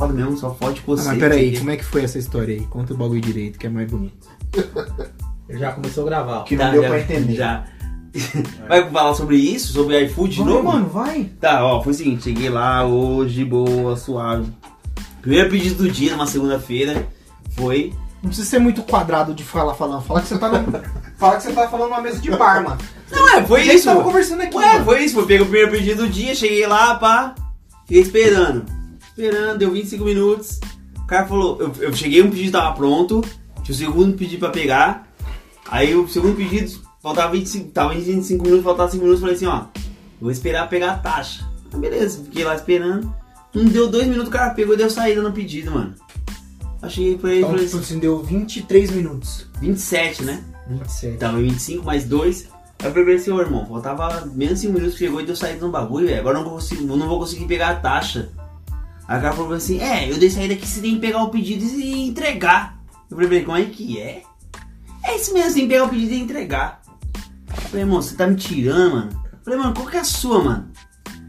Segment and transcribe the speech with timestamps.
[0.00, 1.08] foda mesmo, só fode com Ah, você.
[1.08, 2.62] mas peraí, como é que foi essa história aí?
[2.66, 4.26] Conta o bagulho direito, que é mais bonito.
[5.50, 6.38] Já começou a gravar.
[6.38, 6.42] ó.
[6.44, 7.34] Que Tá, não deu já- pra entender.
[7.34, 7.64] Já.
[8.68, 9.72] Vai falar sobre isso?
[9.72, 10.64] Sobre iFood de Vai, novo?
[10.64, 11.30] mano, vai.
[11.40, 14.50] Tá, ó, foi o seguinte, cheguei lá hoje, boa, suave.
[15.20, 17.06] Primeiro pedido do dia, numa segunda-feira,
[17.50, 17.92] foi.
[18.22, 20.02] Não precisa ser muito quadrado de falar, falando.
[20.02, 20.80] Fala que você tá no...
[21.16, 22.78] Fala que você tá falando numa mesa de bar, mano.
[23.12, 23.84] Não, é, foi A gente isso.
[23.84, 24.84] tava conversando aqui, Ué, mano.
[24.86, 25.26] foi isso, foi.
[25.26, 27.34] Peguei o primeiro pedido do dia, cheguei lá, pá,
[27.86, 28.64] fiquei esperando.
[29.10, 30.60] Esperando, deu 25 minutos.
[30.98, 33.20] O cara falou, eu, eu cheguei, um pedido tava pronto,
[33.62, 35.08] tinha o segundo pedido pra pegar.
[35.68, 39.64] Aí o segundo pedido, faltava 25, tava 25 minutos, faltava 5 minutos, falei assim, ó,
[40.20, 41.48] vou esperar pegar a taxa.
[41.72, 43.12] Ah, beleza, fiquei lá esperando.
[43.52, 45.94] Não deu dois minutos, o cara pegou e deu saída no pedido, mano.
[46.82, 49.46] Achei pra ele, Então, tipo assim, assim, deu 23 minutos.
[49.60, 50.42] 27, né?
[50.68, 51.18] 27.
[51.18, 52.48] Tava em 25 mais 2.
[52.78, 55.66] Aí eu falei assim, ô irmão, faltava menos 5 minutos que chegou e deu saída
[55.66, 56.20] no bagulho, velho.
[56.20, 58.30] Agora eu não, consigo, eu não vou conseguir pegar a taxa.
[59.18, 61.64] O cara falou assim, é, eu dei saída aqui, você tem que pegar o pedido
[61.64, 62.78] e entregar.
[63.10, 64.22] Eu falei, como é que é?
[65.02, 66.80] É isso mesmo, tem que pegar o pedido e entregar.
[67.48, 69.10] Eu falei, irmão, você tá me tirando, mano.
[69.32, 70.70] Eu falei, mano, qual que é a sua, mano?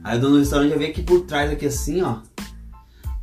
[0.04, 2.18] Aí o dono do restaurante já veio aqui por trás, aqui assim, ó.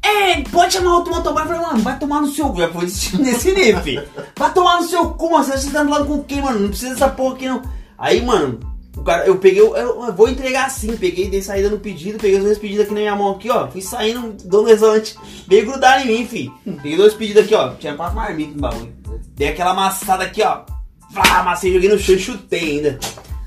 [0.03, 1.43] É, pode chamar outro motoboy.
[1.43, 2.59] Eu falei, mano, vai tomar no seu cu.
[2.59, 4.05] Já foi nesse nível.
[4.37, 5.45] Vai tomar no seu cu, mano.
[5.45, 6.59] Você tá falando com quem, mano?
[6.59, 7.63] Não precisa dessa porra aqui, não.
[7.97, 8.59] Aí, mano,
[8.97, 10.97] o cara, eu peguei, eu, eu vou entregar assim.
[10.97, 13.69] Peguei, dei saída no pedido, peguei os dois pedidos aqui na minha mão, aqui, ó.
[13.69, 15.17] Fui saindo, dono do restaurante.
[15.47, 16.53] Veio grudar em mim, filho.
[16.65, 17.75] Peguei dois pedidos aqui, ó.
[17.75, 18.93] Tinha quatro marmitas no bagulho.
[19.35, 20.63] Dei aquela amassada aqui, ó.
[21.13, 22.99] Flá, amassei, joguei no chão e chutei ainda.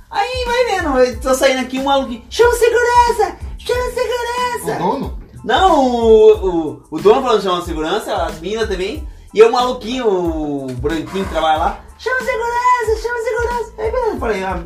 [0.09, 2.21] Aí, vai vendo, eu tô saindo aqui, um maluco.
[2.29, 3.37] Chama segurança!
[3.57, 4.75] Chama segurança!
[4.75, 5.21] O dono?
[5.43, 9.07] Não, o, o, o dono falando chama segurança, as minas também.
[9.33, 13.73] E eu, o maluquinho, o branquinho que trabalha lá, chama segurança, chama segurança.
[13.77, 14.63] Aí beleza, eu falei, ah.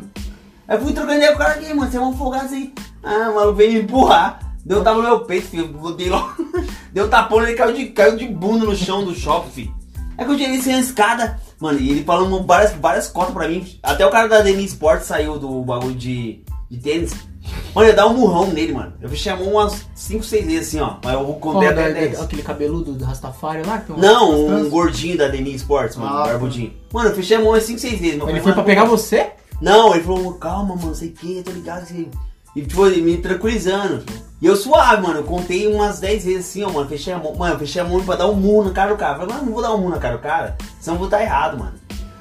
[0.68, 2.72] Aí fui trocando ideia com o cara aqui, mano, você é um folgado assim.
[3.02, 4.40] Ah, o maluco veio me empurrar.
[4.64, 5.68] Deu um tapa no meu peito, filho.
[5.68, 6.34] Botei logo.
[6.92, 9.74] Deu um tapão, ele caiu de, caiu de bunda no chão do shopping, filho.
[10.18, 13.46] Aí que eu cheguei sem a escada, mano, e ele falando várias, várias cotas pra
[13.48, 13.64] mim.
[13.82, 17.12] Até o cara da Denis Sport saiu do bagulho de, de tênis.
[17.74, 18.94] Mano, eu ia dar um murrão nele, mano.
[19.00, 20.96] Eu fechei a mão umas 5, 6 vezes assim, ó.
[21.04, 22.20] Mas eu vou contar até da- 10.
[22.22, 23.78] aquele cabeludo do Rastafari lá?
[23.78, 26.72] que tem Não, um gordinho da Denis Sports, mano, Ah, um barbudinho.
[26.92, 28.16] Mano, eu fechei a mão umas 5, 6 vezes.
[28.16, 29.30] meu Ele foi pra mano, pegar você?
[29.60, 31.82] Não, ele falou, calma, mano, sei que, tô ligado.
[31.82, 32.10] Assim.
[32.54, 34.04] E tipo, me tranquilizando.
[34.40, 35.20] E eu suave, mano.
[35.20, 36.88] Eu contei umas 10 vezes assim, ó, mano.
[36.88, 37.34] Fechei a mão.
[37.34, 39.14] Mano, fechei a mão pra dar um murro na cara do cara.
[39.18, 41.22] Falei, mano, não vou dar um murro na cara do cara, senão eu vou estar
[41.22, 41.74] errado, mano.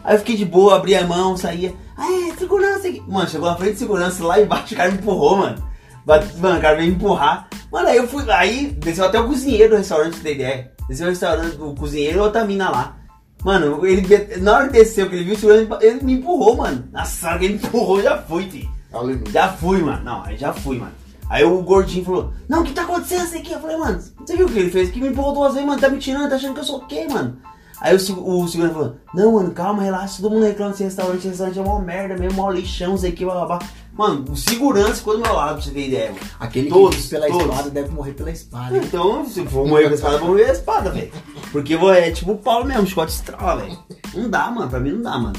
[0.03, 1.73] Aí eu fiquei de boa, abri a mão, saía.
[1.97, 3.01] Ah, é, segurança aqui.
[3.07, 5.63] Mano, chegou na frente de segurança lá embaixo, o cara me empurrou, mano.
[6.05, 7.47] Bate- Mano, o cara veio me empurrar.
[7.71, 8.23] Mano, aí eu fui.
[8.31, 10.71] Aí desceu até o cozinheiro do restaurante, ter ideia.
[10.87, 12.97] Desceu o restaurante, o cozinheiro e outra mina lá.
[13.45, 14.01] Mano, ele,
[14.39, 16.83] na hora que desceu, que ele viu o segurança, ele me empurrou, mano.
[16.91, 18.67] Nossa, na hora que ele empurrou, eu já fui.
[18.91, 19.31] Aleluia.
[19.31, 20.03] Já fui, mano.
[20.03, 20.93] Não, aí já fui, mano.
[21.29, 23.51] Aí o gordinho falou, não, o que tá acontecendo isso aqui?
[23.51, 24.89] Eu falei, mano, você viu o que ele fez?
[24.89, 26.87] Que me empurrou duas vezes, mano, tá me tirando, tá achando que eu sou o
[26.87, 27.37] quê, mano?
[27.81, 31.27] Aí o, o segurança falou, não, mano, calma, relaxa, todo mundo reclama desse restaurante, esse
[31.27, 33.59] restaurante é uma merda mesmo, mó lixão, sei que, blá, blá, blá.
[33.97, 36.21] Mano, o segurança ficou do meu lado, pra você ter ideia, mano.
[36.39, 37.45] Aquele Todos, que vive pela todos.
[37.45, 38.77] espada deve morrer pela espada.
[38.77, 41.11] Então, se for morrer com a espada, eu vou morrer com a espada, velho.
[41.51, 43.77] Porque vou- é tipo o Paulo mesmo, chicote estrala, velho.
[44.13, 45.35] Não dá, mano, pra mim não dá, mano.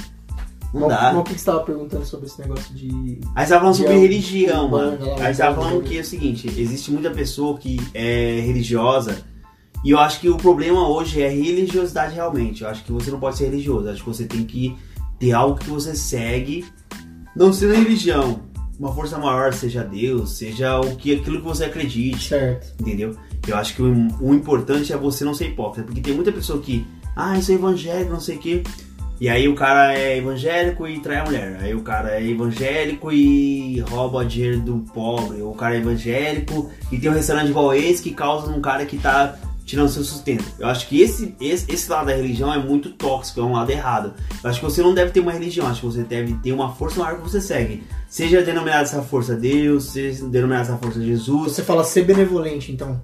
[0.74, 1.02] Não Mas- dá.
[1.12, 3.18] mas o que você tava perguntando sobre esse negócio de.
[3.34, 4.98] Aí você tava falando sobre religião, mano.
[5.20, 9.18] Aí você tava falando que é o seguinte, existe muita pessoa que é religiosa
[9.84, 12.62] e eu acho que o problema hoje é religiosidade realmente.
[12.62, 14.76] Eu acho que você não pode ser religioso, eu acho que você tem que
[15.18, 16.64] ter algo que você segue,
[17.34, 18.40] não sendo religião,
[18.78, 22.74] uma força maior, seja Deus, seja o que aquilo que você acredite Certo.
[22.80, 23.16] entendeu?
[23.46, 26.60] Eu acho que o, o importante é você não ser hipócrita, porque tem muita pessoa
[26.60, 28.62] que, ah, isso é evangélico, não sei o quê.
[29.18, 31.58] E aí o cara é evangélico e trai a mulher.
[31.62, 35.40] Aí o cara é evangélico e rouba dinheiro do pobre.
[35.40, 38.98] O cara é evangélico e tem um restaurante igual esse que causa num cara que
[38.98, 40.44] tá tirando seu sustento.
[40.60, 43.68] Eu acho que esse, esse, esse lado da religião é muito tóxico, é um lado
[43.68, 44.14] errado.
[44.42, 46.72] Eu acho que você não deve ter uma religião, acho que você deve ter uma
[46.72, 47.82] força maior que você segue.
[48.08, 53.02] Seja denominada essa força Deus, seja denominada essa força Jesus, Você fala ser benevolente, então.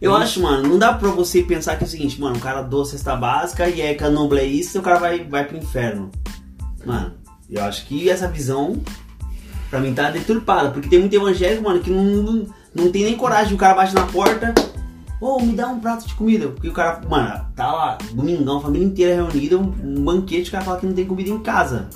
[0.00, 2.60] eu acho, mano, não dá pra você pensar que é o seguinte, mano, o cara
[2.60, 6.10] doa cesta básica e é canobla é isso e o cara vai, vai pro inferno.
[6.84, 7.14] Mano,
[7.48, 8.78] eu acho que essa visão,
[9.70, 10.70] pra mim, tá deturpada.
[10.70, 13.54] Porque tem muito evangélico, mano, que não, não, não tem nem coragem.
[13.54, 14.54] O cara bate na porta,
[15.20, 16.48] ô, me dá um prato de comida.
[16.48, 20.78] Porque o cara, mano, tá lá, domingão, família inteira reunida, um, banquete, o cara fala
[20.78, 21.88] que não tem comida em casa.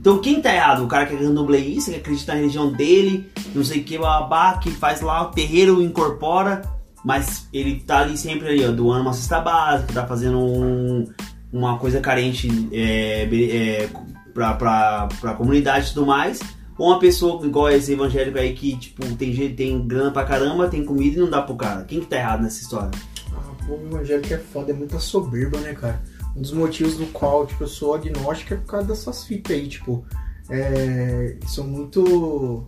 [0.00, 0.82] Então quem tá errado?
[0.84, 4.56] O cara que é canobleísta, que acredita na religião dele, não sei o que, babá,
[4.58, 6.62] que faz lá o terreiro, incorpora,
[7.04, 11.06] mas ele tá ali sempre ali, ó, doando uma cesta básica, tá fazendo um-
[11.52, 13.88] uma coisa carente é, é,
[14.32, 16.40] pra, pra, pra comunidade e tudo mais.
[16.80, 20.66] Ou uma pessoa igual esse evangélico aí que, tipo, tem, jeito, tem grana pra caramba,
[20.66, 21.84] tem comida e não dá pro cara.
[21.84, 22.90] Quem que tá errado nessa história?
[23.34, 26.00] Ah, povo evangélico é foda, é muita soberba, né, cara?
[26.34, 29.68] Um dos motivos do qual, tipo, eu sou agnóstico é por causa dessas fitas aí,
[29.68, 30.06] tipo,
[30.48, 32.66] é, são muito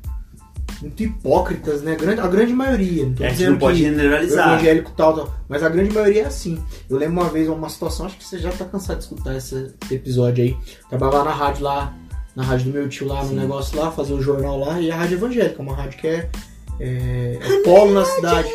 [0.82, 1.92] muito hipócritas, né?
[1.92, 3.06] A grande, a grande maioria.
[3.06, 4.48] Não tô É, gente dizendo não pode generalizar.
[4.48, 6.60] o evangélico tal, tal, mas a grande maioria é assim.
[6.90, 9.72] Eu lembro uma vez uma situação, acho que você já tá cansado de escutar esse,
[9.84, 10.56] esse episódio aí.
[10.88, 11.94] Trabalhava na rádio lá,
[12.34, 13.36] na rádio do meu tio lá, no Sim.
[13.36, 16.30] negócio lá, fazia um jornal lá, e a rádio evangélica, uma rádio que é,
[16.80, 18.48] é, é o polo na cidade.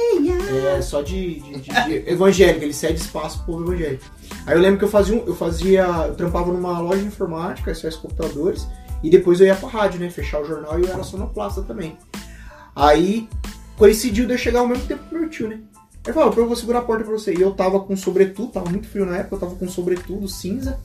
[0.75, 1.69] É só de, de, de-
[2.03, 4.03] de evangélica, ele cede espaço pro povo evangélico.
[4.45, 7.71] Aí eu lembro que eu fazia, um- eu fazia, eu trampava numa loja de informática,
[7.71, 8.67] acesso computadores,
[9.03, 11.95] e depois eu ia pra rádio, né, fechar o jornal e eu era sonoplasta também.
[12.75, 13.27] Aí
[13.77, 15.59] coincidiu de eu chegar ao mesmo tempo que meu tio, né.
[16.05, 17.33] Ele falou, eu vou segurar a porta pra você.
[17.33, 20.79] E eu tava com sobretudo, tava muito frio na época, eu tava com sobretudo cinza,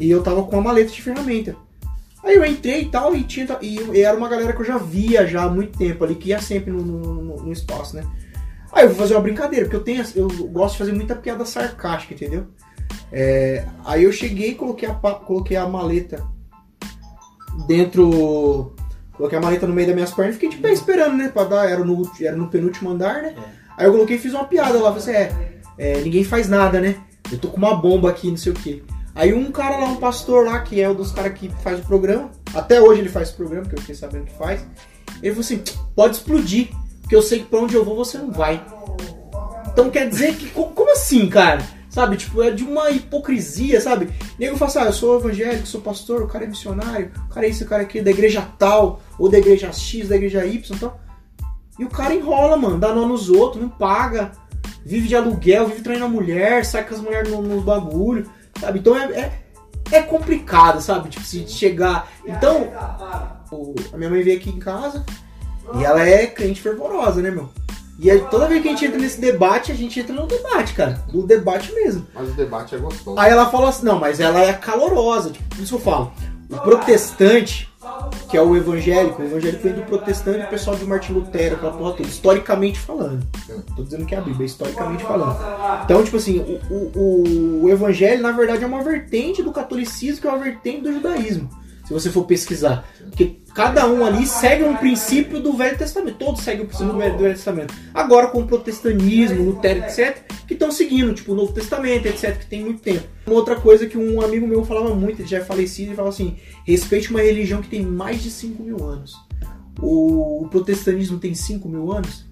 [0.00, 1.54] e eu tava com uma maleta de ferramenta.
[2.26, 4.78] Aí eu entrei e tal, e, tinha, e, e era uma galera que eu já
[4.78, 8.04] via já há muito tempo ali, que ia sempre no, no- no- espaço, né.
[8.72, 11.44] Aí eu vou fazer uma brincadeira, porque eu tenho, eu gosto de fazer muita piada
[11.46, 12.48] sarcástica, entendeu?
[13.12, 16.20] É, aí eu cheguei, coloquei a, coloquei a maleta
[17.66, 18.74] dentro,
[19.16, 21.44] coloquei a maleta no meio das minhas pernas, e fiquei de pé esperando, né, pra
[21.44, 23.34] dar, era no, era no penúltimo andar, né?
[23.76, 26.80] Aí eu coloquei e fiz uma piada lá, falei assim, é, é, ninguém faz nada,
[26.80, 26.96] né?
[27.30, 28.82] Eu tô com uma bomba aqui, não sei o quê.
[29.16, 31.82] Aí um cara lá, um pastor lá, que é um dos caras que faz o
[31.82, 34.60] programa, até hoje ele faz o programa, porque eu fiquei sabendo que faz,
[35.22, 35.62] ele falou assim,
[35.94, 36.68] pode explodir,
[37.00, 38.62] porque eu sei que pra onde eu vou você não vai.
[39.72, 40.48] Então quer dizer que.
[40.50, 41.62] co- Como assim, cara?
[41.88, 42.16] Sabe?
[42.18, 44.10] Tipo, é de uma hipocrisia, sabe?
[44.38, 47.46] Nego fala assim, ah, eu sou evangélico, sou pastor, o cara é missionário, o cara
[47.46, 50.44] é isso, o cara é aquilo, da igreja tal, ou da igreja X, da igreja
[50.44, 51.00] Y e tal.
[51.78, 54.32] E o cara enrola, mano, dá nó nos outros, não paga,
[54.84, 58.28] vive de aluguel, vive traindo a mulher, sai com as mulheres no- nos bagulho,
[58.60, 58.78] sabe?
[58.78, 59.32] Então é, é,
[59.92, 61.08] é complicado, sabe?
[61.08, 62.08] Tipo, se chegar.
[62.26, 62.68] Então,
[63.50, 65.04] o- a minha mãe veio aqui em casa
[65.78, 67.48] e ela é crente fervorosa, né, meu?
[67.98, 70.74] E aí, toda vez que a gente entra nesse debate, a gente entra no debate,
[70.74, 71.02] cara.
[71.12, 72.06] No debate mesmo.
[72.12, 73.18] Mas o debate é gostoso.
[73.18, 76.12] Aí ela fala assim, não, mas ela é calorosa, tipo, por isso que eu falo.
[76.50, 77.68] O protestante,
[78.28, 81.72] que é o evangélico, o evangélico vem do protestante o pessoal de Martin Lutero, aquela
[81.72, 83.26] porra toda, historicamente falando.
[83.76, 85.38] Tô dizendo que é a Bíblia, historicamente falando.
[85.84, 90.26] Então, tipo assim, o, o, o evangelho, na verdade, é uma vertente do catolicismo, que
[90.26, 91.48] é uma vertente do judaísmo.
[91.86, 92.84] Se você for pesquisar.
[92.98, 96.18] Porque cada um ali segue um princípio do Velho Testamento.
[96.18, 97.74] Todos seguem o princípio do Velho, do Velho Testamento.
[97.94, 100.18] Agora com o protestantismo, Lutero, etc.,
[100.48, 103.06] que estão seguindo, tipo, o Novo Testamento, etc., que tem muito tempo.
[103.24, 106.12] Uma outra coisa que um amigo meu falava muito, ele já é falecido, ele falava
[106.12, 109.14] assim: respeite uma religião que tem mais de 5 mil anos.
[109.80, 112.26] O, o protestantismo tem 5 mil anos?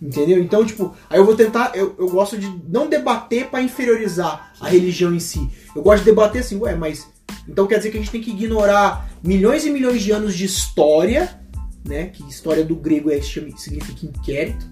[0.00, 0.40] Entendeu?
[0.40, 1.72] Então, tipo, aí eu vou tentar.
[1.74, 5.50] Eu, eu gosto de não debater pra inferiorizar a religião em si.
[5.74, 7.17] Eu gosto de debater assim, ué, mas.
[7.48, 10.44] Então quer dizer que a gente tem que ignorar milhões e milhões de anos de
[10.44, 11.40] história,
[11.84, 12.06] né?
[12.06, 14.66] Que história do grego é, significa inquérito,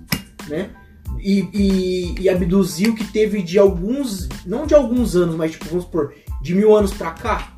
[0.49, 0.71] né?
[1.19, 4.29] E, e, e abduzir o que teve de alguns.
[4.45, 7.55] Não de alguns anos, mas tipo, vamos supor, de mil anos pra cá.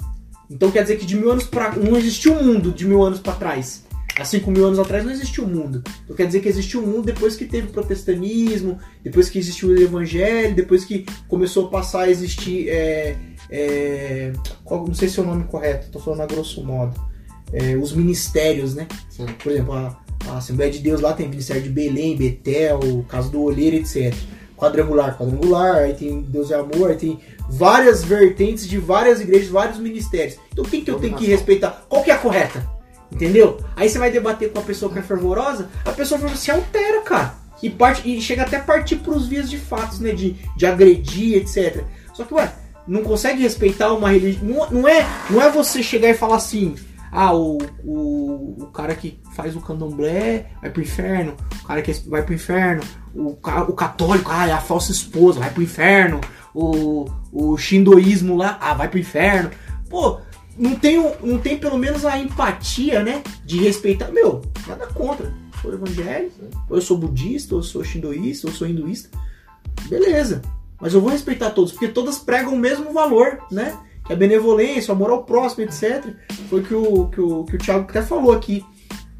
[0.50, 1.74] Então quer dizer que de mil anos pra.
[1.76, 3.86] Não existiu um mundo de mil anos pra trás.
[4.18, 5.80] Há 5 mil anos atrás não existiu um mundo.
[6.02, 9.68] Então quer dizer que existiu um mundo depois que teve o protestantismo, depois que existiu
[9.68, 12.68] o evangelho, depois que começou a passar a existir.
[12.68, 13.16] É,
[13.50, 14.32] é,
[14.64, 16.98] qual- não sei se é o nome correto, estou falando a grosso modo.
[17.52, 18.86] É, os ministérios, né?
[19.08, 19.26] Sim.
[19.42, 19.98] Por exemplo, a,
[20.28, 24.14] a Assembleia de Deus lá tem Ministério de Belém, Betel, Caso do Olheiro, etc.
[24.56, 27.18] Quadrangular, quadrangular, aí tem Deus é Amor, aí tem
[27.48, 30.36] várias vertentes de várias igrejas, vários ministérios.
[30.52, 31.86] Então quem que eu tenho que respeitar?
[31.88, 32.68] Qual que é a correta?
[33.10, 33.56] Entendeu?
[33.74, 37.34] Aí você vai debater com a pessoa que é fervorosa, a pessoa se altera, cara.
[37.62, 40.12] E, parte, e chega até a partir pros vias de fatos, né?
[40.12, 41.84] De, de agredir, etc.
[42.12, 42.52] Só que, ué,
[42.88, 44.44] não consegue respeitar uma religião.
[44.44, 46.74] Não, não, é, não é você chegar e falar assim.
[47.10, 51.92] Ah, o, o, o cara que faz o candomblé vai pro inferno, o cara que
[52.06, 52.82] vai pro inferno,
[53.14, 56.20] o, o católico, ah, é a falsa esposa, vai pro inferno,
[56.54, 59.50] o, o shindoísmo lá, ah, vai pro inferno.
[59.88, 60.20] Pô,
[60.58, 63.22] não tem, não tem pelo menos a empatia, né?
[63.44, 64.10] De respeitar.
[64.10, 65.32] Meu, nada contra.
[65.62, 69.08] Sou evangélico, ou eu sou budista, ou eu sou shindoísta, ou eu sou hinduísta.
[69.88, 70.42] Beleza.
[70.80, 73.76] Mas eu vou respeitar todos, porque todas pregam o mesmo valor, né?
[74.06, 76.04] Que é a benevolência, o amor ao próximo, etc.
[76.48, 78.64] Foi o que o, que o, que o Thiago até falou aqui,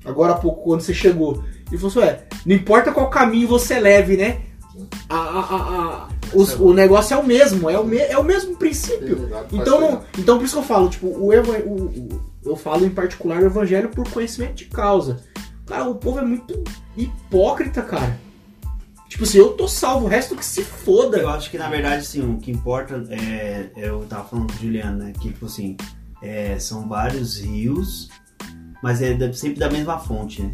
[0.05, 1.43] agora há pouco, quando você chegou.
[1.69, 4.41] Ele falou assim, ué, não importa qual caminho você leve, né?
[5.09, 8.57] A, a, a, os- o negócio é o mesmo, é o, me, é o mesmo
[8.57, 9.29] princípio.
[9.53, 12.91] Então, não, então por isso que eu falo, tipo, o, o- o- eu falo em
[12.91, 15.21] particular o evangelho por conhecimento de causa.
[15.67, 16.63] Cara, o povo é muito
[16.97, 18.19] hipócrita, cara.
[19.19, 21.19] Tipo assim, eu tô salvo, o resto que se foda.
[21.19, 23.69] Eu acho que na verdade, assim, o que importa é.
[23.77, 25.13] Eu tava falando com o Juliano, né?
[25.21, 25.77] Que, tipo assim,
[26.23, 28.11] é, são vários rios,
[28.81, 30.53] mas é da- sempre da mesma fonte, né?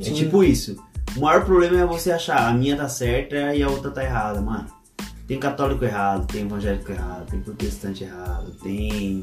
[0.00, 0.76] É tipo isso.
[1.16, 4.40] O maior problema é você achar a minha tá certa e a outra tá errada,
[4.40, 4.66] mano.
[5.28, 9.22] Tem católico errado, tem evangélico errado, tem protestante errado, tem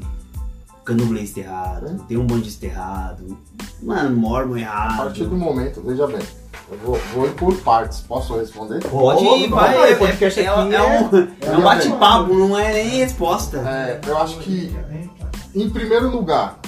[0.84, 3.38] candomblessista errado, tem um bandista errado,
[3.82, 4.96] mano, mormon A errado.
[4.96, 6.22] partir do momento, veja bem,
[6.70, 8.00] eu vou, vou ir por partes.
[8.00, 8.80] Posso responder?
[8.88, 9.92] Pode ir, vai.
[9.92, 13.58] É, podcast é, é, aqui é um, é um bate-papo, não é nem resposta.
[13.58, 14.74] É, eu acho que,
[15.54, 16.58] em primeiro lugar,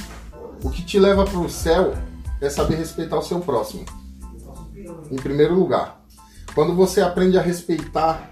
[0.63, 1.95] o que te leva para o céu
[2.41, 3.85] é saber respeitar o seu próximo.
[5.11, 6.01] Em primeiro lugar.
[6.55, 8.31] Quando você aprende a respeitar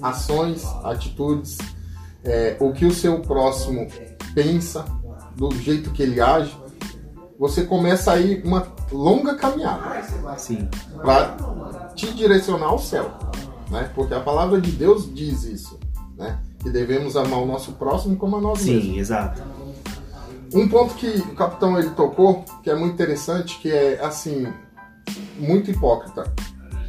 [0.00, 1.58] ações, atitudes,
[2.22, 3.86] é, o que o seu próximo
[4.34, 4.84] pensa,
[5.34, 6.56] do jeito que ele age,
[7.44, 10.02] você começa aí uma longa caminhada
[10.38, 10.66] Sim.
[11.02, 11.36] para
[11.94, 13.10] te direcionar ao céu,
[13.70, 13.90] né?
[13.94, 15.78] Porque a palavra de Deus diz isso,
[16.16, 16.38] né?
[16.58, 18.84] Que devemos amar o nosso próximo como a nós mesmos.
[18.84, 19.42] Sim, exato.
[20.54, 24.50] Um ponto que o capitão ele tocou, que é muito interessante, que é assim,
[25.38, 26.32] muito hipócrita.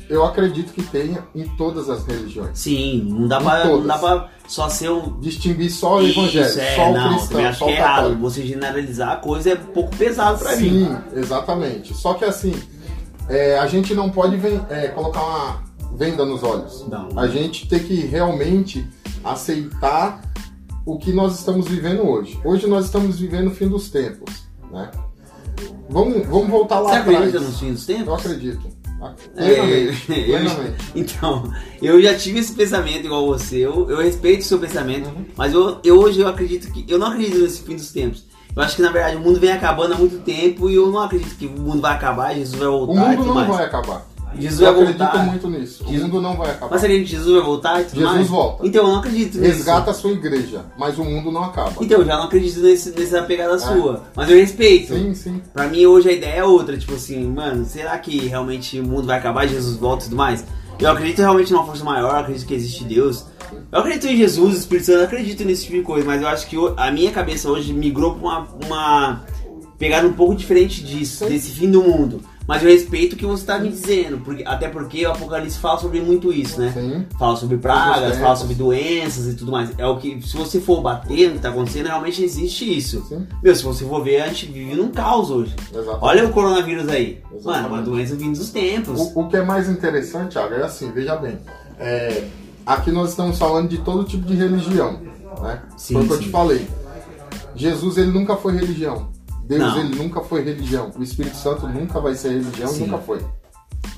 [0.10, 2.58] Eu acredito que tenha em todas as religiões.
[2.58, 5.20] Sim, não dá pra, não dá pra só ser um.
[5.20, 7.78] Distinguir só o evangelho, é, só o não, também cristão, acho só que o é
[7.78, 8.18] errado.
[8.18, 10.86] Você generalizar a coisa é um pouco pesado pra mim.
[10.86, 11.94] Sim, exatamente.
[11.96, 12.54] Só que assim,
[13.28, 15.64] é, a gente não pode é, colocar uma
[15.98, 16.86] venda nos olhos.
[16.88, 17.10] Não.
[17.18, 18.88] A gente tem que realmente
[19.24, 20.22] aceitar
[20.86, 22.40] o que nós estamos vivendo hoje.
[22.44, 24.92] Hoje nós estamos vivendo o fim dos tempos, né?
[25.90, 27.18] Vamos, vamos voltar lá Você atrás.
[27.18, 28.08] acredita nos fins dos tempos?
[28.08, 28.75] Eu acredito.
[29.36, 30.08] É, Plenamente.
[30.08, 33.58] eu- então, eu já tive esse pensamento igual você.
[33.58, 35.26] Eu, eu respeito o seu pensamento, Uhum.
[35.36, 36.86] mas eu, eu hoje eu acredito que.
[36.88, 38.26] Eu não acredito nesse fim dos tempos.
[38.56, 41.00] Eu acho que na verdade o mundo vem acabando há muito tempo e eu não
[41.02, 43.48] acredito que o mundo vai acabar, Jesus vai voltar O mundo não mais.
[43.50, 44.08] vai acabar.
[44.42, 45.24] Jesus Eu vai acredito voltar.
[45.26, 45.84] muito nisso.
[45.84, 46.72] O Jesus- mundo não vai acabar.
[46.72, 48.28] Mas acredita que Jesus vai voltar e tudo Jesus mais?
[48.28, 48.68] volta.
[48.68, 49.54] Então eu não acredito nisso.
[49.54, 51.74] Resgata a sua igreja, mas o mundo não acaba.
[51.82, 54.04] Então, eu já não acredito nesse, nessa pegada sua.
[54.16, 54.94] Mas eu respeito.
[54.94, 55.42] Sim, sim.
[55.54, 56.78] Pra mim, hoje a ideia é outra.
[56.78, 60.44] Tipo assim, mano, será que realmente o mundo vai acabar, Jesus volta e tudo mais?
[60.80, 63.26] Eu acredito realmente numa força maior, acredito que existe Deus.
[63.72, 66.06] Eu acredito em Jesus, Espírito Santo, eu acredito nesse tipo de coisa.
[66.06, 69.22] Mas eu acho que o- a minha cabeça hoje migrou pra uma, uma
[69.78, 72.22] pegada um pouco diferente disso, desse fim do mundo.
[72.48, 74.20] Mas eu respeito o que você tá me dizendo.
[74.20, 76.72] Porque, até porque o Apocalipse fala sobre muito isso, né?
[76.72, 77.06] Sim.
[77.18, 79.72] Fala sobre pragas, fala sobre doenças e tudo mais.
[79.80, 83.04] É o que, se você for bater no que tá acontecendo, realmente existe isso.
[83.10, 83.26] Sim.
[83.42, 85.56] Meu, se você for ver, a gente vive num caos hoje.
[85.72, 86.00] Exatamente.
[86.04, 87.20] Olha o coronavírus aí.
[87.34, 87.46] Exatamente.
[87.46, 89.00] Mano, uma doença vindo dos tempos.
[89.00, 91.40] O, o que é mais interessante, Thiago, é assim, veja bem.
[91.80, 92.26] é,
[92.64, 95.00] aqui nós estamos falando de todo tipo de religião.
[95.42, 95.62] Né?
[95.76, 96.68] Sim, foi o que eu te falei.
[97.56, 99.15] Jesus ele nunca foi religião.
[99.48, 99.80] Deus Não.
[99.80, 100.92] ele nunca foi religião.
[100.98, 102.88] O Espírito Santo nunca vai ser religião, Sim.
[102.88, 103.20] nunca foi.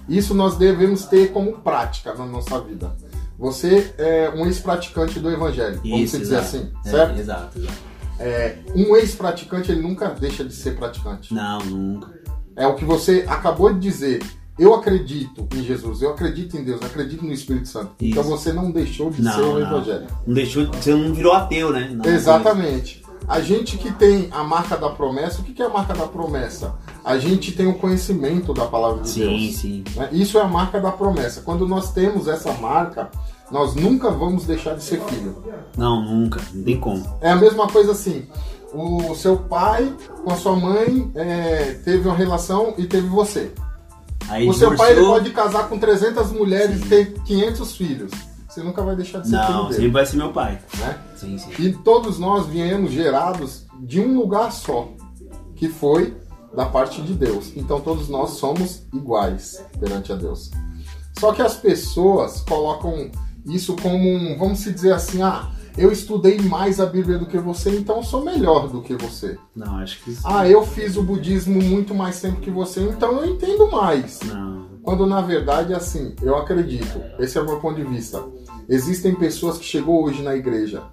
[0.09, 2.95] Isso nós devemos ter como prática na nossa vida.
[3.39, 6.47] Você é um ex-praticante do evangelho, vamos Isso, dizer exato.
[6.57, 7.19] assim, É, certo?
[7.19, 7.77] exato, exato.
[8.19, 11.33] É, um ex-praticante ele nunca deixa de ser praticante.
[11.33, 12.11] Não, nunca.
[12.55, 14.23] É o que você acabou de dizer.
[14.57, 17.91] Eu acredito em Jesus, eu acredito em Deus, eu acredito no Espírito Santo.
[18.01, 18.31] Então Isso.
[18.31, 19.61] você não deixou de Não, ser um não.
[19.61, 20.07] evangelho.
[20.25, 21.91] Não deixou, você não virou ateu, né?
[21.93, 23.03] Não, Exatamente.
[23.27, 26.75] A gente que tem a marca da promessa, o que é a marca da promessa?
[27.03, 29.55] A gente tem o conhecimento da palavra de Sim, Deus.
[29.57, 29.83] sim.
[29.95, 30.09] né?
[30.13, 31.41] Isso é a marca da promessa.
[31.41, 33.09] Quando nós temos essa marca,
[33.51, 35.43] nós nunca vamos deixar de ser filho.
[35.77, 36.41] Não, nunca.
[36.53, 37.05] Não tem como.
[37.19, 38.27] É a mesma coisa assim.
[38.73, 39.93] O seu pai
[40.23, 43.51] com a sua mãe é, teve uma relação e teve você.
[44.29, 48.11] Aí O seu pai ele pode casar com 300 mulheres e ter 500 filhos.
[48.57, 49.89] Você nunca vai deixar de ser Não, filho sempre dele.
[49.91, 50.59] vai ser meu pai.
[50.79, 50.97] Né?
[51.15, 51.51] Sim, sim.
[51.59, 54.89] E todos nós viemos gerados de um lugar só,
[55.55, 56.17] que foi
[56.55, 57.51] da parte de Deus.
[57.55, 60.49] Então todos nós somos iguais perante a Deus.
[61.19, 63.11] Só que as pessoas colocam
[63.45, 67.37] isso como um, vamos se dizer assim, ah, eu estudei mais a Bíblia do que
[67.37, 69.37] você, então eu sou melhor do que você.
[69.55, 70.17] Não, acho que.
[70.25, 74.19] Ah, eu fiz o budismo muito mais tempo que você, então eu entendo mais.
[74.25, 74.65] Não.
[74.81, 78.23] Quando na verdade é assim, eu acredito, esse é o meu ponto de vista.
[78.69, 80.83] Existem pessoas que chegou hoje na igreja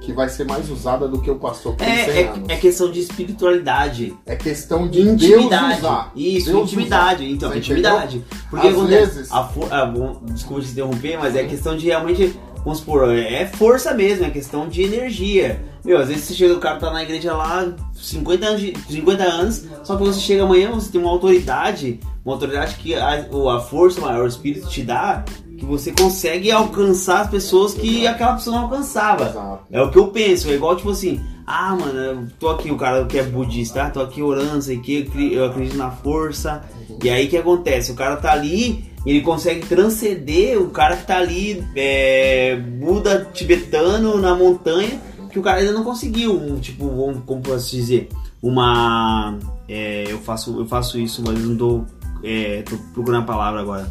[0.00, 2.48] que vai ser mais usada do que o pastor que tem 100 É, anos.
[2.48, 4.14] é, é questão de espiritualidade.
[4.26, 5.66] É questão De de intimidade.
[5.66, 6.12] Deus usar.
[6.16, 7.24] Isso, Deus intimidade.
[7.24, 7.32] usar.
[7.34, 8.24] Então, Você intimidade.
[8.50, 11.86] Porque Às acontece, vezes- a for, ah, bom, desculpa te interromper, mas é questão de
[11.86, 15.62] realmente, vamos supor, é força mesmo, é questão de energia.
[15.84, 19.22] Meu, às vezes você chega, o cara tá na igreja lá 50 anos, de- 50
[19.24, 23.26] anos só que você chega amanhã, você tem uma autoridade, uma autoridade que a,
[23.56, 25.24] a força maior, o espírito te dá,
[25.62, 29.28] que você consegue alcançar as pessoas que aquela pessoa não alcançava.
[29.28, 29.64] Exato.
[29.70, 32.76] É o que eu penso, é igual tipo assim, ah, mano, eu tô aqui, o
[32.76, 36.64] cara que é budista, ah, tô aqui orando, sei que, eu acredito na força.
[37.02, 37.92] E aí o que acontece?
[37.92, 44.18] O cara tá ali, ele consegue transcender o cara que tá ali, é, Buda tibetano
[44.18, 45.00] na montanha,
[45.30, 48.08] que o cara ainda não conseguiu, um, tipo, um, como posso dizer,
[48.42, 49.38] uma.
[49.68, 51.84] é, eu, faço, eu faço isso, mas não tô
[52.24, 53.88] é, tô procurando a palavra agora.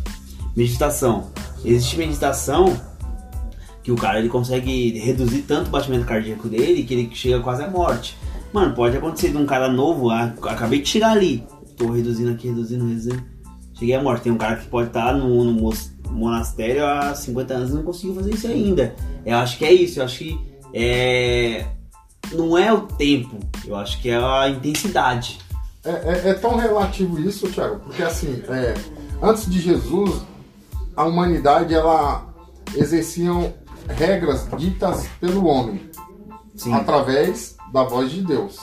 [0.55, 1.31] Meditação.
[1.63, 2.75] Existe meditação
[3.83, 7.63] que o cara ele consegue reduzir tanto o batimento cardíaco dele que ele chega quase
[7.63, 8.17] à morte.
[8.53, 11.43] Mano, pode acontecer de um cara novo, ah, acabei de chegar ali,
[11.77, 13.23] tô reduzindo aqui, reduzindo, reduzindo.
[13.73, 14.23] Cheguei à morte.
[14.23, 17.83] Tem um cara que pode estar no, no mos- monastério há 50 anos e não
[17.83, 18.93] conseguiu fazer isso ainda.
[19.25, 20.39] Eu acho que é isso, eu acho que
[20.73, 21.65] é.
[22.33, 25.39] Não é o tempo, eu acho que é a intensidade.
[25.83, 28.73] É, é- é tão relativo isso, Thiago, porque assim, é,
[29.21, 30.21] antes de Jesus,
[30.95, 32.27] a humanidade ela
[32.75, 33.53] exerciam
[33.87, 35.89] regras ditas pelo homem
[36.55, 36.73] Sim.
[36.73, 38.57] através da voz de Deus.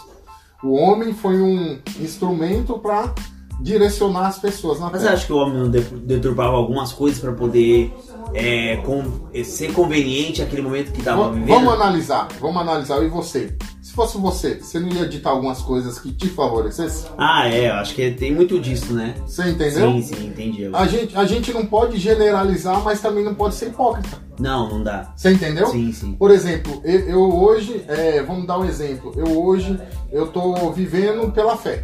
[0.63, 3.15] O homem foi um instrumento para
[3.61, 5.15] direcionar as pessoas na Mas você terra.
[5.17, 7.93] acha que o homem não de- deturpava algumas coisas pra poder
[8.35, 11.49] é, com- ser conveniente naquele momento que tava Va- vivendo?
[11.49, 13.57] Vamos analisar, vamos analisar eu e você.
[13.99, 17.11] Se fosse você, você não ia ditar algumas coisas que te favorecessem?
[17.19, 19.17] Ah, é, eu acho que tem muito disso, né?
[19.27, 19.91] Você entendeu?
[19.91, 20.71] Sim, sim, entendi.
[20.73, 24.23] A gente, a gente não pode generalizar, mas também não pode ser hipócrita.
[24.39, 25.13] Não, não dá.
[25.17, 25.67] Você entendeu?
[25.67, 26.13] Sim, sim.
[26.13, 29.13] Por exemplo, eu, eu hoje, é, vamos dar um exemplo.
[29.17, 29.77] Eu hoje,
[30.13, 31.83] eu tô vivendo pela fé.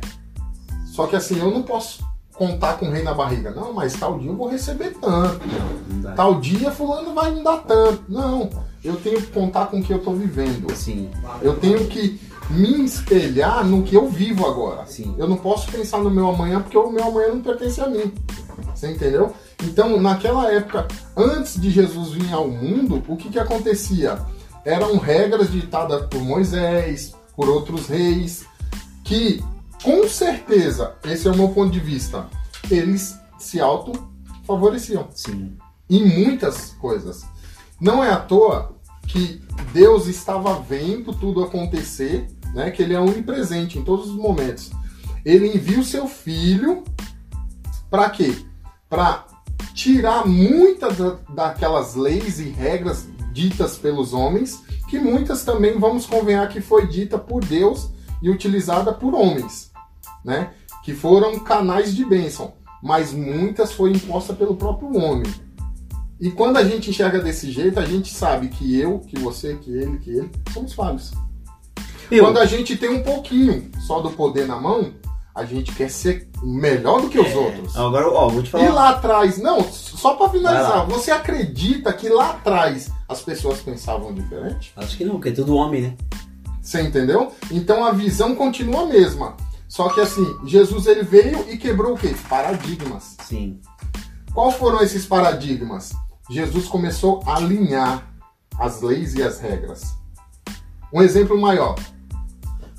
[0.87, 3.51] Só que assim, eu não posso contar com o rei na barriga.
[3.51, 5.41] Não, mas tal dia eu vou receber tanto.
[5.89, 6.13] Não dá.
[6.13, 8.05] Tal dia fulano vai me dar tanto.
[8.09, 8.49] Não,
[8.85, 10.71] eu tenho que contar com o que eu tô vivendo.
[10.77, 11.11] Sim,
[11.41, 14.85] Eu tenho que me espelhar no que eu vivo agora.
[14.87, 15.15] Sim.
[15.17, 18.13] Eu não posso pensar no meu amanhã porque o meu amanhã não pertence a mim.
[18.75, 19.33] Você entendeu?
[19.63, 20.87] Então, naquela época,
[21.17, 24.19] antes de Jesus vir ao mundo, o que, que acontecia?
[24.65, 28.45] Eram regras ditadas por Moisés, por outros reis,
[29.03, 29.43] que,
[29.83, 32.27] com certeza, esse é o meu ponto de vista,
[32.71, 35.57] eles se auto-favoreciam sim.
[35.89, 37.25] em muitas coisas.
[37.81, 38.74] Não é à toa
[39.07, 39.43] que
[39.73, 42.71] Deus estava vendo tudo acontecer, né?
[42.71, 44.71] Que ele é onipresente em todos os momentos.
[45.25, 46.85] Ele envia o seu filho
[47.91, 48.35] para quê?
[48.89, 49.25] Para
[49.75, 56.49] tirar muitas da- daquelas leis e regras ditas pelos homens, que muitas também vamos convenhar
[56.49, 57.91] que foi dita por Deus
[58.23, 59.71] e utilizada por homens,
[60.25, 60.51] né?
[60.85, 65.33] Que foram canais de bênção, mas muitas foi imposta pelo próprio homem.
[66.21, 69.71] E quando a gente enxerga desse jeito, a gente sabe que eu, que você, que
[69.71, 71.13] ele, que ele, somos falhos.
[72.11, 74.93] Eu, Quando a gente tem um pouquinho só do poder na mão,
[75.35, 77.77] a gente quer ser melhor do que os outros.
[77.77, 78.73] agora, ó, vou te E falar.
[78.73, 84.15] lá atrás, não, só pra Vai finalizar, você acredita que lá atrás as pessoas pensavam
[84.15, 84.73] diferente?
[84.77, 85.97] Acho que não, porque é tudo homem, né?
[86.63, 87.33] Você entendeu?
[87.51, 89.37] Então a visão continua a mesma.
[89.69, 92.15] Só que assim, Jesus ele veio e quebrou o quê?
[92.29, 93.17] Paradigmas.
[93.25, 93.61] Sim.
[94.33, 95.93] Quais foram esses paradigmas?
[96.31, 98.11] Jesus começou a alinhar
[98.59, 99.95] as leis e as regras.
[100.93, 101.75] Um exemplo maior.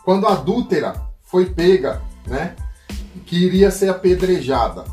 [0.03, 2.55] Quando a adúltera foi pega, né?
[3.25, 4.86] Que iria ser apedrejada.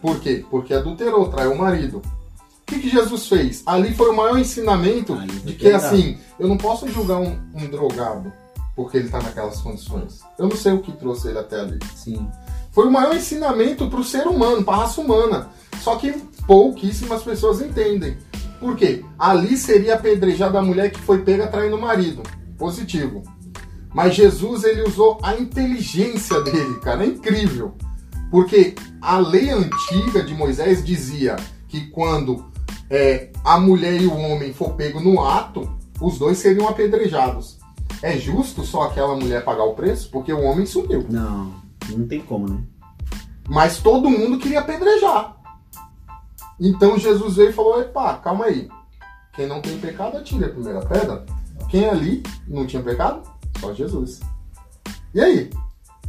[0.00, 0.44] Por quê?
[0.50, 1.98] Porque adulterou, traiu o marido.
[1.98, 3.62] O que, que Jesus fez?
[3.66, 7.66] Ali foi o maior ensinamento Ali de que assim, eu não posso julgar um, um
[7.68, 8.32] drogado
[8.74, 10.20] porque ele está naquelas condições.
[10.38, 11.78] Eu não sei o que trouxe ele até ali.
[11.94, 12.28] Sim.
[12.70, 15.50] Foi o maior ensinamento para o ser humano, para a raça humana.
[15.80, 16.12] Só que
[16.46, 18.16] pouquíssimas pessoas entendem.
[18.60, 19.04] Por quê?
[19.18, 22.22] Ali seria apedrejada a mulher que foi pega traindo o marido.
[22.56, 23.22] Positivo.
[23.92, 27.04] Mas Jesus ele usou a inteligência dele, cara.
[27.04, 27.74] É incrível.
[28.30, 31.36] Porque a lei antiga de Moisés dizia
[31.68, 32.50] que quando
[32.88, 35.68] é, a mulher e o homem for pego no ato,
[36.00, 37.58] os dois seriam apedrejados.
[38.02, 40.08] É justo só aquela mulher pagar o preço?
[40.10, 41.04] Porque o homem sumiu.
[41.08, 41.52] Não,
[41.90, 42.58] não tem como, né?
[43.48, 45.36] Mas todo mundo queria apedrejar.
[46.60, 48.68] Então Jesus veio e falou: Epa, calma aí.
[49.34, 51.24] Quem não tem pecado, atire a primeira pedra.
[51.70, 53.22] Quem ali não tinha pecado?
[53.58, 54.20] Só Jesus.
[55.14, 55.50] E aí?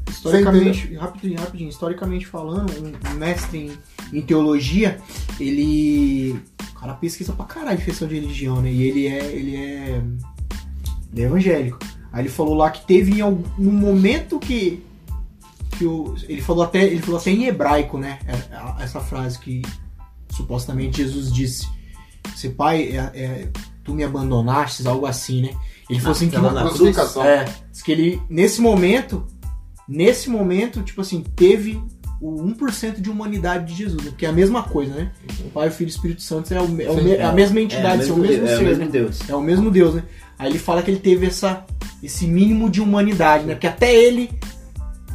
[0.10, 3.58] Historicamente, rapidinho, rapidinho, historicamente falando, um, um mestre
[4.12, 5.00] em, em teologia,
[5.40, 6.40] ele.
[6.72, 8.72] O cara pesquisa pra caralho de questão de religião, né?
[8.72, 9.26] E ele é.
[9.26, 10.02] Ele é.
[11.14, 11.80] Ele é evangélico.
[12.12, 14.84] Aí ele falou lá que teve em algum num momento que.
[15.78, 18.20] que o, ele, falou até, ele falou até em hebraico, né?
[18.28, 19.62] É- Essa frase que
[20.36, 21.68] supostamente Jesus disse.
[22.36, 23.50] Se pai, é, é,
[23.84, 25.50] tu me abandonastes, algo assim, né?
[25.90, 26.36] Ele falou assim que.
[26.36, 26.98] Tava na cruz.
[27.18, 29.26] É, diz que ele, nesse momento,
[29.88, 31.82] nesse momento, tipo assim, teve
[32.22, 34.10] o 1% de humanidade de Jesus, né?
[34.12, 35.12] Porque é a mesma coisa, né?
[35.46, 37.34] O Pai, o Filho e o Espírito Santo é, o, é, o Sim, é a
[37.34, 38.90] mesma É, entidade, é, é o mesmo é, ser, o mesmo né?
[38.90, 39.20] Deus.
[39.30, 40.04] É o mesmo Deus, né?
[40.40, 41.66] Aí ele fala que ele teve essa,
[42.02, 43.56] esse mínimo de humanidade, né?
[43.56, 44.30] Porque até ele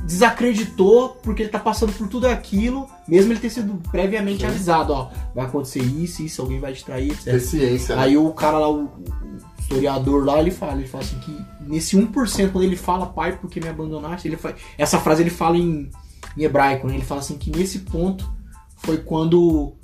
[0.09, 5.11] desacreditou porque ele tá passando por tudo aquilo, mesmo ele ter sido previamente avisado, ó,
[5.35, 7.27] vai acontecer isso, isso, alguém vai te trair, etc.
[7.27, 7.94] É ciência.
[7.94, 8.03] né?
[8.03, 11.94] Aí o cara lá, o, o historiador lá, ele fala, ele fala assim que nesse
[11.94, 15.90] 1%, quando ele fala pai, porque me abandonaste, ele fala, essa frase ele fala em,
[16.38, 16.94] em hebraico, né?
[16.94, 18.33] Ele fala assim que nesse ponto
[18.79, 19.75] foi quando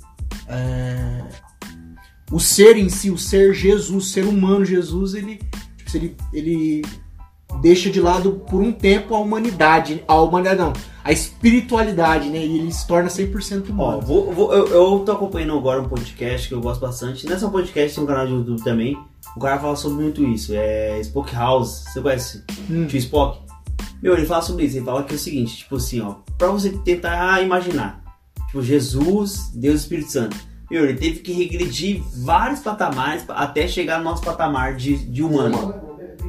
[0.47, 1.23] é,
[2.31, 5.39] o ser em si, o ser Jesus, o ser humano Jesus, ele,
[5.77, 6.81] tipo, ele, ele
[7.61, 12.37] deixa de lado por um tempo a humanidade, a humanidade não, a espiritualidade, né?
[12.39, 14.01] E ele se torna 100% Ó, humano.
[14.01, 17.25] vou, vou- eu, eu tô acompanhando agora um podcast que eu gosto bastante.
[17.25, 18.97] Não é só um podcast, tem um canal de YouTube também.
[19.35, 20.51] O cara fala sobre muito isso.
[20.55, 21.83] É Spock House.
[21.91, 22.43] Você conhece?
[22.69, 22.85] Hum.
[22.87, 23.39] Tio Spock?
[24.01, 24.77] Meu, ele fala sobre isso.
[24.77, 26.15] Ele fala que é o seguinte, tipo assim, ó.
[26.37, 28.01] Pra você tentar imaginar.
[28.47, 30.37] Tipo, Jesus, Deus e Espírito Santo.
[30.71, 35.73] Meu, ele teve que regredir vários patamares até chegar no nosso patamar de, de humano.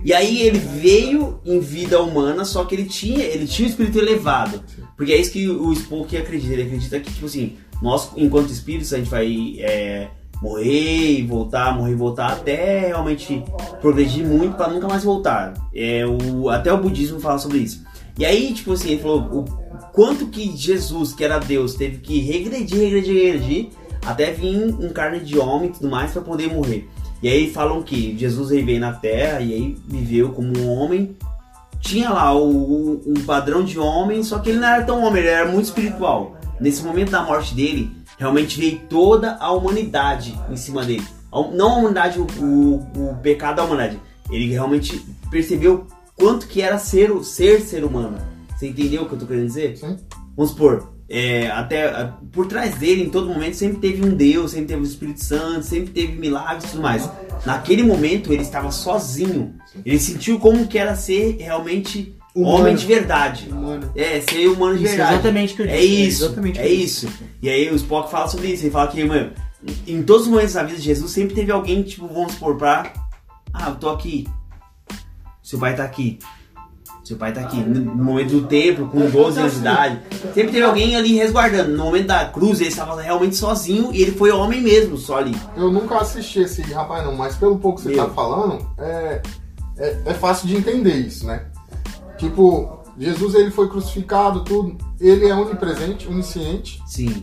[0.05, 3.99] E aí ele veio em vida humana, só que ele tinha, ele tinha um espírito
[3.99, 4.63] elevado.
[4.97, 6.53] Porque é isso que o Spock acredita.
[6.53, 10.09] Ele acredita que, tipo assim, nós, enquanto espíritos, a gente vai é,
[10.41, 13.43] morrer e voltar, morrer e voltar, até realmente
[13.81, 15.55] progredir muito pra nunca mais voltar.
[15.75, 17.85] É, o, até o budismo fala sobre isso.
[18.19, 19.45] E aí, tipo assim, ele falou o
[19.93, 23.69] quanto que Jesus, que era Deus, teve que regredir, regredir, regredir,
[24.05, 26.89] até vir em carne de homem e tudo mais pra poder morrer.
[27.23, 31.17] E aí falam que Jesus veio na Terra e aí viveu como um homem.
[31.81, 35.21] Tinha lá o, o- um padrão de homem, só que ele não era tão homem,
[35.23, 36.37] ele era muito espiritual.
[36.61, 41.07] Nesse momento da morte dele, realmente veio toda a humanidade em cima dele.
[41.33, 44.01] A- Não a humanidade, o, o, o pecado da humanidade.
[44.31, 48.19] Ele realmente percebeu quanto que era ser, o- ser ser humano.
[48.57, 49.77] Você entendeu o que eu tô querendo dizer?
[49.77, 49.99] Sim.
[50.37, 54.67] Vamos supor, é, até por trás dele, em todo momento, sempre teve um Deus, sempre
[54.69, 57.09] teve o Espírito Santo, sempre teve milagres e tudo mais.
[57.45, 59.55] Naquele momento, ele estava sozinho.
[59.85, 62.57] Ele sentiu como que era ser realmente Humano.
[62.57, 63.49] homem de verdade.
[63.51, 63.91] Humano.
[63.95, 65.15] É, ser humano de Isso, verdade.
[65.15, 67.09] exatamente o que eu É disse, isso, exatamente é isso.
[67.41, 68.65] E aí o Spock fala sobre isso.
[68.65, 69.31] Ele fala que, mano,
[69.87, 72.93] em todos os momentos da vida de Jesus, sempre teve alguém, tipo, vamos supor, pra...
[73.53, 74.27] Ah, eu tô aqui.
[75.43, 76.19] Seu pai tá aqui.
[77.07, 77.59] Seu pai tá aqui.
[77.59, 80.01] No momento do templo, com 12 anos de idade.
[80.35, 81.71] Sempre teve alguém ali resguardando.
[81.77, 85.33] No momento da cruz, ele estava realmente sozinho e ele foi homem mesmo, só ali.
[85.57, 88.07] Eu nunca assisti esse rapaz não, mas pelo pouco que você Meu.
[88.09, 89.23] tá falando, é,
[89.79, 91.45] é, é fácil de entender isso, né?
[92.19, 94.77] Tipo, Jesus ele foi crucificado, tudo.
[95.01, 96.83] Ele é onipresente, onisciente.
[96.89, 97.23] Sim.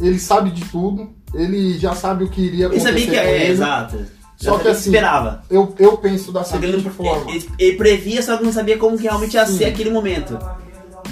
[0.00, 1.08] Ele sabe de tudo.
[1.32, 3.52] Ele já sabe o que iria Ele acontecer sabia que é, ele.
[3.52, 3.96] exato.
[4.40, 5.42] Só que assim, esperava.
[5.50, 7.30] Eu, eu penso da ele, seguinte não, forma.
[7.30, 9.58] ele, ele previa, só que não sabia como que realmente ia Sim.
[9.58, 10.38] ser aquele momento.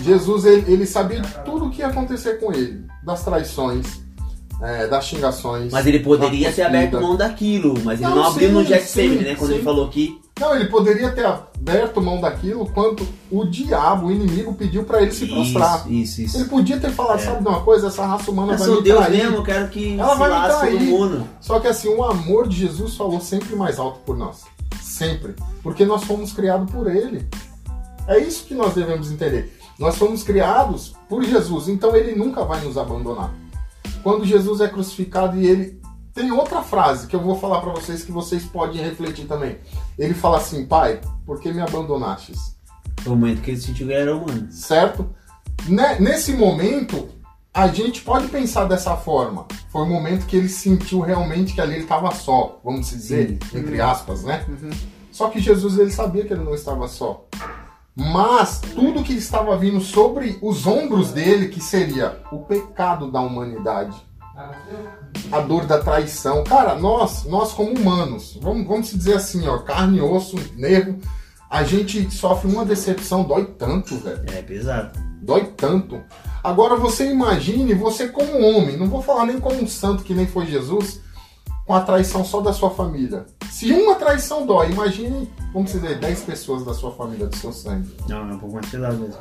[0.03, 2.85] Jesus ele, ele sabia de tudo o que ia acontecer com ele.
[3.05, 4.01] Das traições,
[4.63, 5.71] é, das xingações.
[5.71, 8.85] Mas ele poderia ter aberto mão daquilo, mas ele Não, não, abriu sim, no Jack
[8.85, 9.35] sim, né?
[9.35, 9.57] Quando sim.
[9.57, 10.19] ele falou que.
[10.39, 15.11] Não, ele poderia ter aberto mão daquilo quando o diabo, o inimigo, pediu pra ele
[15.13, 15.81] se prostrar.
[15.91, 16.49] Isso, isso, Ele isso.
[16.51, 17.25] podia ter falado, É.
[17.25, 17.89] sabe de uma coisa?
[17.89, 19.23] Essa raça humana Eu vai me Deus trair.
[19.23, 20.81] mesmo, eu quero que Ela vai me trair.
[20.81, 21.29] mundo.
[21.41, 24.45] Só que assim, o amor de Jesus falou sempre mais alto por nós.
[24.81, 25.35] Sempre.
[25.63, 27.27] Porque nós fomos criados por Ele.
[28.07, 29.53] É isso que nós devemos entender.
[29.79, 33.33] Nós fomos criados por Jesus, então Ele nunca vai nos abandonar.
[34.03, 35.79] Quando Jesus é crucificado e Ele.
[36.19, 39.59] Tem outra frase que eu vou falar pra vocês que vocês podem refletir também.
[39.97, 42.57] Ele fala assim: Pai, por que me abandonastes?
[43.03, 44.49] Foi o momento que ele sentiu que era humano.
[44.51, 45.09] certo?
[45.69, 47.09] Ne- Nesse momento,
[47.55, 49.47] a gente pode pensar dessa forma.
[49.71, 53.81] Foi o momento que ele sentiu realmente que ali ele estava só, vamos dizer, entre
[53.81, 54.45] aspas, né?
[55.13, 57.27] Só que Jesus ele sabia que ele não estava só.
[57.95, 63.97] Mas tudo que estava vindo sobre os ombros dele, que seria o pecado da humanidade,
[65.33, 66.45] a dor da traição.
[66.45, 70.99] Cara, nós, nós como humanos, vamos, vamos dizer assim, ó, carne, osso, nervo,
[71.51, 74.23] a gente sofre uma decepção, dói tanto, velho.
[74.29, 74.99] É pesado.
[75.21, 76.01] Dói tanto.
[76.43, 80.27] Agora você imagine você como homem, não vou falar nem como um santo que nem
[80.27, 81.01] foi Jesus,
[81.67, 83.27] com a traição só da sua família.
[83.51, 87.95] Se uma traição dói, imagine, vamos dizer, 10 pessoas da sua família, do seu sangue.
[88.09, 89.19] Não, é um pouco mais pesado mesmo.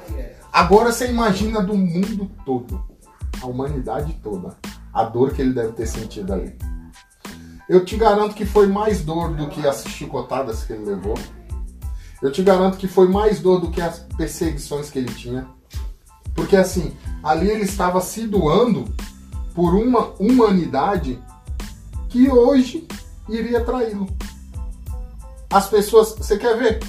[0.54, 2.82] Agora você imagina do mundo todo,
[3.42, 4.56] a humanidade toda,
[4.98, 6.58] a dor que ele deve ter sentido ali.
[7.70, 11.14] Eu te garanto que foi mais dor do que as chicotadas que ele levou.
[12.20, 15.48] Eu te garanto que foi mais dor do que as perseguições que ele tinha.
[16.34, 18.86] Porque assim, ali ele estava se doando
[19.54, 21.22] por uma humanidade
[22.10, 22.88] que hoje
[23.30, 24.08] iria traí-lo.
[25.48, 26.80] As pessoas, você quer ver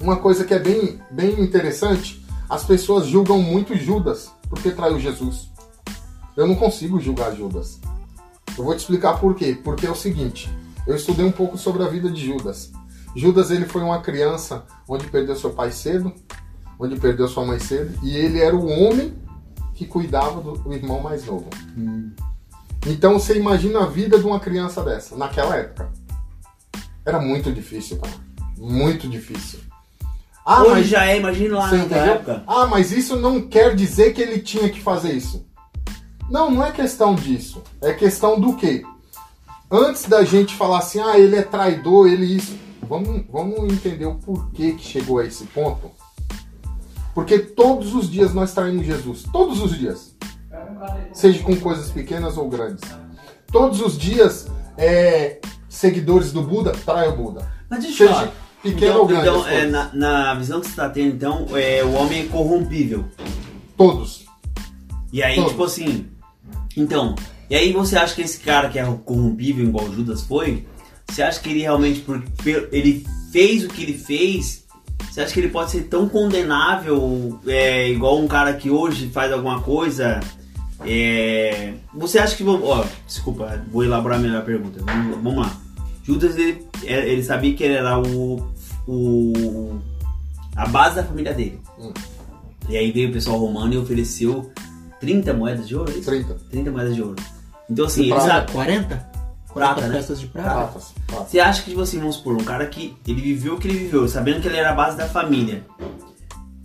[0.00, 2.24] uma coisa que é bem, bem interessante?
[2.48, 5.49] As pessoas julgam muito Judas porque traiu Jesus.
[6.36, 7.80] Eu não consigo julgar Judas.
[8.56, 9.58] Eu vou te explicar por quê.
[9.62, 10.50] Porque é o seguinte,
[10.86, 12.72] eu estudei um pouco sobre a vida de Judas.
[13.14, 16.12] Judas ele foi uma criança onde perdeu seu pai cedo,
[16.78, 19.14] onde perdeu sua mãe cedo, e ele era o homem
[19.74, 21.48] que cuidava do, irmão mais novo.
[22.86, 25.90] Então você imagina a vida de uma criança dessa, naquela época.
[27.04, 28.14] Era muito difícil, cara.
[28.56, 29.58] Muito difícil.
[30.44, 32.44] Ah, Hoje mas já é, imagina lá naquela época.
[32.46, 35.46] Ah, mas isso não quer dizer que ele tinha que fazer isso.
[36.30, 37.62] Não, não é questão disso.
[37.82, 38.84] É questão do quê?
[39.70, 42.56] Antes da gente falar assim, ah, ele é traidor, ele isso.
[42.88, 45.90] Vamos, vamos entender o porquê que chegou a esse ponto.
[47.14, 49.24] Porque todos os dias nós traímos Jesus.
[49.32, 50.14] Todos os dias.
[51.12, 52.82] Seja com coisas pequenas ou grandes.
[53.52, 57.48] Todos os dias, é, seguidores do Buda traem o Buda.
[57.68, 58.32] Mas deixa Seja falar.
[58.62, 59.28] pequeno Então, ou grande.
[59.28, 63.04] então, é, na, na visão que você está tendo, então, é, o homem é corrompível.
[63.76, 64.24] Todos.
[65.12, 65.50] E aí, Todos.
[65.50, 66.08] tipo assim.
[66.80, 67.14] Então,
[67.48, 70.66] e aí você acha que esse cara que é corrompível, igual Judas foi,
[71.08, 72.22] você acha que ele realmente, por,
[72.72, 74.64] ele fez o que ele fez,
[75.10, 79.32] você acha que ele pode ser tão condenável, é, igual um cara que hoje faz
[79.32, 80.20] alguma coisa?
[80.84, 82.44] é, você acha que.
[82.44, 84.82] Ó, desculpa, vou elaborar melhor a pergunta.
[84.84, 85.60] Vamos, vamos lá.
[86.04, 88.46] Judas, ele, é, ele sabia que ele era o,
[88.86, 89.78] o.
[90.56, 91.60] a base da família dele.
[91.78, 91.92] Hum.
[92.68, 94.50] E aí veio o pessoal romano e ofereceu
[95.00, 96.10] 30 moedas de ouro, é isso?
[96.10, 96.34] 30.
[96.50, 97.16] 30 moedas de ouro.
[97.68, 98.28] Então assim, De ele prata.
[98.28, 98.52] sabe.
[98.52, 99.10] 40?
[99.52, 99.96] 40 Prata, né?
[99.96, 100.50] peças de prata.
[100.50, 100.94] Pratas.
[101.28, 103.78] Você acha que, tipo assim, vamos supor, um cara que ele viveu o que ele
[103.78, 105.64] viveu, sabendo que ele era a base da família.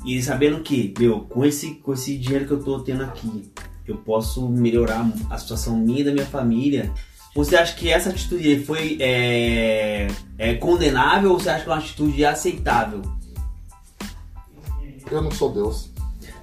[0.05, 3.51] E sabendo que, meu, com esse, com esse dinheiro que eu tô tendo aqui,
[3.87, 6.91] eu posso melhorar a situação minha e da minha família.
[7.35, 11.79] Você acha que essa atitude foi é, é condenável ou você acha que é uma
[11.79, 13.01] atitude aceitável?
[15.11, 15.89] Eu não sou Deus.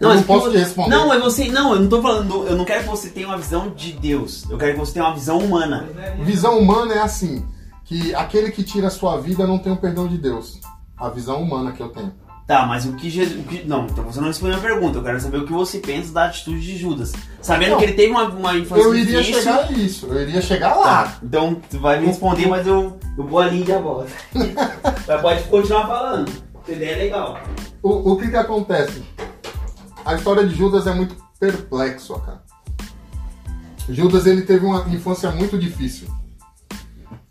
[0.02, 0.90] Eu mas não posso que- te responder.
[0.90, 1.48] Não, mas você.
[1.48, 2.46] Não, eu não tô falando.
[2.46, 4.44] Eu não quero que você tenha uma visão de Deus.
[4.50, 5.88] Eu quero que você tenha uma visão humana.
[6.20, 7.44] Visão humana é assim,
[7.84, 10.60] que aquele que tira a sua vida não tem o perdão de Deus.
[10.96, 12.12] A visão humana que eu tenho.
[12.46, 13.38] Tá, mas o que Jesus.
[13.40, 14.98] o que- não, então você não respondeu a pergunta.
[14.98, 17.12] Eu quero saber o que você pensa da atitude de Judas.
[17.40, 17.78] Sabendo Não.
[17.78, 19.42] que ele teve uma, uma infância Eu iria difícil.
[19.42, 21.04] chegar a isso, eu iria chegar lá.
[21.04, 24.10] Tá, então tu vai me responder, mas eu, eu vou ali e já volto.
[25.06, 26.30] mas pode continuar falando.
[26.64, 27.38] Essa ideia é legal.
[27.82, 29.02] O, o que que acontece?
[30.04, 32.42] A história de Judas é muito perplexo, cara.
[33.88, 36.08] Judas ele teve uma infância muito difícil.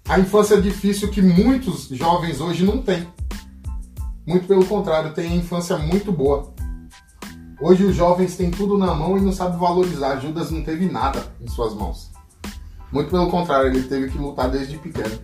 [0.08, 3.08] A infância difícil que muitos jovens hoje não têm.
[4.26, 6.54] Muito pelo contrário, tem infância muito boa.
[7.62, 10.20] Hoje os jovens têm tudo na mão e não sabem valorizar.
[10.20, 12.12] Judas não teve nada em suas mãos.
[12.92, 15.20] Muito pelo contrário, ele teve que lutar desde pequeno.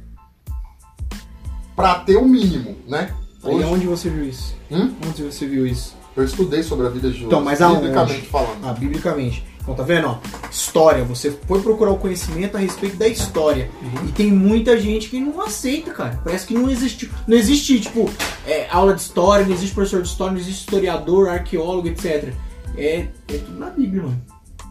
[1.75, 3.13] Pra ter o mínimo, né?
[3.43, 4.55] Hoje- onde você viu isso?
[4.71, 4.95] Hum?
[5.05, 5.96] Onde você viu isso?
[6.17, 7.27] Eu estudei sobre a vida de Judas.
[7.27, 7.81] Então, mas aonde?
[7.81, 8.57] biblicamente falando.
[8.63, 9.45] Ah, biblicamente.
[9.61, 10.07] Então, tá vendo?
[10.07, 10.17] Ó,
[10.49, 11.03] história.
[11.03, 13.69] Você foi procurar o conhecimento a respeito da história.
[14.07, 16.19] E tem muita gente que não aceita, cara.
[16.23, 17.11] Parece que não existe.
[17.27, 18.09] Não existe, tipo,
[18.47, 22.33] é, aula de história, não existe professor de história, não existe historiador, arqueólogo, etc.
[22.75, 24.21] É, é tudo na Bíblia, mano.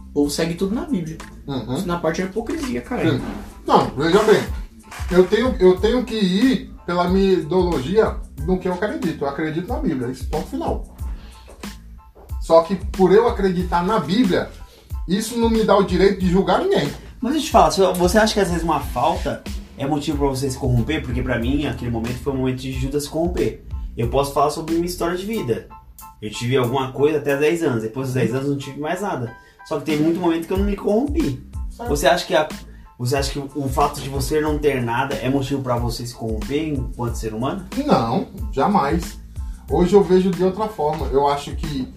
[0.09, 1.17] O povo segue tudo na Bíblia.
[1.47, 1.77] Uhum.
[1.77, 3.09] Isso na parte da hipocrisia, cara.
[3.09, 3.21] Sim.
[3.65, 4.43] Não, veja bem.
[5.11, 9.23] Eu tenho, eu tenho que ir pela minha ideologia no que eu acredito.
[9.23, 10.09] Eu acredito na Bíblia.
[10.09, 10.96] Esse ponto final.
[12.47, 14.49] Só que por eu acreditar na Bíblia,
[15.05, 16.89] isso não me dá o direito de julgar ninguém.
[17.19, 19.43] Mas deixa eu te falar, você acha que às vezes uma falta
[19.77, 21.03] é motivo pra você se corromper?
[21.03, 23.65] Porque pra mim, aquele momento foi um momento de Judas se corromper.
[23.97, 25.67] Eu posso falar sobre minha história de vida.
[26.21, 29.01] Eu tive alguma coisa até 10 anos, depois dos 10 anos eu não tive mais
[29.01, 29.35] nada.
[29.65, 31.43] Só que teve muito momento que eu não me corrompi.
[31.89, 32.47] Você acha que a-
[32.97, 36.13] você acha que o fato de você não ter nada é motivo pra você se
[36.13, 37.65] corromper enquanto ser humano?
[37.85, 39.19] Não, jamais.
[39.69, 41.07] Hoje eu vejo de outra forma.
[41.07, 41.93] Eu acho que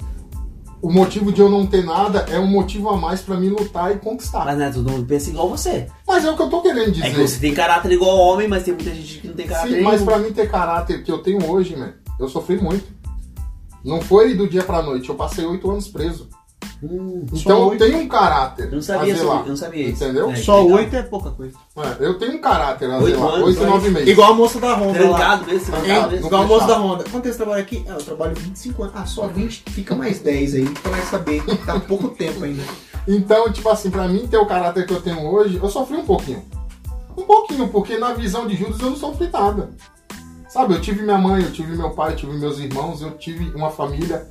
[0.83, 3.95] o motivo de eu não ter nada é um motivo a mais pra mim lutar
[3.95, 4.45] e conquistar.
[4.45, 5.87] Mas não é todo mundo pensa igual você.
[6.07, 7.07] Mas é o que eu tô querendo dizer.
[7.07, 9.77] É que você tem caráter igual homem, mas tem muita gente que não tem caráter
[9.77, 12.87] Sim, mas pra mim ter caráter que eu tenho hoje, man, eu sofri muito.
[13.85, 16.29] Não foi do dia pra noite, eu passei oito anos preso.
[16.83, 17.85] Hum, Então eu oito?
[17.85, 18.67] tenho um caráter.
[18.67, 20.03] eu não sabia, zelar, eu não sabia isso.
[20.03, 20.31] Entendeu?
[20.31, 21.55] É, Só oito é pouca coisa.
[21.77, 23.35] É, eu tenho um caráter a Oito zelar.
[23.35, 24.09] anos, Oito, mas- nove meses.
[24.09, 25.19] Igual a moça da Honda lá.
[25.19, 26.27] Trancado desse, Trancado, desse.
[26.27, 26.79] Igual a moça da.
[26.79, 27.05] Honda.
[27.05, 27.85] Quanto tempo você trabalha aqui?
[27.89, 28.95] Ah, eu trabalho 25 anos.
[28.97, 31.43] Ah, só 20, fica mais 10 aí, pra nós saber.
[31.67, 32.63] Tá pouco tempo ainda.
[33.07, 36.05] Então, tipo assim, pra mim ter o caráter que eu tenho hoje, eu sofri um
[36.07, 36.43] pouquinho.
[37.17, 39.71] Um pouquinho, porque na visão de Judas eu não sofri nada.
[40.49, 43.51] Sabe, eu tive minha mãe, eu tive meu pai, eu tive meus irmãos, eu tive
[43.55, 44.27] uma família.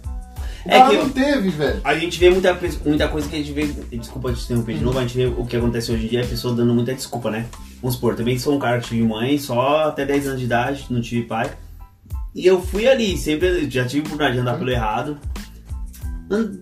[0.66, 1.82] É cara que não teve, velho.
[1.84, 3.66] A gente vê muita, muita coisa que a gente vê.
[3.96, 6.28] Desculpa te interromper de novo, a gente vê o que acontece hoje em dia, a
[6.28, 7.46] pessoa dando muita desculpa, né?
[7.82, 10.86] Vamos supor, também sou um cara que tive mãe só até 10 anos de idade,
[10.90, 11.50] não tive pai.
[12.36, 15.18] E eu fui ali, sempre já tive oportunidade de andar pelo errado.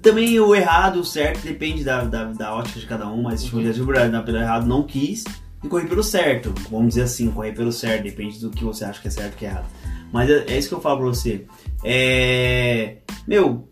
[0.01, 3.57] Também o errado, o certo, depende da, da, da ótica de cada um, mas tipo,
[3.57, 5.25] já tive oportunidade de andar pelo errado, não quis,
[5.63, 6.53] e corri pelo certo.
[6.71, 9.37] Vamos dizer assim, correr pelo certo, depende do que você acha que é certo e
[9.37, 9.67] que é errado.
[10.11, 11.45] Mas é, é isso que eu falo pra você.
[11.83, 12.97] É.
[13.27, 13.67] Meu,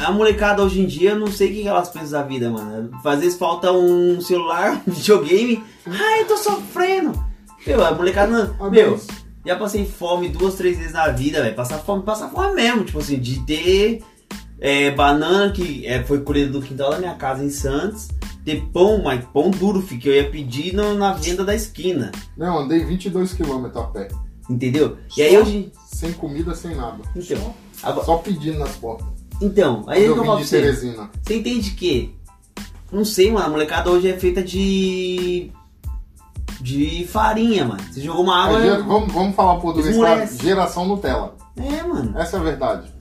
[0.00, 2.90] a molecada hoje em dia, eu não sei o que elas pensam da vida, mano.
[3.04, 5.62] Às vezes falta um celular, um videogame.
[5.86, 7.12] Ai, eu tô sofrendo.
[7.66, 8.54] Meu, a molecada.
[8.58, 9.00] não- Meu,
[9.46, 11.54] já passei fome duas, três vezes na vida, velho.
[11.54, 12.84] Passar fome, passar fome mesmo.
[12.84, 14.02] Tipo assim, de ter
[14.60, 18.08] é, banana que é, foi colhida do quintal da minha casa em Santos.
[18.44, 22.12] ter pão, mas pão duro, fi, que eu ia pedir no- na venda da esquina.
[22.36, 24.08] Não, andei 22 km a pé.
[24.50, 24.98] Entendeu?
[25.16, 25.72] E aí hoje.
[25.86, 26.98] Sem comida, sem nada.
[27.16, 29.06] Então, agora- Só pedindo nas portas.
[29.40, 30.60] Então aí eu eu falo pra você.
[30.60, 31.10] Teresina.
[31.22, 32.14] Você entende que.
[32.92, 35.50] Não sei, mano, a molecada hoje é feita de.
[36.60, 37.80] De farinha, mano.
[37.92, 38.58] Você jogou uma água.
[38.58, 40.20] É, gera- vamos, vamos falar por dois Esmorece.
[40.20, 40.38] lados.
[40.38, 41.34] Geração Nutella.
[41.56, 42.18] É, mano.
[42.18, 42.92] Essa é a verdade.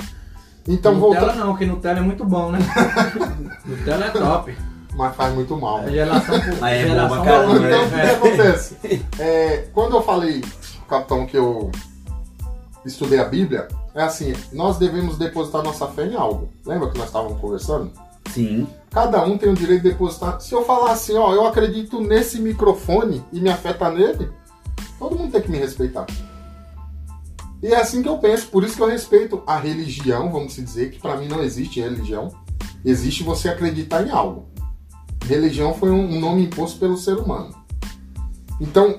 [0.68, 1.46] Então, Nutella voltando.
[1.46, 2.60] não, que Nutella é muito bom, né?
[3.66, 4.58] Nutella é top.
[4.96, 5.80] Mas faz muito mal.
[5.88, 7.22] É geração por Mas é geração.
[7.24, 8.12] pra caramba, por- Então, o que, é.
[8.12, 8.78] acontece?
[9.20, 10.44] É, quando eu falei,
[10.90, 11.72] capitão, que eu
[12.86, 16.50] estudei a Bíblia, é assim: nós devemos depositar nossa fé em algo.
[16.66, 17.92] Lembra que nós estávamos conversando?
[18.32, 18.68] Sim.
[18.90, 20.40] Cada um tem o direito de depositar.
[20.40, 24.32] Se eu falar assim, ó, eu acredito nesse microfone e me afeta nele,
[24.98, 26.06] todo mundo tem que me respeitar.
[27.62, 30.92] E é assim que eu penso, por isso que eu respeito a religião, vamos dizer,
[30.92, 32.30] que pra mim não existe religião.
[32.84, 34.48] Existe você acreditar em algo.
[35.26, 37.56] Religião foi um nome imposto pelo ser humano.
[38.60, 38.98] Então,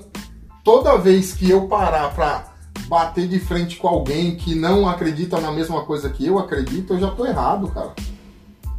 [0.63, 2.54] toda vez que eu parar pra
[2.87, 6.99] bater de frente com alguém que não acredita na mesma coisa que eu acredito, eu
[6.99, 7.93] já tô errado, cara.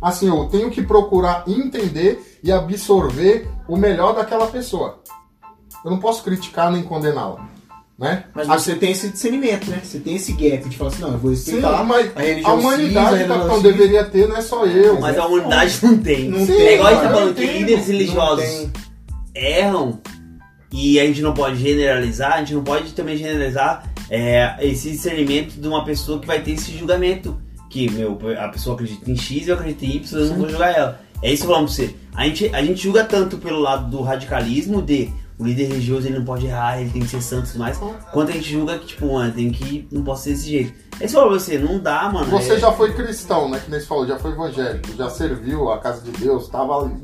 [0.01, 5.01] Assim, eu tenho que procurar entender e absorver o melhor daquela pessoa.
[5.85, 7.49] Eu não posso criticar nem condená-la,
[7.99, 8.25] né?
[8.35, 9.81] Mas A- você tem esse discernimento, né?
[9.83, 12.51] Você tem esse gap de falar assim, não, eu vou Sim, respeitar mas a religião
[12.51, 13.63] a humanidade, a religião capitão, X.
[13.63, 15.01] deveria ter, não é só eu.
[15.01, 16.29] Mas a humanidade não tem.
[16.29, 18.69] Não é tem, igual a gente tá falando que líderes religiosos
[19.35, 19.99] erram
[20.73, 25.55] e a gente não pode generalizar, a gente não pode também generalizar é, esse discernimento
[25.61, 27.37] de uma pessoa que vai ter esse julgamento.
[27.69, 30.75] Que, meu, a pessoa acredita em X, eu acredito em Y, eu não vou julgar
[30.75, 31.01] ela.
[31.23, 31.95] É isso que eu falo pra você.
[32.15, 36.19] A gente, a gente julga tanto pelo lado do radicalismo de o líder religioso ele
[36.19, 37.79] não pode errar, ele tem que ser santo e tudo mais,
[38.11, 39.87] quanto a gente julga que, tipo, mano, tem que.
[39.93, 40.73] não posso ser desse jeito.
[40.99, 42.31] É isso que eu falo pra você, não dá, mano.
[42.31, 43.61] Você é- já foi cristão, né?
[43.63, 46.95] Que nem você falou, já foi evangélico, já serviu a casa de Deus, tava ali.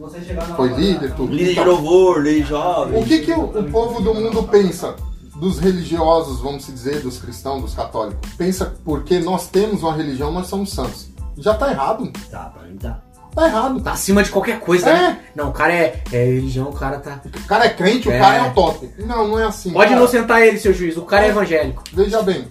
[0.56, 1.30] Foi líder, tudo.
[1.30, 3.02] Líder de Então, louvor, líder jovem.
[3.02, 4.96] O que, que o, o povo do mundo pensa
[5.42, 8.30] dos religiosos, vamos dizer, dos cristãos, dos católicos?
[8.36, 11.08] Pensa porque nós temos uma religião, nós somos santos.
[11.36, 12.12] Já tá errado.
[12.30, 13.02] Tá, pra mim tá.
[13.34, 13.80] Tá errado.
[13.80, 14.92] Tá acima de qualquer coisa, É.
[14.92, 15.20] né?
[15.34, 17.20] Não, o cara é, é religião, o cara tá.
[17.24, 18.20] O cara é crente, o É.
[18.20, 18.88] cara é o top.
[19.00, 19.72] Não, não é assim.
[19.72, 20.00] Pode cara.
[20.00, 20.96] inocentar ele, seu juiz.
[20.96, 21.82] O cara é evangélico.
[21.92, 22.46] Veja bem,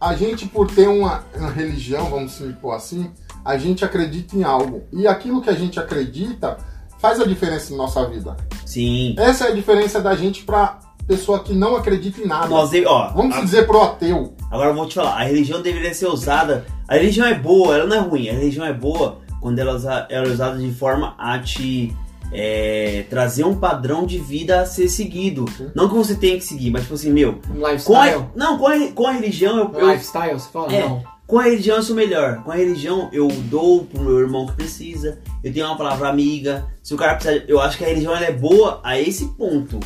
[0.00, 3.10] a gente por ter uma, uma religião, vamos supor assim,
[3.44, 4.84] a gente acredita em algo.
[4.92, 6.56] E aquilo que a gente acredita
[7.00, 8.36] faz a diferença na nossa vida.
[8.64, 9.16] Sim.
[9.18, 12.48] Essa é a diferença da gente pra pessoa que não acredita em nada.
[12.48, 14.34] Nós, ó, Vamos a- dizer pro ateu.
[14.50, 16.64] Agora eu vou te falar, a religião deveria ser usada.
[16.88, 18.28] A religião é boa, ela não é ruim.
[18.28, 21.94] A religião é boa quando ela, usa- ela é usada de forma a te
[22.34, 25.44] é, trazer um padrão de vida a ser seguido.
[25.74, 27.38] Não que você tenha que seguir, mas tipo assim, meu.
[27.54, 28.24] Um Com a, lifestyle.
[28.34, 30.72] não, com a, com a religião eu, Um eu- lifestyle, você fala?
[30.72, 30.80] É.
[30.88, 31.02] Não.
[31.26, 32.42] com a religião eu sou melhor.
[32.42, 35.18] Com a religião eu dou pro meu irmão que precisa.
[35.44, 36.66] Eu tenho uma palavra amiga.
[36.82, 39.78] Se o cara precisar, eu acho que a religião é boa a esse ponto.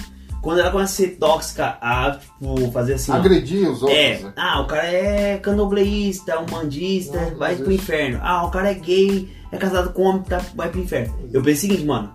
[0.47, 3.99] Quando ela começa a ser tóxica, a tipo fazer assim, ó, Agredir os outros.
[3.99, 4.33] é, né?
[4.37, 8.21] ah, o cara é candomblessista, umbandista, Não, vai pro inferno.
[8.23, 11.13] Ah, o cara é gay, é casado com homem, tá, vai pro inferno.
[11.33, 12.13] Eu pensei o seguinte, mano.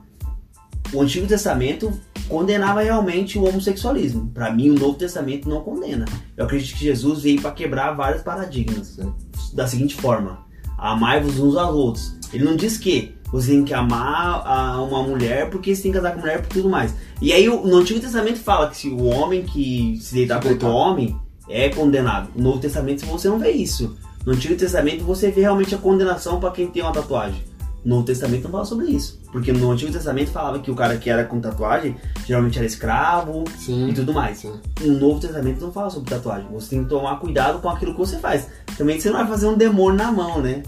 [0.93, 1.91] O Antigo Testamento
[2.29, 4.31] condenava realmente o homossexualismo.
[4.33, 6.05] Pra mim, o Novo Testamento não condena.
[6.37, 8.95] Eu acredito que Jesus veio pra quebrar vários paradigmas.
[8.95, 9.13] Sim.
[9.53, 10.39] Da seguinte forma:
[10.77, 12.15] amai-vos uns aos outros.
[12.31, 15.97] Ele não diz que você tem que amar a uma mulher porque você tem que
[15.97, 16.93] casar com mulher e tudo mais.
[17.21, 20.49] E aí, o- no Antigo Testamento fala que se o homem que se deitar com
[20.49, 21.17] outro homem
[21.49, 22.29] é condenado.
[22.35, 23.95] No Novo Testamento você não vê isso.
[24.25, 27.41] No Antigo Testamento você vê realmente a condenação pra quem tem uma tatuagem.
[27.83, 29.19] No Novo Testamento não fala sobre isso.
[29.31, 31.95] Porque no Antigo Testamento falava que o cara que era com tatuagem
[32.27, 33.91] geralmente era escravo e Sim.
[33.95, 34.37] tudo mais.
[34.37, 34.53] Sim.
[34.81, 36.47] No Novo Testamento não fala sobre tatuagem.
[36.51, 38.47] Você tem que tomar cuidado com aquilo que você faz.
[38.77, 40.61] Também você não vai fazer um demônio na mão, né?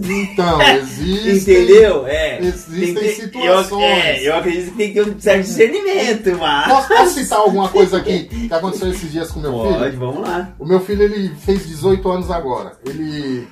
[0.00, 1.62] Então, existem.
[1.62, 2.06] Entendeu?
[2.06, 2.40] É.
[2.40, 3.72] existem Tem que- situações.
[3.72, 6.68] Eu, é, eu acredito que tem que ter um certo discernimento, mas.
[6.68, 9.98] Posso, posso citar alguma coisa aqui que aconteceu esses dias com meu Pode, filho?
[9.98, 10.52] vamos lá.
[10.58, 12.72] O meu filho ele fez 18 anos agora.
[12.86, 13.46] Ele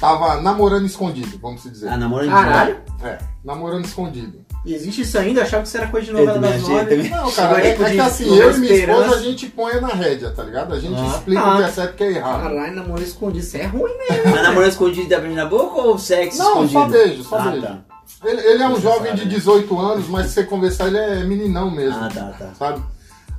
[0.00, 1.88] tava namorando escondido, vamos dizer.
[1.88, 2.76] Ah, namorando Caralho.
[3.04, 4.44] É, namorando escondido.
[4.64, 5.40] Existe isso ainda?
[5.40, 7.08] Eu achava que isso era coisa de novela das nove.
[7.08, 10.30] Não, cara, é, é que assim, eu e minha esposa a gente põe na rédea,
[10.30, 10.74] tá ligado?
[10.74, 11.54] A gente Ah, explica tá.
[11.54, 12.42] o que é certo e o que é errado.
[12.42, 13.38] Caralho, namoro escondido.
[13.44, 14.20] Isso é ruim, né?
[14.30, 16.72] Mas namoro escondido da beijo na boca ou sexo Não, escondido?
[16.72, 17.66] só beijo, só ah, beijo.
[17.66, 17.78] Tá.
[18.22, 19.34] Ele, ele é um Você jovem sabe, de né?
[19.34, 21.98] 18 anos, mas se você conversar, ele é meninão mesmo.
[21.98, 22.54] Ah, tá, tá.
[22.58, 22.82] sabe?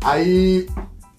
[0.04, 0.68] Aí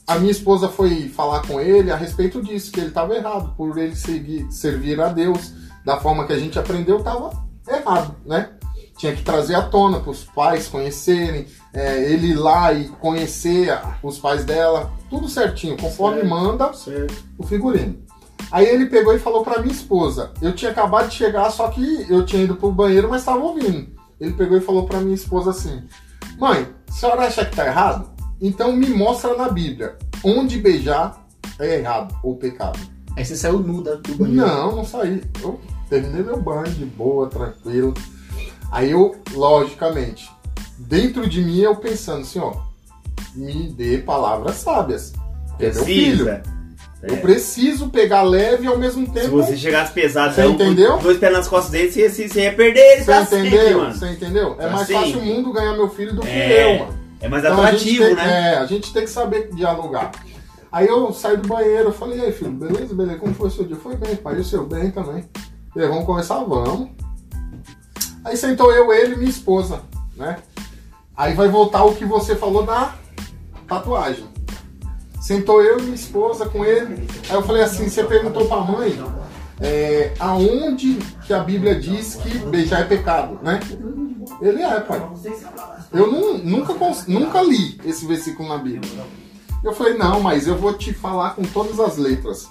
[0.07, 3.79] a minha esposa foi falar com ele a respeito disso, que ele estava errado, por
[3.79, 5.53] ele seguir, servir a Deus
[5.85, 7.31] da forma que a gente aprendeu, estava
[7.69, 8.51] errado, né?
[9.03, 13.77] Tinha que trazer à tona para os pais conhecerem, é, ele ir lá e conhecer
[14.01, 16.31] os pais dela, tudo certinho, conforme Certo.
[16.31, 17.25] manda Certo.
[17.37, 17.99] o figurino.
[18.53, 22.07] Aí ele pegou e falou pra minha esposa: Eu tinha acabado de chegar, só que
[22.09, 23.89] eu tinha ido pro banheiro, mas estava ouvindo.
[24.21, 25.83] ele pegou e falou pra minha esposa assim:
[26.39, 28.09] Mãe, a senhora acha que tá errado?
[28.41, 31.27] Então me mostra na Bíblia onde beijar
[31.59, 32.79] é errado ou pecado.
[33.17, 34.47] Aí você saiu nu do banheiro.
[34.47, 35.25] Não, não saí.
[35.43, 37.93] Eu terminei meu banho de boa, tranquilo.
[38.73, 40.29] Aí eu, logicamente,
[40.79, 42.55] dentro de mim eu pensando assim, ó,
[43.35, 45.13] me dê palavras sábias.
[45.61, 46.25] É meu filho.
[46.25, 46.43] Precisa.
[47.03, 47.19] Eu É.
[47.19, 49.31] preciso pegar leve e ao mesmo Se tempo.
[49.37, 50.99] você chegasse pesado, Você então, entendeu?
[50.99, 53.79] dois pés nas costas dele, você, você, ia perder ele, Você entendeu?
[53.79, 53.95] mano.
[53.95, 54.53] Você entendeu?
[54.53, 55.03] É Pra mais sempre.
[55.13, 56.65] fácil o mundo ganhar meu filho do que É.
[56.77, 56.99] eu, mano.
[57.21, 58.55] É mais Então, atrativo, tem- né?
[58.55, 60.13] É, a gente tem que saber dialogar.
[60.71, 63.51] Aí eu saí do banheiro, eu falei, e aí, filho, beleza, beleza, como foi o
[63.51, 63.77] seu dia?
[63.77, 65.25] Foi bem, pai, e o seu bem também.
[65.77, 66.39] E aí, vamos começar?
[66.45, 66.89] Vamos.
[68.25, 69.83] Aí sentou eu, ele e minha esposa,
[70.17, 70.39] né?
[71.17, 72.95] Aí vai voltar o que você falou da
[73.69, 74.25] tatuagem.
[75.21, 77.07] Sentou eu e minha esposa com ele.
[77.29, 78.99] Aí eu falei assim, você perguntou pra mãe
[79.61, 80.95] é, aonde
[81.27, 83.61] que a Bíblia diz que beijar é pecado, né?
[84.41, 85.01] Ele é, pai.
[85.93, 86.75] Eu não- nunca,
[87.07, 89.05] nunca li esse versículo na Bíblia.
[89.63, 92.49] Eu falei, não, mas eu vou te falar com todas as letras.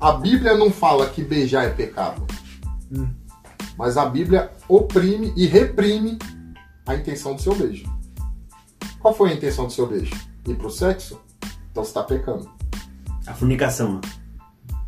[0.00, 2.22] A Bíblia não fala que beijar é pecado.
[3.76, 6.18] Mas a Bíblia oprime e reprime
[6.86, 7.84] a intenção do seu beijo.
[9.00, 10.14] Qual foi a intenção do seu beijo?
[10.46, 11.20] Ir pro sexo?
[11.70, 12.50] Então você está pecando.
[13.26, 14.00] A fornicação.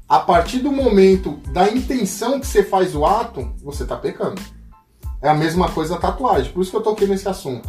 [0.08, 4.40] A partir do momento da intenção que você faz o ato, você tá pecando.
[5.20, 7.68] É a mesma coisa a tatuagem, por isso que eu toquei nesse assunto.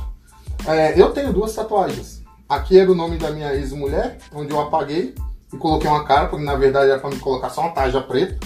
[0.66, 2.24] É, eu tenho duas tatuagens.
[2.48, 5.16] Aqui era o nome da minha ex-mulher, onde eu apaguei
[5.54, 8.40] e coloquei uma cara, porque na verdade era pra me colocar só uma tarja preta.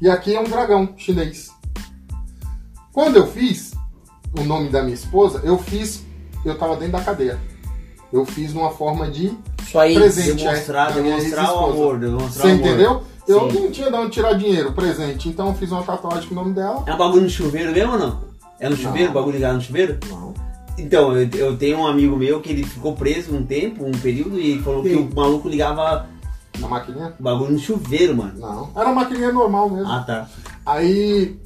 [0.00, 1.50] E aqui é um dragão chinês.
[2.92, 3.72] Quando eu fiz
[4.38, 6.04] o nome da minha esposa, eu fiz,
[6.44, 7.38] eu tava dentro da cadeia.
[8.12, 9.32] Eu fiz numa forma de
[9.62, 9.94] Isso aí.
[9.94, 10.44] presente.
[10.44, 12.66] Demonstrar, é, minha demonstrar o amor, demonstrar Você o amor.
[12.66, 13.02] entendeu?
[13.26, 13.60] Eu Sim.
[13.60, 15.28] não tinha de onde tirar dinheiro, presente.
[15.28, 16.82] Então eu fiz uma tatuagem com o nome dela.
[16.86, 18.20] É um bagulho no chuveiro mesmo ou não?
[18.60, 19.14] É no chuveiro, Não.
[19.14, 19.98] bagulho ligado no chuveiro?
[20.08, 20.34] Não.
[20.78, 24.38] Então, eu, eu tenho um amigo meu que ele ficou preso um tempo, um período,
[24.40, 25.08] e falou que Sim.
[25.10, 26.06] o maluco ligava
[26.58, 27.14] Na maquininha?
[27.18, 28.38] bagulho no chuveiro, mano.
[28.38, 28.70] Não.
[28.74, 29.90] Era uma maquininha normal mesmo.
[29.90, 30.28] Ah, tá.
[30.66, 31.36] Aí.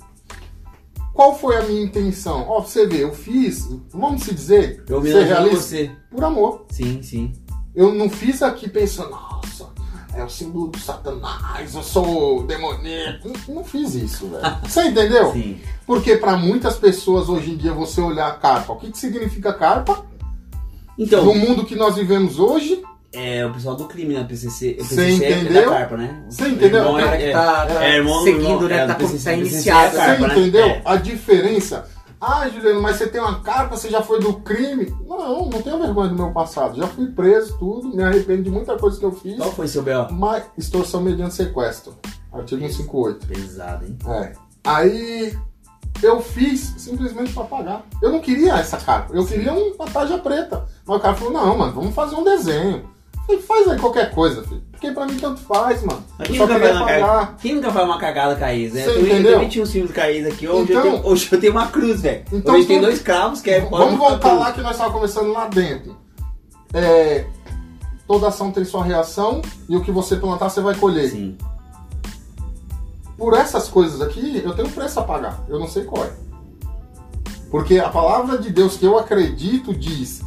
[1.17, 2.45] Qual foi a minha intenção?
[2.47, 5.91] Ó, pra você ver, eu fiz, vamos se dizer, Eu me realista, você.
[6.11, 6.67] por amor.
[6.69, 7.33] Sim, sim.
[7.75, 9.69] Eu não fiz aqui pensando, nossa,
[10.15, 13.29] é o símbolo do satanás, eu sou demoníaco.
[13.49, 14.45] Não, não fiz isso, velho.
[14.69, 15.33] Você entendeu?
[15.33, 15.59] Sim.
[15.87, 19.55] Porque pra muitas pessoas hoje em dia você olhar a carpa, o que, que significa
[19.55, 20.05] carpa?
[20.99, 22.83] Então, No mundo que nós vivemos hoje,
[23.17, 24.25] é o pessoal do crime, né?
[24.25, 24.77] PCC.
[24.81, 25.71] O Você PCC é entendeu?
[25.71, 26.23] da carpa, né?
[26.29, 26.79] Você entendeu?
[26.81, 28.77] Irmão O é, que é, tá, tá é, irmão do seguindo, irmão, né?
[28.77, 29.97] é, tá, PCC, tá iniciado.
[29.97, 30.33] é a Você né?
[30.39, 30.83] entendeu É.
[30.85, 31.89] a diferença?
[32.21, 34.93] Ah, Juliano, mas você tem uma carpa, você já foi do crime?
[35.07, 36.77] Não, não tenho vergonha do meu passado.
[36.77, 39.37] Já fui preso, tudo, me arrependo de muita coisa que eu fiz.
[39.37, 40.11] Qual foi seu B.O.?
[40.13, 41.95] Mas extorsão mediante sequestro.
[42.33, 43.27] Artigo 158.
[43.27, 43.99] Pesado, hein?
[44.09, 44.33] É.
[44.65, 45.39] Aí
[46.03, 47.85] eu fiz simplesmente pra pagar.
[48.03, 50.65] Eu não queria essa carpa, eu queria uma tarja preta.
[50.87, 52.89] Mas o cara falou: não, mano, vamos fazer um desenho.
[53.29, 54.63] Eu falei, faz aí qualquer coisa, filho.
[54.71, 56.05] Porque pra mim tanto faz, mano.
[56.19, 57.01] Mas Eu quem nunca, faz uma pagar.
[57.01, 58.85] cagada, quem nunca faz uma cagada ex, né?
[58.85, 60.47] Você eu, eu também tinha filmes com a ex aqui.
[60.49, 62.25] Hoje, eu, Então- tenho, hoje eu tenho uma cruz, velho.
[62.33, 63.61] Então, hoje tem dois cravos que é.
[63.63, 65.97] Vamos voltar lá que nós estávamos conversando lá dentro.
[66.75, 67.25] É,
[68.07, 71.11] toda ação tem sua reação e o que você plantar você vai colher.
[71.11, 71.37] Sim.
[73.17, 75.43] Por essas coisas aqui, eu tenho um preço a pagar.
[75.49, 76.13] Eu não sei qual é.
[77.51, 80.21] Porque a palavra de Deus que eu acredito diz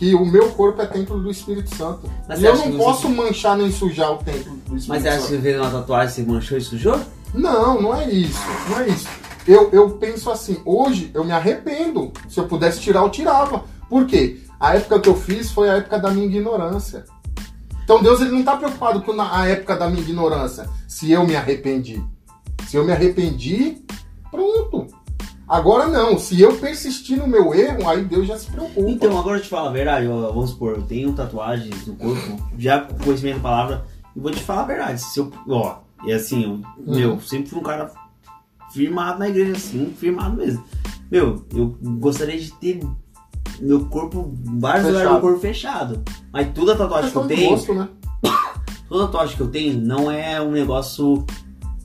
[0.00, 2.10] que o meu corpo é templo do Espírito Santo.
[2.26, 5.02] Mas e eu não que você- posso manchar nem sujar o templo do Espírito Mas
[5.02, 5.42] você acha que Santo.
[5.42, 6.98] fez uma tatuagem, você manchou e sujou?
[7.34, 8.40] Não, não é isso.
[8.70, 9.06] Não é isso.
[9.46, 12.10] Eu, eu penso assim, hoje eu me arrependo.
[12.30, 13.64] Se eu pudesse tirar, eu tirava.
[13.90, 14.38] Por quê?
[14.58, 17.04] A época que eu fiz foi a época da minha ignorância.
[17.84, 20.66] Então Deus ele não está preocupado com a época da minha ignorância.
[20.88, 22.02] Se eu me arrependi.
[22.66, 23.84] Se eu me arrependi,
[24.30, 24.86] pronto.
[25.50, 26.16] Agora não.
[26.16, 28.88] Se eu persistir no meu erro, aí Deus já se preocupa.
[28.88, 32.36] Então, agora eu te falo a verdade, ó, vamos supor, eu tenho tatuagens no corpo,
[32.56, 33.84] já com conhecimento da palavra,
[34.14, 35.00] e vou te falar a verdade.
[35.02, 36.94] Se eu, ó, e assim, eu, Uhum.
[36.98, 37.90] meu, sempre fui um cara
[38.72, 40.62] firmado na igreja, assim, firmado mesmo.
[41.10, 42.80] Meu, eu gostaria de ter
[43.60, 46.00] meu corpo, vários lugares do corpo fechado.
[46.32, 47.88] Mas toda tatuagem que eu tenho, gosto, né?
[48.88, 51.26] toda tatuagem que eu tenho não é um negócio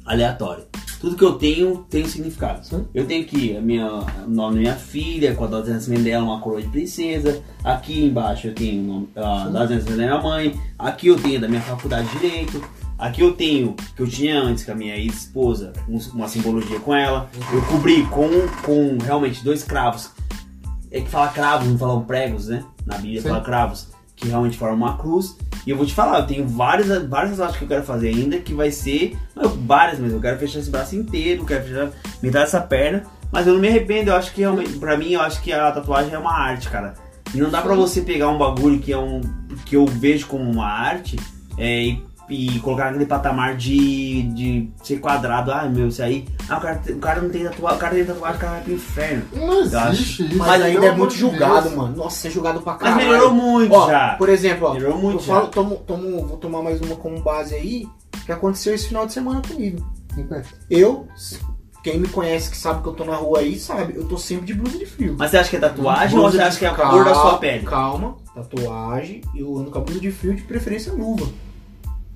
[0.06, 0.66] aleatório.
[1.06, 2.66] Tudo que eu tenho tem um significado.
[2.66, 2.84] Sim.
[2.92, 6.02] Eu tenho aqui a minha, o nome da minha filha, com a data de nascimento
[6.02, 7.44] dela, uma coroa de princesa.
[7.64, 10.60] Aqui embaixo eu tenho nome- a data de nascimento da minha mãe.
[10.80, 12.60] Aqui eu tenho da minha faculdade de Direito.
[12.98, 16.96] Aqui eu tenho, que eu tinha antes com a minha ex-esposa, um- uma simbologia com
[16.96, 17.30] ela.
[17.54, 18.28] Eu cobri com,
[18.66, 20.10] com realmente dois cravos.
[20.90, 22.64] É que fala cravos, não falam pregos, né?
[22.84, 23.30] Na Bíblia Sim.
[23.30, 25.38] fala cravos, que realmente formam uma cruz.
[25.66, 28.40] E eu vou te falar, eu tenho várias, várias tatuagens que eu quero fazer ainda,
[28.40, 29.18] que vai ser.
[29.36, 30.18] não, várias mesmo.
[30.18, 31.92] Eu quero fechar esse braço inteiro, eu quero fechar
[32.22, 33.04] metade dessa perna.
[33.32, 35.72] Mas eu não me arrependo, eu acho que realmente, pra mim, eu acho que a
[35.72, 36.94] tatuagem é uma arte, cara.
[37.34, 39.22] E não dá pra você pegar um bagulho que é um.
[39.66, 41.18] que eu vejo como uma arte
[41.58, 45.52] é, e, e colocar naquele patamar de, de ser quadrado.
[45.52, 46.26] Ah, meu, isso aí.
[46.50, 48.62] Ah, o cara, o cara não tem tatuagem, o cara tem tatuagem, o cara vai
[48.64, 49.24] pro inferno.
[49.34, 49.92] Não Eu acho.
[49.94, 50.38] existe isso.
[50.38, 51.76] Mas pelo ainda é muito de julgado, Deus.
[51.76, 51.96] mano.
[51.98, 52.98] Nossa, é julgado pra Mas caralho.
[52.98, 54.16] melhorou muito Ó, já.
[54.16, 55.34] Por exemplo, ó, Melhorou muito eu já.
[55.36, 57.88] falo, tomo, tomo- vou tomar mais uma como base aí,
[58.26, 59.86] que aconteceu esse final de semana comigo.
[60.70, 61.08] Eu,
[61.84, 64.46] quem me conhece que sabe que eu tô na rua aí, sabe, eu tô sempre
[64.46, 65.16] de blusa de frio.
[65.20, 67.06] Mas você acha que é tatuagem ou Blusa você de- acha que é a cor
[67.06, 67.66] da sua pele?
[67.66, 71.28] Calma, tatuagem, eu ando com a blusa de frio, de preferência luva.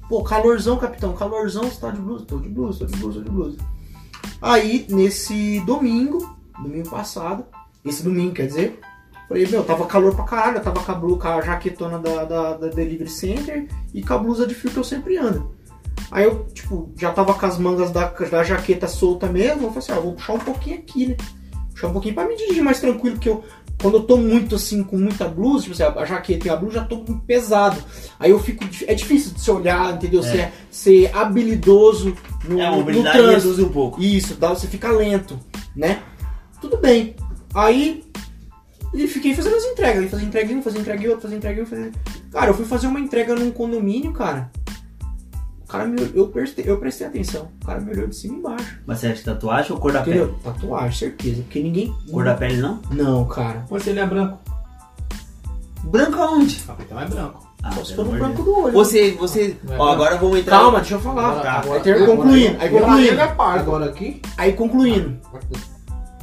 [0.09, 2.25] Pô, calorzão, capitão, calorzão, você tá de blusa?
[2.25, 3.57] Tô de blusa, tô de blusa, tô de blusa.
[4.41, 7.45] Aí, nesse domingo, domingo passado,
[7.85, 8.79] esse domingo, quer dizer,
[9.27, 12.23] falei, meu, tava calor pra caralho, eu tava com a, blu- com a jaquetona da,
[12.25, 15.51] da, da Delivery Center e com a blusa de frio que eu sempre ando.
[16.09, 19.77] Aí eu, tipo, já tava com as mangas da, da jaqueta solta mesmo, eu falei
[19.77, 21.17] assim, ah, vou puxar um pouquinho aqui, né?
[21.71, 23.43] Puxar um pouquinho pra me dirigir mais tranquilo, porque eu,
[23.81, 26.79] quando eu tô muito assim, com muita blusa, tipo assim, a jaqueta e a blusa
[26.79, 27.81] já tô muito pesado.
[28.19, 28.63] Aí eu fico.
[28.85, 30.21] É difícil de se olhar, entendeu?
[30.21, 30.23] É.
[30.23, 32.15] Ser, ser habilidoso
[32.47, 33.65] no, É, uma no trânsito.
[33.65, 34.01] um pouco.
[34.01, 35.39] Isso, dá, você fica lento,
[35.75, 36.01] né?
[36.61, 37.15] Tudo bem.
[37.53, 38.03] Aí.
[38.91, 40.09] E fiquei fazendo as entregas.
[40.09, 41.91] Fazia um, fazia entrega em um, fazia...
[42.31, 44.51] Cara, eu fui fazer uma entrega num condomínio, cara.
[45.69, 47.47] O cara me eu prestei, eu prestei atenção.
[47.61, 48.79] O cara me olhou de cima e embaixo.
[48.87, 50.29] Mas você acha que tatuagem ou cor da Entendeu?
[50.29, 50.37] pele?
[50.43, 51.43] Tatuagem, certeza.
[51.43, 51.95] Porque ninguém.
[52.11, 52.81] Cor da pele não?
[52.89, 53.63] Não, cara.
[53.69, 54.39] Mas se ele é branco.
[55.83, 56.63] Branco aonde?
[56.67, 57.47] Ah, então é branco.
[57.61, 58.73] Ah, Só se for no branco do olho.
[58.73, 59.57] Você, você.
[59.63, 60.57] Não é Ó, agora vamos entrar.
[60.57, 61.27] Calma, deixa eu falar.
[61.29, 61.59] Agora- Tá.
[61.59, 62.57] agora- Aí concluindo.
[62.61, 63.21] Aí concluindo.
[63.21, 63.59] é pardo.
[63.59, 65.17] Agora aqui, Aí concluindo.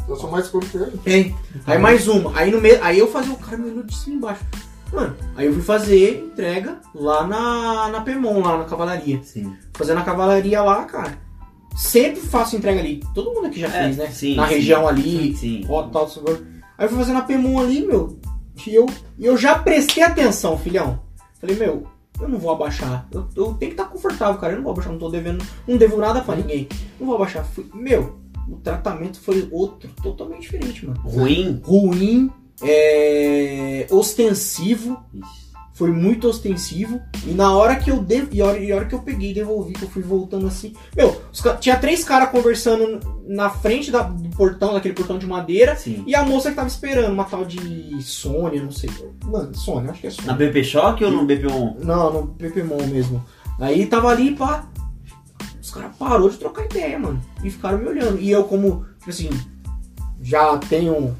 [0.09, 0.77] Eu sou mais curto que
[1.09, 1.35] ele.
[1.67, 2.37] Aí mais uma.
[2.37, 2.83] Aí no meio.
[2.83, 4.45] Aí eu fazia o cara me olhou de cima e embaixo.
[4.93, 9.21] Mano, aí eu fui fazer entrega lá na, na Pemon, lá na cavalaria.
[9.23, 9.55] Sim.
[9.75, 11.19] Fazendo a cavalaria lá, cara.
[11.77, 13.03] Sempre faço entrega ali.
[13.15, 14.07] Todo mundo aqui já É, fez, né?
[14.09, 14.55] sim, na sim.
[14.55, 16.43] região ali, Sim, ó, tal, sabor.
[16.79, 18.19] Aí eu fui fazendo a Pemon ali, meu.
[18.67, 18.87] E eu,
[19.19, 21.01] e eu já prestei atenção, filhão.
[21.39, 21.87] Falei, meu,
[22.19, 23.07] eu não vou abaixar.
[23.13, 24.53] Eu, eu tenho que estar confortável, cara.
[24.55, 25.45] Eu não vou abaixar, não tô devendo.
[25.69, 26.67] Não devo nada pra ninguém.
[26.99, 27.45] Não vou abaixar.
[27.45, 28.17] Fui- meu,
[28.49, 30.99] o tratamento foi outro, totalmente diferente, mano.
[31.03, 31.61] Ruim?
[31.63, 32.31] Ruim,
[32.63, 35.03] é, ostensivo.
[35.15, 35.47] Ixi.
[35.75, 36.99] Foi muito ostensivo.
[37.27, 38.29] E na hora que eu dev...
[38.33, 40.73] e hora, e hora que eu peguei e devolvi, que eu fui voltando assim.
[40.97, 42.99] Meu, ca- tinha três caras conversando
[43.29, 45.77] na frente da- do portão, daquele portão de madeira.
[45.77, 46.03] Sim.
[46.07, 48.89] E a moça que tava esperando, uma tal de Sônia, não sei.
[49.27, 50.35] Mano, Sônia, acho que é Na Sônia.
[50.35, 51.85] BP Shock ou no BP1?
[51.85, 53.23] Não, no Pepemon mesmo.
[53.61, 54.67] Aí tava ali, pá.
[55.61, 57.21] Os caras parou de trocar ideia, mano.
[57.45, 58.19] E ficaram me olhando.
[58.19, 59.29] E eu, como, tipo assim,
[60.23, 61.15] já tenho.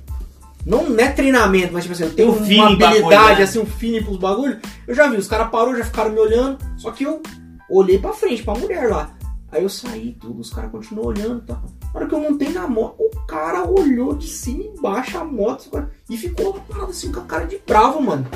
[0.67, 3.43] Não, não é treinamento, mas tipo assim, eu tenho Um uma habilidade, coisa, né?
[3.43, 4.59] assim, um feeling pros bagulhos.
[4.87, 6.59] Eu já vi, os caras parou, já ficaram me olhando.
[6.77, 7.23] Só que eu
[7.71, 9.13] olhei pra frente, pra mulher lá.
[9.53, 11.63] Aí eu saí tudo, os caras continuam olhando e tal.
[11.95, 15.25] Na hora que eu montei na moto, o cara olhou de cima e embaixo a
[15.25, 15.71] moto
[16.11, 18.27] e ficou lá parado assim com a cara de bravo, mano.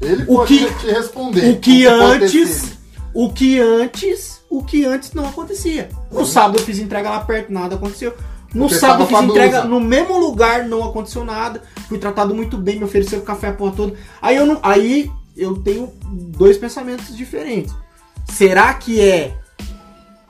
[0.00, 1.50] Ele O pode que- te responder.
[1.52, 2.78] O que antes.
[3.14, 4.40] O que antes.
[4.50, 5.88] O que antes não acontecia.
[6.10, 8.12] No sábado eu fiz entrega lá perto, nada aconteceu.
[8.54, 11.62] No Porque sábado fiz entrega no mesmo lugar, não aconteceu nada.
[11.88, 13.94] Fui tratado muito bem, me ofereceram café a porra toda.
[14.20, 14.58] Aí eu não.
[14.62, 17.72] Aí eu tenho dois pensamentos diferentes.
[18.26, 19.36] Será que é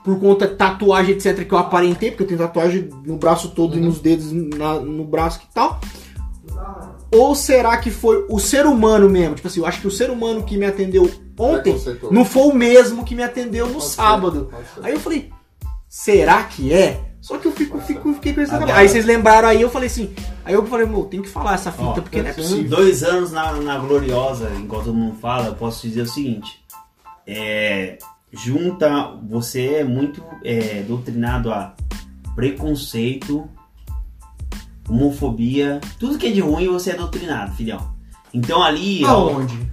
[0.03, 3.75] por conta de tatuagem, etc., que eu aparentei, porque eu tenho tatuagem no braço todo
[3.75, 3.85] e Uhum.
[3.85, 5.79] nos dedos na- no braço e tal?
[7.13, 9.35] Ou será que foi o ser humano mesmo?
[9.35, 11.75] Tipo assim, eu acho que o ser humano que me atendeu ontem
[12.09, 14.49] não foi o mesmo que me atendeu no Pode ser, sábado.
[14.51, 14.85] pode ser.
[14.85, 15.29] Aí eu falei,
[15.89, 17.10] será que é?
[17.21, 18.75] Só que eu fico, fico, fiquei na Agora-.
[18.77, 20.11] Aí vocês lembraram aí, eu falei assim.
[20.43, 22.41] Aí eu falei, meu, tem que falar essa fita, Ó, porque não é sim.
[22.41, 22.69] possível.
[22.69, 26.59] Dois anos na, na Gloriosa, enquanto todo mundo fala, eu posso dizer o seguinte.
[27.27, 27.99] É,
[28.33, 31.75] junta, você é muito é, doutrinado a
[32.35, 33.47] preconceito,
[34.89, 37.93] homofobia, tudo que é de ruim você é doutrinado, filhão.
[38.33, 39.69] Então ali, ó, Aonde?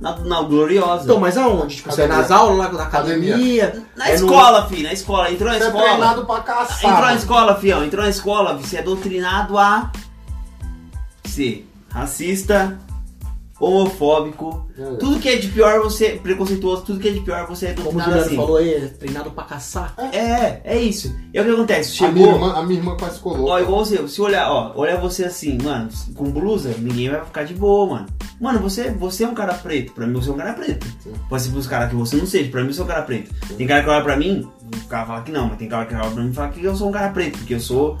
[0.00, 1.76] Na, na Gloriosa, Então, mas aonde?
[1.76, 3.34] Tipo, você é nas aulas lá da academia?
[3.34, 3.82] Academia.
[3.96, 5.84] na é no- escola, filho, na escola, entrou na Você é escola.
[5.88, 7.16] treinado pra Entrou na caçar.
[7.16, 9.90] escola, fião, entrou na escola, você é doutrinado a
[11.26, 12.78] ser racista,
[13.60, 14.84] homofóbico, É.
[14.96, 17.88] tudo que é de pior você, preconceituoso, tudo que é de pior você é Como
[17.88, 18.36] o Juliano assim.
[18.36, 19.94] falou aí, é treinado pra caçar.
[20.12, 21.14] É, é isso.
[21.32, 23.48] E é o que acontece, A minha, chegou, irmã, a minha irmã quase colou.
[23.48, 27.44] ó, igual você, se olhar, ó, olhar você assim, mano, com blusa, ninguém vai ficar
[27.44, 28.06] de boa, mano.
[28.40, 30.86] Mano, você, você é um cara preto, pra mim você é um cara preto.
[31.02, 31.12] Sim.
[31.28, 33.34] Pode ser pros caras que você não seja, pra mim você é um cara preto.
[33.56, 34.48] Tem cara que olha pra mim,
[34.84, 36.62] o cara fala que não, mas tem cara que olha pra mim e fala que
[36.64, 37.98] eu sou um cara preto, porque eu sou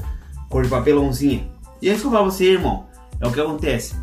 [0.48, 1.48] cor de papelãozinha.
[1.82, 2.86] E é isso que eu falo pra você, irmão,
[3.20, 3.94] é o que acontece.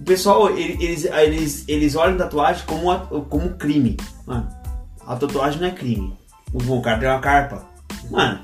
[0.00, 3.96] O pessoal, ele- eles, eles, eles olham tatuagem como, como crime.
[4.26, 4.48] Mano,
[5.06, 6.16] a tatuagem não é crime.
[6.52, 7.64] O cara tem uma carpa.
[8.10, 8.40] Mano,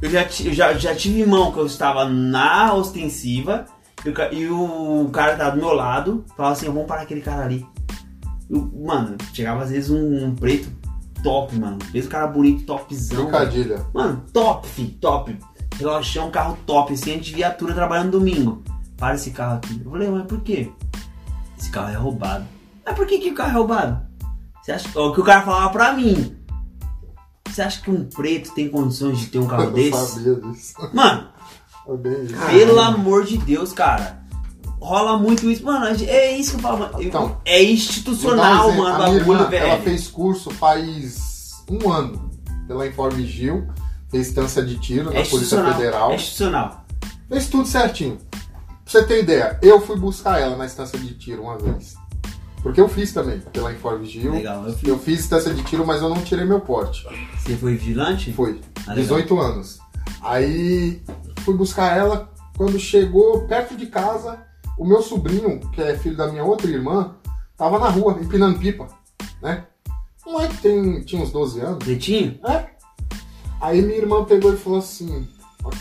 [0.00, 3.66] eu já, eu já, já tive mão que eu estava na ostensiva
[4.04, 7.20] e o, ca- e o cara tava do meu lado, falava assim, vamos parar aquele
[7.20, 7.66] cara ali.
[8.48, 10.70] Eu- mano, chegava às vezes um, um preto
[11.22, 11.78] top, mano.
[11.92, 13.22] Mesmo cara bonito, topzão.
[13.22, 13.84] Trocadilha.
[13.92, 15.36] Mano, top, fi, top.
[15.78, 18.62] Relógio, carro top, assim, de viatura trabalhando domingo.
[18.96, 19.80] Para esse carro aqui.
[19.84, 20.70] Eu falei, mas por quê?
[21.58, 22.44] Esse carro é roubado.
[22.84, 24.06] Mas por que, que o carro é roubado?
[24.62, 26.36] Você acha o que o cara falava pra mim?
[27.48, 30.06] Você acha que um preto tem condições de ter um carro Eu desse?
[30.14, 30.74] sabia disso.
[30.92, 31.28] Mano,
[32.50, 34.22] pelo amor de Deus, cara.
[34.80, 35.64] Rola muito isso.
[35.64, 39.48] Mano, é isso que eu falo, Então, é institucional, um mano, A minha bagulho, irmã,
[39.48, 39.66] velho.
[39.66, 42.30] ela fez curso faz um ano
[42.68, 43.66] pela Informigil,
[44.10, 45.64] fez instância de tiro é na Polícia.
[45.72, 46.12] Federal.
[46.12, 46.84] É institucional.
[47.28, 48.18] Fez tudo certinho.
[48.86, 51.96] Pra você ter ideia, eu fui buscar ela na instância de tiro uma vez.
[52.62, 54.30] Porque eu fiz também, pela Informigil.
[54.30, 54.88] Legal, eu fiz.
[54.88, 57.04] Eu fiz instância de tiro, mas eu não tirei meu porte.
[57.36, 58.32] Você foi vigilante?
[58.32, 58.60] Foi.
[58.86, 59.18] Ah, legal.
[59.18, 59.78] 18 anos.
[60.22, 61.02] Aí
[61.40, 62.32] fui buscar ela.
[62.56, 64.40] Quando chegou perto de casa,
[64.78, 67.16] o meu sobrinho, que é filho da minha outra irmã,
[67.56, 68.86] tava na rua, empinando pipa,
[69.42, 69.66] né?
[70.24, 71.84] Um moleque tem, tinha uns 12 anos.
[71.84, 72.38] Pretinho?
[72.48, 72.66] É.
[73.60, 75.28] Aí minha irmã pegou e falou assim.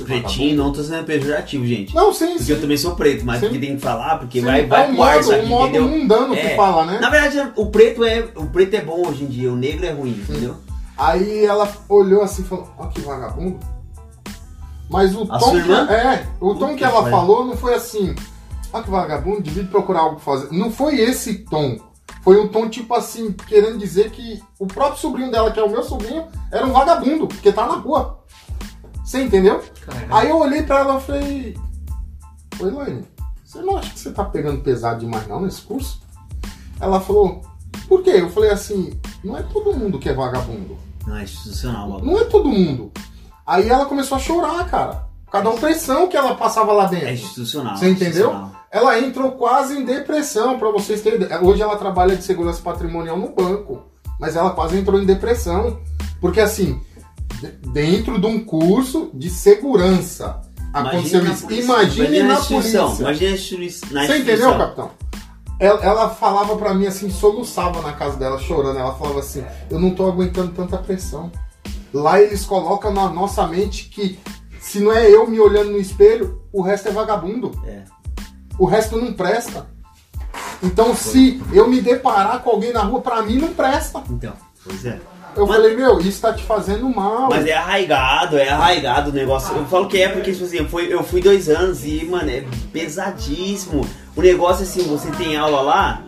[0.03, 1.93] Pretinho, não tô sendo pejorativo, gente.
[1.93, 2.51] Não, sim, Porque sim.
[2.53, 3.47] eu também sou preto, mas Sim.
[3.47, 4.45] porque tem que falar, porque sim.
[4.45, 5.88] vai, vai é um pro ar modo, aqui, um modo entendeu?
[5.88, 6.49] mundano É.
[6.49, 6.99] que fala, né?
[6.99, 9.91] Na verdade, o preto é o preto é bom hoje em dia, o negro é
[9.91, 10.55] ruim, entendeu?
[10.97, 13.59] Aí ela olhou assim e falou, ó que vagabundo.
[14.89, 17.73] Mas o A tom que, é, o tom Puta que ela que falou não foi
[17.73, 18.15] assim,
[18.71, 20.55] ó que vagabundo, devia procurar algo pra fazer.
[20.55, 21.77] Não foi esse tom.
[22.21, 25.69] Foi um tom tipo assim, querendo dizer que o próprio sobrinho dela, que é o
[25.69, 28.19] meu sobrinho, era um vagabundo, porque tá na rua.
[29.06, 29.64] Você entendeu?
[30.10, 31.58] Aí eu olhei pra ela e falei,
[32.60, 33.06] Oi, Elaine,
[33.43, 36.01] você não acha que você tá pegando pesado demais não nesse curso?
[36.80, 37.41] Ela falou,
[37.88, 38.12] por quê?
[38.16, 40.78] Eu falei assim, não é todo mundo que é vagabundo.
[41.06, 42.12] Não, é institucional, o bagulho.
[42.12, 42.91] Não é todo mundo.
[43.45, 45.06] Aí ela começou a chorar, cara.
[45.26, 47.10] Por causa da opressão que ela passava lá É dentro.
[47.12, 47.78] institucional.
[47.78, 48.30] Você entendeu?
[48.30, 48.51] institucional.
[48.72, 51.41] Ela entrou quase em depressão, pra vocês terem ideia.
[51.41, 53.84] Hoje ela trabalha de segurança patrimonial no banco.
[54.20, 55.80] Mas ela quase entrou em depressão.
[56.20, 56.82] Porque assim,
[57.71, 60.41] dentro de um curso de segurança,
[60.73, 61.43] aconteceu na isso.
[61.43, 61.63] polícia.
[61.63, 62.78] Imagine na polícia.
[62.99, 63.38] Imagina a
[63.91, 64.91] na Você entendeu, capitão?
[65.57, 68.78] Ela, ela falava pra mim assim, soluçava na casa dela, chorando.
[68.78, 71.32] Ela falava assim: Eu não tô aguentando tanta pressão.
[71.93, 74.19] Lá eles colocam na nossa mente que
[74.59, 77.51] se não é eu me olhando no espelho, o resto é vagabundo.
[77.65, 77.84] É.
[78.59, 79.67] O resto não presta.
[80.61, 84.03] Então, se eu me deparar com alguém na rua, pra mim não presta.
[84.09, 84.99] Então, pois é.
[85.36, 87.29] Eu Mas- falei, meu, isso tá te fazendo mal.
[87.29, 89.55] Mas é arraigado, é arraigado o negócio.
[89.55, 92.29] Eu falo que é porque, tipo assim, eu fui, eu fui dois anos e, mano,
[92.29, 93.86] é pesadíssimo.
[94.15, 96.01] O negócio, assim, você tem aula lá,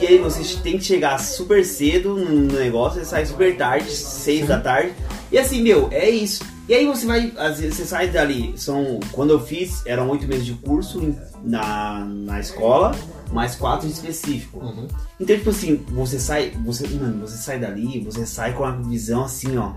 [0.00, 4.46] e aí você tem que chegar super cedo no negócio, você sai super tarde, seis
[4.48, 4.92] da tarde.
[5.30, 6.42] E assim, meu, é isso.
[6.66, 10.26] E aí você vai, às vezes você sai dali, são, quando eu fiz, eram oito
[10.26, 11.14] meses de curso
[11.44, 12.94] na, na escola,
[13.32, 14.58] mais quatro em específico.
[14.60, 14.86] Uhum.
[15.18, 19.24] Então, tipo assim, você sai, você, mano, você sai dali, você sai com a visão
[19.24, 19.72] assim, ó.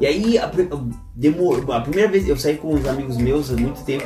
[0.00, 0.50] E aí, a,
[1.14, 4.04] demorou, a primeira vez eu saí com uns amigos meus há muito tempo.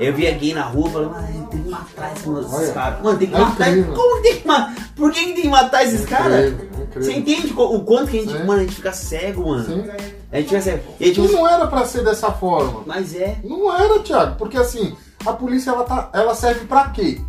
[0.00, 3.02] Eu via gay na rua, falando, mano, tem que matar esses caras.
[3.02, 3.68] Mano, tem que é matar.
[3.70, 3.94] incrível.
[3.94, 4.92] Como tem que matar?
[4.94, 6.52] Por que, tem que matar esses caras?
[6.52, 7.02] Incrível, incrível.
[7.02, 8.44] Você entende o quanto que a gente, Sim.
[8.44, 9.64] mano, a gente fica cego, mano?
[9.64, 9.90] Sim.
[10.30, 10.82] A gente fica cego.
[11.00, 12.82] E gente, E não era pra ser dessa forma.
[12.86, 13.38] mas é.
[13.44, 14.94] Não era, Thiago, porque assim,
[15.24, 17.20] a polícia ela, tá, ela serve pra quê?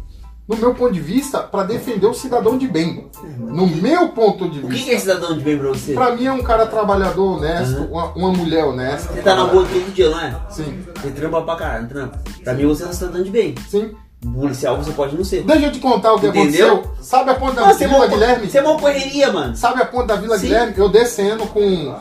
[0.50, 3.08] No meu ponto de vista, pra defender o cidadão de bem.
[3.38, 5.00] No meu ponto de O que, é vista.
[5.14, 5.94] cidadão de bem pra você?
[5.94, 9.14] Pra mim é um cara trabalhador honesto, uma, uma mulher honesta.
[9.14, 10.36] Você tá na rua todo dia, não é?
[10.50, 12.20] Sim, Você trampa pra caralho, trampa.
[12.44, 13.54] Pra mim você é um cidadão de bem.
[13.70, 13.92] sim.
[14.34, 15.44] Policial você pode não ser.
[15.44, 16.74] Deixa eu te contar o que Entendeu?
[16.80, 16.92] aconteceu.
[17.02, 18.50] Sabe a ponta da é Vila Guilherme?
[18.50, 19.56] você é uma correria, mano.
[19.56, 20.48] Sabe a ponta da Vila Sim.
[20.48, 20.74] Guilherme?
[20.76, 21.96] Eu descendo com,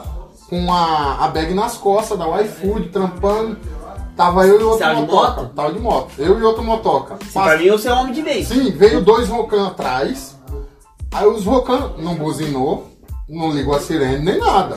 [0.51, 3.57] com a, a bag nas costas da iFood, trampando.
[4.19, 5.43] Tava eu e outro Tava de motoca.
[5.43, 5.55] moto?
[5.55, 6.11] Tava de moto.
[6.19, 7.19] Eu e outro motoca.
[7.25, 8.45] Se pra mim você é homem de bem.
[8.45, 10.37] Sim, veio dois Rocan atrás.
[11.15, 12.89] Aí os Rocan não buzinou,
[13.29, 14.77] não ligou a sirene nem nada.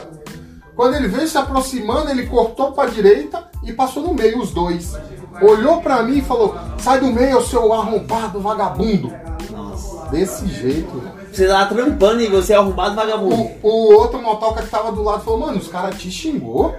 [0.76, 4.96] Quando ele veio se aproximando, ele cortou pra direita e passou no meio os dois.
[5.42, 9.12] Olhou pra mim e falou: Sai do meio, seu arrombado vagabundo.
[9.50, 10.06] Nossa.
[10.12, 11.02] Desse jeito.
[11.34, 13.50] Você tá trampando e você é arrombado vagabundo.
[13.64, 16.76] O, o outro motoca que tava do lado falou: Mano, os caras te xingou.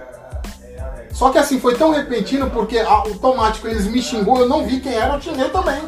[1.13, 4.93] Só que assim, foi tão repentino porque automático eles me xingou, eu não vi quem
[4.93, 5.79] era, eu xinguei também.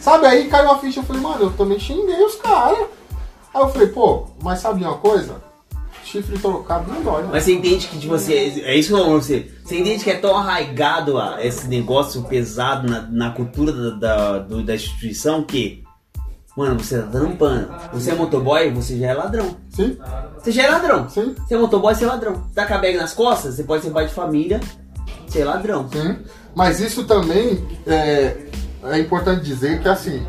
[0.00, 2.78] Sabe, aí caiu a ficha, eu falei, mano, eu também xinguei os caras.
[3.52, 5.42] Aí eu falei, pô, mas sabe uma coisa?
[6.04, 7.28] Chifre trocado não dói, né?
[7.30, 8.32] Mas você entende que tipo, você,
[8.64, 9.48] é isso que eu você.
[9.62, 14.38] Você entende que é tão arraigado a- esse negócio pesado na, na cultura da, da,
[14.38, 15.84] do- da instituição que,
[16.60, 17.68] mano, você tá trampando.
[17.92, 19.56] Você é motoboy, você já é ladrão.
[19.70, 19.96] Sim?
[20.38, 21.08] Você já é ladrão.
[21.08, 21.34] Sim.
[21.38, 22.42] Você é motoboy, você é ladrão.
[22.54, 24.60] Tá com a bag nas costas, você pode ser pai de família,
[25.28, 25.88] ser ladrão.
[25.90, 26.16] Sim.
[26.54, 28.36] Mas isso também é,
[28.84, 30.26] é importante dizer que assim,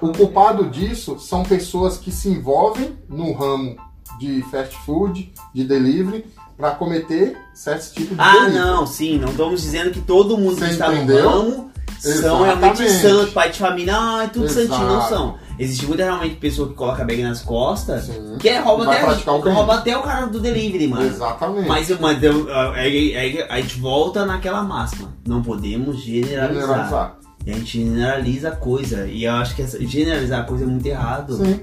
[0.00, 3.76] o culpado disso são pessoas que se envolvem no ramo
[4.18, 6.24] de fast food, de delivery,
[6.56, 8.58] para cometer certos tipos de Ah, delito.
[8.58, 11.24] não, sim, não estamos dizendo que todo mundo que Você está entendeu?
[11.24, 13.02] no ramo são realmente Exatamente.
[13.16, 14.66] santos, pai de família, ah, é tudo Exato.
[14.68, 15.38] santinho, não são.
[15.62, 18.36] Existe muita realmente pessoa que coloca a bag nas costas, Sim.
[18.40, 19.02] que é, rouba, até,
[19.50, 21.06] rouba até o cara do delivery, mano.
[21.06, 21.68] Exatamente.
[21.68, 25.10] Mas, mas eu- aí, aí a gente volta naquela máxima.
[25.26, 26.62] Não podemos generalizar.
[26.66, 27.16] Generalizar.
[27.46, 29.06] E a gente generaliza a coisa.
[29.06, 31.36] E eu acho que essa- generalizar a coisa é muito errado.
[31.36, 31.60] Sim.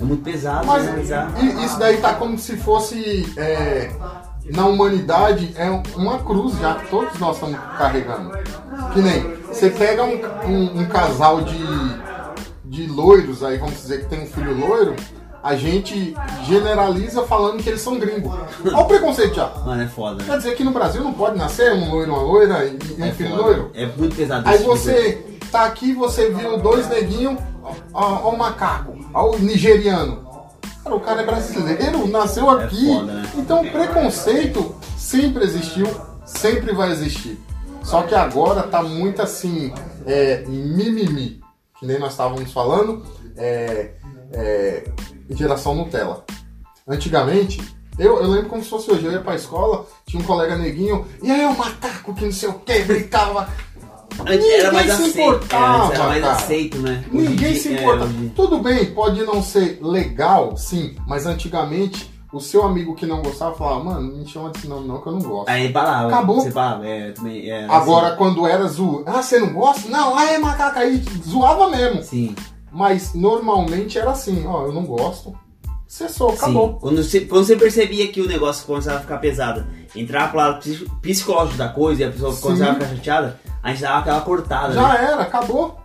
[0.00, 1.32] É muito pesado Mas generalizar.
[1.64, 3.90] isso daí tá como se fosse é,
[4.54, 8.30] na humanidade é uma cruz já que todos nós estamos carregando.
[8.92, 11.56] Que nem você pega um, um- um casal de,
[12.68, 14.94] de loiros aí, vamos dizer que tem um filho loiro,
[15.42, 16.14] a gente
[16.46, 18.32] generaliza falando que eles são gringos.
[18.64, 19.48] Olha o preconceito já.
[19.64, 20.22] Mano, é foda.
[20.22, 23.06] Quer dizer que no Brasil não pode nascer um loiro, uma loira e, e um
[23.06, 23.42] É filho foda.
[23.42, 23.70] loiro?
[23.74, 27.38] É muito pesado Aí tipo você tá aqui, você viu dois neguinhos,
[27.92, 30.26] ó, o macaco, ó o nigeriano.
[30.84, 32.86] Cara, o cara é brasileiro, nasceu aqui.
[32.86, 33.30] foda, né?
[33.36, 35.86] Então o preconceito sempre existiu,
[36.26, 37.38] sempre vai existir.
[37.82, 39.72] Só que agora tá muito assim,
[40.04, 41.40] é, mimimi,
[41.78, 43.04] que nem nós estávamos falando,
[43.36, 43.92] é,
[44.32, 44.84] é,
[45.30, 46.24] geração Nutella.
[46.86, 47.60] Antigamente,
[47.98, 51.06] eu, eu lembro como se fosse hoje, eu ia pra escola, tinha um colega neguinho,
[51.22, 53.48] e aí o macaco que não sei o que, brincava.
[54.20, 55.18] Antes era Ninguém mais se aceito.
[55.20, 56.32] importava, é, antes era mais cara.
[56.34, 57.04] aceito, né?
[57.12, 58.04] Ninguém se é, importa.
[58.04, 63.22] hoje- Tudo bem, pode não ser legal, sim, mas antigamente o seu amigo que não
[63.22, 65.48] gostava falava, mano, não me chama desse nome não que eu não gosto.
[65.48, 66.08] Aí falava.
[66.08, 66.40] Acabou.
[66.40, 67.48] Você falava, é, também.
[67.50, 69.88] É, Agora, quando era zoo, ah, você não gosta?
[69.88, 72.02] Não, ah, é macaca aí, zoava mesmo.
[72.02, 72.34] Sim.
[72.70, 75.34] Mas normalmente era assim, ó, eu não gosto.
[75.86, 76.72] Cessou, acabou.
[76.72, 76.78] Sim.
[76.80, 79.66] Quando você, quando você percebia que o negócio começava a ficar pesado,
[79.96, 82.42] entrar pro lado psi- psicológico da coisa e a pessoa Sim.
[82.42, 84.68] começava a ficar chateada, a gente dava aquela cortada.
[84.68, 84.74] né?
[84.74, 85.78] Já era, acabou.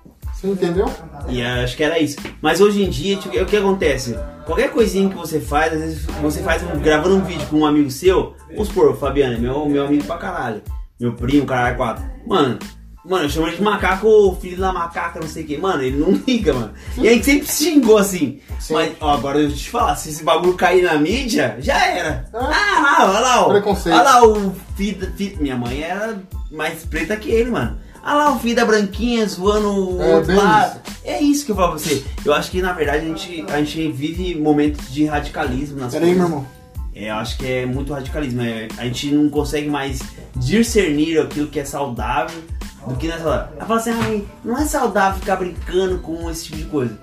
[0.43, 0.85] Entendeu?
[1.29, 2.17] E acho que era isso.
[2.41, 4.17] Mas hoje em dia, tipo, o que acontece?
[4.45, 7.65] Qualquer coisinha que você faz, às vezes você faz um- gravando um vídeo com um
[7.65, 10.61] amigo seu, vamos supor, o Fabiano, é meu, meu amigo pra caralho.
[10.99, 12.03] Meu primo, caralho, quatro.
[12.27, 12.59] Mano,
[13.05, 15.57] mano, eu chamo ele de macaco, filho da macaca, não sei o que.
[15.57, 16.73] Mano, ele não liga, mano.
[16.97, 18.39] E a gente sempre se xingou assim.
[18.59, 18.73] Sim.
[18.73, 22.25] Mas, ó, agora eu vou te falar, se esse bagulho cair na mídia, já era.
[22.33, 22.37] É.
[22.37, 23.49] Ah, lá, olha lá, ó.
[23.49, 23.95] Preconceito.
[23.95, 25.37] Olha lá o filho, da- filho.
[25.41, 26.21] Minha mãe era
[26.51, 27.79] mais preta que ele, mano.
[28.03, 30.81] Olha lá o filho da branquinha zoando É, outro isso.
[31.05, 32.03] É isso que eu falo pra você.
[32.25, 36.05] Eu acho que na verdade a gente, a gente vive momentos de radicalismo nas Pera
[36.05, 36.17] coisas.
[36.21, 36.47] meu irmão.
[36.95, 38.41] É, eu acho que é muito radicalismo.
[38.41, 40.01] É, a gente não consegue mais
[40.35, 42.41] discernir aquilo que é saudável
[42.87, 43.53] do que não é saudável.
[43.55, 46.97] Ela fala assim, ai, não é saudável ficar brincando com esse tipo de coisa.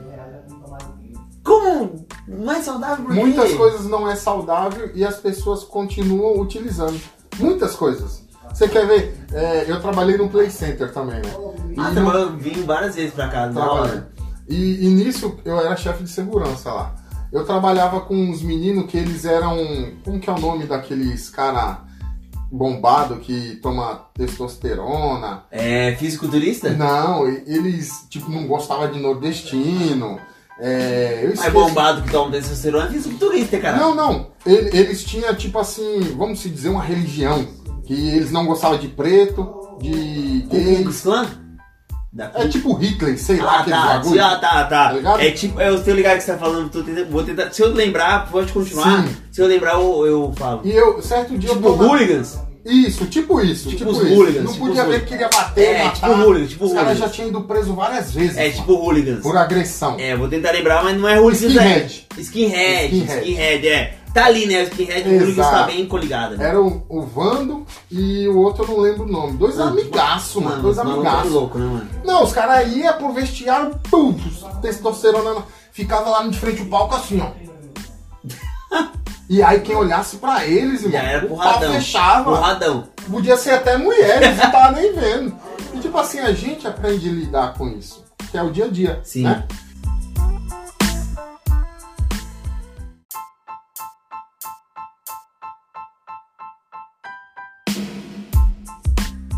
[1.43, 2.07] Como?
[2.29, 3.21] Não é saudável por quê?
[3.21, 7.01] Muitas coisas não é saudável e as pessoas continuam utilizando.
[7.39, 8.20] Muitas coisas.
[8.53, 9.17] Você quer ver?
[9.33, 11.33] É, eu trabalhei no Play Center também, né?
[11.77, 14.03] E Ah, no- eu vim várias vezes pra cá, Trabalhei.
[14.49, 16.95] E, e nisso eu era chefe de segurança lá.
[17.33, 19.57] Eu trabalhava com uns meninos que eles eram.
[20.05, 21.85] Como que é o nome daqueles cara
[22.51, 25.45] bombado que toma testosterona?
[25.51, 26.71] É fisiculturista?
[26.71, 30.19] Não, eles tipo não gostavam de nordestino.
[30.59, 33.79] É, eu esqueci- bombado que toma testosterona é fisiculturista, cara.
[33.79, 34.27] Não, não.
[34.45, 37.47] Ele- Eles tinham, tipo assim, vamos se dizer, uma religião.
[37.93, 40.47] Que eles não gostavam de preto, de
[41.03, 41.27] Klan?
[42.13, 42.41] Daqui?
[42.43, 44.25] É tipo Hitler, sei lá, Ah, aqueles tá, bagulho.
[44.25, 44.95] ah, tá, tá.
[44.95, 45.25] Tá?
[45.25, 47.51] É tipo, o teu ligado que você tá falando, tô tentando- vou tentar.
[47.53, 49.03] Se eu lembrar, pode continuar.
[49.09, 49.17] Sim.
[49.33, 50.61] Se eu lembrar, eu, eu falo.
[50.65, 52.39] E eu, certo dia Tipo eu hooligans?
[52.65, 53.69] Isso, tipo isso.
[53.71, 54.15] Tipo Tipo, os isso.
[54.15, 55.95] hooligans, Não tipo podia ver que queria bater, É, matar.
[55.95, 58.37] tipo hooligan, tipo Os caras já tinham ido preso várias vezes.
[58.37, 59.21] É mano, tipo hooligans.
[59.23, 59.97] Por agressão.
[59.99, 62.07] É, vou tentar lembrar, mas não é hooligans Skinhead.
[62.17, 62.21] é.
[62.21, 62.85] Skinhead.
[62.97, 63.21] Skinhead.
[63.21, 63.95] Skinhead, é.
[64.13, 64.61] Tá ali, né?
[64.61, 65.57] O skinhead e o hooligans Exato.
[65.57, 66.37] tá bem coligado.
[66.37, 66.49] Né?
[66.49, 69.37] Era o, o Vando e o outro eu não lembro o nome.
[69.37, 70.63] Dois amigaços, mano.
[70.63, 71.31] Dois os malucos amigaços.
[71.31, 71.91] é louco, né, mano?
[72.05, 74.13] Não, os caras iam pro vestiário, pum,
[74.61, 75.43] testosterona,
[75.73, 77.31] ficava lá de frente ao palco assim, ó.
[79.31, 81.73] E aí quem olhasse pra eles, irmão, era o pau porradão.
[81.75, 82.33] fechava.
[82.33, 82.89] Porradão.
[83.09, 85.33] Podia ser até mulheres, não tava nem vendo.
[85.73, 88.05] E tipo assim, a gente aprende a lidar com isso.
[88.29, 89.01] Que é o dia a dia.
[89.05, 89.23] Sim.
[89.23, 89.45] Né?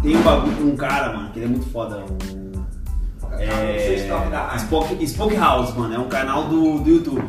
[0.03, 1.99] Tem um bagulho com um cara, mano, que ele é muito foda.
[1.99, 2.53] Um,
[3.39, 4.59] é.
[4.59, 5.95] Spoke, Spoke House, mano.
[5.95, 7.25] É um canal do, do YouTube.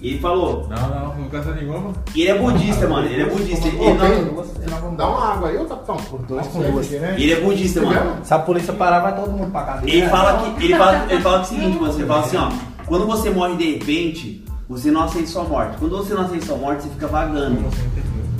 [0.00, 0.68] E ele falou.
[0.68, 1.94] Não, não, não cansa nenhuma, mano.
[2.14, 3.06] E ele é budista, mano.
[3.06, 3.66] Ele é budista.
[3.68, 5.96] Ele, não- Dá uma água aí, ô capitão.
[6.28, 6.92] Dois com duas.
[6.92, 8.16] ele é budista, mano.
[8.22, 9.94] Se a polícia parar, vai todo mundo pra cadeia.
[9.96, 10.64] Ele fala que.
[10.64, 11.94] Ele fala, ele fala o seguinte, mano.
[11.94, 12.50] Ele fala assim, ó.
[12.86, 15.76] Quando você morre de repente, você não aceita sua morte.
[15.78, 17.64] Quando você não aceita sua morte, você fica vagando.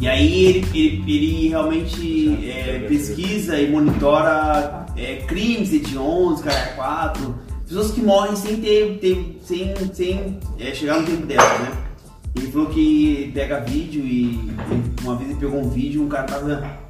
[0.00, 7.34] E aí ele, ele, ele realmente é, pesquisa e monitora é, crimes hediondos, cara, 4,
[7.66, 11.72] pessoas que morrem sem ter, ter sem, sem é, chegar no tempo delas, né?
[12.36, 14.50] Ele falou que pega vídeo e,
[15.02, 16.86] uma vez ele pegou um vídeo, um cara tava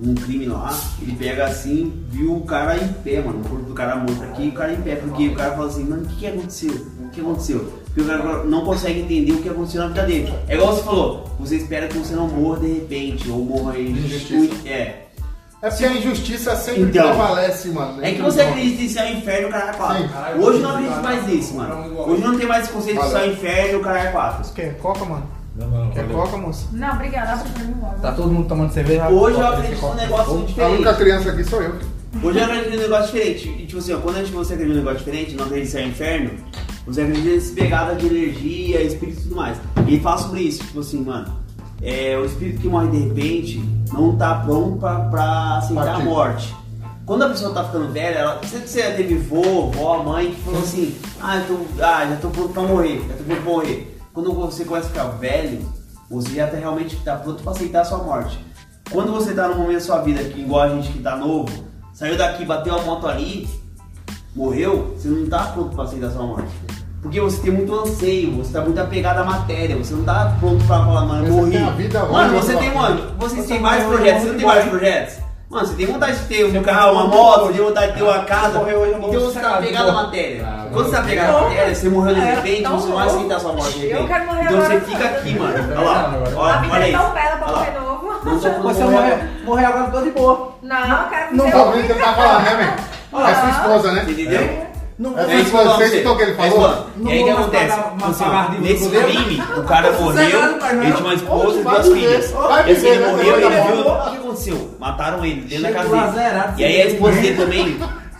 [0.00, 3.74] um crime lá, ele pega assim, viu o cara em pé, mano, o corpo do
[3.74, 6.06] cara morto aqui, e o cara em pé, porque o cara fala assim, mano, o
[6.06, 6.86] que, que aconteceu?
[7.14, 7.72] O que aconteceu?
[7.84, 10.34] Porque o cara não consegue entender o que aconteceu na vida dele.
[10.48, 13.90] É igual você falou, você espera que você não morra de repente, ou morra em
[13.90, 14.68] Injustiça.
[14.68, 15.00] É.
[15.62, 18.04] É porque a injustiça sempre Então, prevalece, mano.
[18.04, 20.08] É que você acredita em céu e inferno, o cara é Sim.
[20.08, 20.42] 4.
[20.42, 22.00] Hoje não acredito mais nisso, mano.
[22.00, 24.52] Hoje não tem mais esse conceito de céu e inferno e o cara é 4.
[24.52, 25.26] Quer coca, mano?
[25.56, 26.18] Não, não, Quer valeu.
[26.18, 26.66] coca, moça?
[26.72, 27.44] Não, obrigada.
[28.02, 29.08] Tá todo mundo tomando cerveja?
[29.08, 30.46] Hoje eu acredito num negócio A única
[30.92, 30.96] diferente.
[30.96, 31.74] criança aqui sou eu.
[32.22, 33.48] Hoje eu acredito num negócio diferente.
[33.48, 35.70] E, tipo assim, ó, quando a gente, você acredita num negócio diferente, não acredita em
[35.70, 36.30] céu e inferno,
[36.90, 39.58] acredita nessa pegada de energia, espírito e tudo mais.
[39.86, 41.44] E ele fala sobre isso, tipo assim, mano.
[41.82, 46.54] É, o espírito que morre de repente não tá pronto pra, pra aceitar a morte.
[47.04, 50.60] Quando a pessoa tá ficando velha, ela, sempre você teve vô, vó, mãe que falou
[50.60, 53.98] assim, ah, eu tô, ah, já tô pronto pra morrer, já tô pronto pra morrer.
[54.14, 55.60] Quando você começa a ficar velho,
[56.08, 58.38] você já tá realmente tá pronto pra aceitar a sua morte.
[58.90, 61.52] Quando você tá num momento da sua vida que, igual a gente que tá novo,
[61.92, 63.48] saiu daqui, bateu a moto ali,
[64.34, 66.48] morreu, você não tá pronto pra aceitar a sua morte.
[67.02, 70.64] Porque você tem muito anseio, você tá muito apegado à matéria, você não tá pronto
[70.64, 71.50] pra falar, mano, eu Você morri.
[71.52, 74.46] tem a vida mano, você tem, mano, você, Você tem vários projetos, você não tem
[74.46, 75.24] vários projetos?
[75.50, 78.02] Mano, você tem vontade de ter um carro, uma moto, você tem vontade de ter
[78.02, 78.58] uma casa.
[78.58, 80.44] Morreu hoje, Então você tá apegado à matéria.
[80.46, 81.40] Ah, Quando você tá apegado à não.
[81.48, 83.90] matéria, você morreu de É, repente, tão você não vai aceitar a sua morte de
[83.90, 85.54] Eu quero morrer Então você fica aqui, mano.
[85.76, 86.98] Olha lá, olha, A vida olha é isso.
[87.02, 88.06] tão bela pra morrer novo.
[88.24, 90.52] Não Você não morrer, morrer agora, tô de boa.
[90.62, 92.93] Não, eu quero Não ser tá ouvindo o que ele tá falando, né, velho?
[93.14, 93.30] Ah.
[93.30, 94.06] É sua esposa, né?
[94.08, 94.64] Entendeu?
[94.96, 96.86] Não, É É sua isso você escutou o que ele É falou?
[96.96, 97.76] Não E aí o que acontece?
[98.00, 100.82] mais Assim, nesse crime, o cara morreu, pai, não.
[100.84, 102.30] ele tinha uma esposa e duas filhas.
[102.66, 103.80] E assim, ele morreu, ele viu.
[103.88, 104.70] O que aconteceu?
[104.78, 106.54] Mataram ele dentro da casa dele.
[106.58, 107.76] E aí a esposa dele também.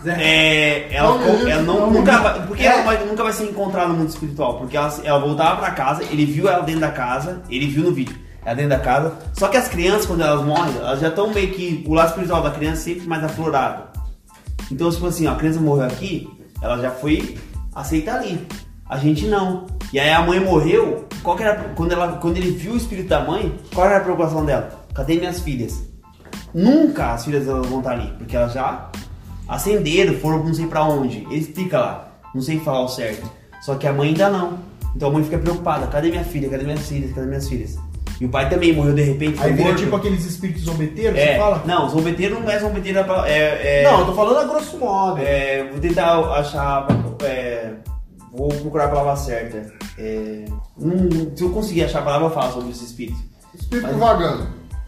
[0.07, 2.21] É, ela, Não, ela não, não, nunca não.
[2.23, 5.55] vai, porque ela vai- nunca vai se encontrar no mundo espiritual, porque ela, ela voltava
[5.57, 8.15] pra casa, ele viu ela dentro da casa, ele viu no vídeo,
[8.45, 9.13] ela dentro da casa.
[9.33, 12.43] Só que as crianças, quando elas morrem, elas já estão meio que o lado espiritual
[12.43, 13.94] da criança sempre mais aflorado.
[14.71, 16.29] Então, tipo assim, ó, a criança morreu aqui,
[16.61, 17.37] ela já foi
[17.73, 18.45] aceita ali.
[18.89, 19.65] A gente não.
[19.91, 23.23] E aí a mãe morreu, qual era, quando, ela, quando ele viu o espírito da
[23.23, 24.85] mãe, qual era a preocupação dela?
[24.93, 25.83] Cadê minhas filhas?
[26.53, 28.89] Nunca as filhas delas vão estar ali, porque elas já
[29.47, 31.19] acenderam, foram não sei pra onde.
[31.19, 33.29] Ele explica lá, não sei falar o certo.
[33.61, 34.59] Só que a mãe ainda não.
[34.95, 36.49] Então a mãe fica preocupada, cadê minha filha?
[36.49, 37.11] Cadê minhas filhas?
[37.13, 37.77] Cadê minhas filhas?
[38.19, 39.79] E o pai também morreu de repente, Aí vira morto.
[39.83, 41.63] tipo aqueles espíritos zombeteiros, é, você fala?
[41.65, 45.19] Não, zombeteiro não é zombeteiro, é é, é, Não, eu tô falando a grosso modo.
[45.21, 46.87] é, vou tentar achar.
[47.23, 47.71] É,
[48.31, 49.69] vou procurar a palavra certa.
[49.97, 50.45] É,
[50.79, 53.17] hum, se eu conseguir achar a palavra, eu falo sobre esse espírito.
[53.53, 54.47] Espírito Mas- vagando.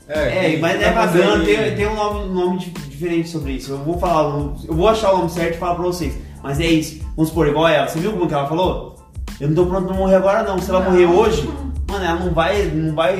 [0.09, 3.71] É, mas é vagando, tem, tem um nome, nome di- diferente sobre isso.
[3.73, 6.13] Eu vou falar, o- eu vou achar o nome certo e falar pra vocês.
[6.41, 7.01] Mas é isso.
[7.17, 7.89] Vamos supor, igual ela.
[7.89, 8.95] Você viu como que ela falou?
[9.37, 10.57] Eu não tô pronto pra morrer agora não.
[10.59, 10.91] Se ela Não.
[10.91, 11.49] morrer hoje,
[11.89, 12.63] mano, ela não vai.
[12.73, 13.17] não vai.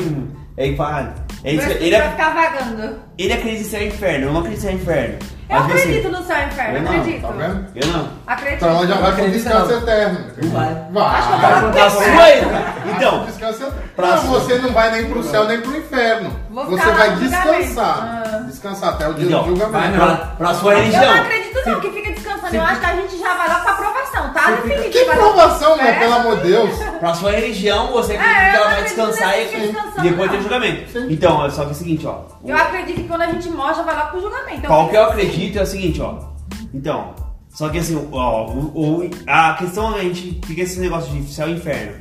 [0.57, 1.13] É, igual-
[1.43, 1.70] é isso.
[1.70, 2.95] Ele, vai é- ficar vagando.
[3.18, 5.20] ele acredita em céu inferno, eu não acredito em céu inferno.
[5.49, 7.22] Eu acredito assim, no céu inferno, eu não, acredito.
[7.22, 7.65] Tá vendo?
[7.76, 8.09] Eu não.
[8.28, 8.55] Acredito.
[8.57, 9.78] Então ela já vai pro descanso não.
[9.78, 10.20] eterno.
[10.43, 10.76] Não vai.
[10.91, 11.05] Vai.
[11.05, 12.49] Acho que eu Vai contar sua céu.
[12.95, 13.82] Então, Descanso eterno.
[13.95, 16.32] Pra- Não, você não vai nem pro céu nem pro inferno.
[16.49, 17.53] Vou Você lá vai no julgamento.
[17.59, 18.24] descansar.
[18.34, 18.38] Ah.
[18.47, 19.72] Descansar até o dia Então, do julgamento.
[19.72, 21.05] vai, pra, pra sua Eu religião.
[21.05, 22.07] não acredito não que fica
[22.56, 24.58] Eu acho que a gente já vai lá pra aprovação, tá?
[24.91, 26.00] Que vai lá pro provação, meu, inferno.
[26.00, 26.70] pelo amor de Deus.
[27.00, 30.10] Pra sua religião, você acredita É, que eu ela vai acredito descansar e, descansando, e
[30.10, 30.34] depois não.
[30.34, 30.91] tem julgamento.
[30.91, 31.08] Sim.
[31.10, 32.22] Então, olha só que é o seguinte, ó.
[32.45, 34.64] Eu acredito que quando a gente morre, já vai lá pro julgamento.
[34.64, 36.16] Eu Qual que eu acredito é o seguinte, ó.
[36.74, 37.14] Então,
[37.50, 41.32] só que assim, ó, o, o- a questão é a gente fica esse negócio de
[41.34, 41.93] céu e inferno.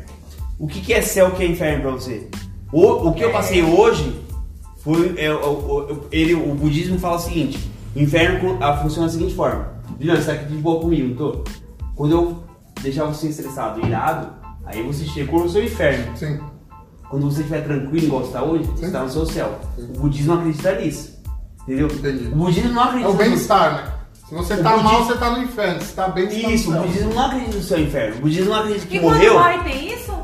[0.58, 2.28] O que, que é céu e o que é inferno pra você?
[2.72, 4.22] O, o que eu passei hoje
[4.82, 5.14] foi.
[5.18, 7.58] É, o, o- ele, o budismo fala o seguinte:
[7.94, 9.75] o inferno ah, funciona da seguinte forma.
[9.98, 11.44] Juliano, você tá aqui de boa comigo, não tô?
[11.94, 12.44] Quando eu
[12.82, 14.28] deixar você estressado, irado,
[14.64, 16.16] aí você chegou no seu inferno.
[16.16, 16.38] Sim.
[17.08, 18.86] Quando você estiver tranquilo, igual você está hoje, você Sim.
[18.86, 19.58] está no seu céu.
[19.76, 19.84] Sim.
[19.96, 21.16] O budismo não acredita nisso.
[21.62, 21.86] Entendeu?
[21.88, 22.26] Entendi.
[22.32, 23.24] O budismo não É acredita o nisso.
[23.24, 23.92] bem-estar, né?
[24.28, 25.80] Se você O tá budismo- mal, você tá no inferno.
[25.82, 28.16] Se tá bem, você tá no Isso, o budismo não acredita no céu e inferno.
[28.16, 29.34] O budismo não acredita que E quando morreu.
[29.34, 30.16] morre tem isso?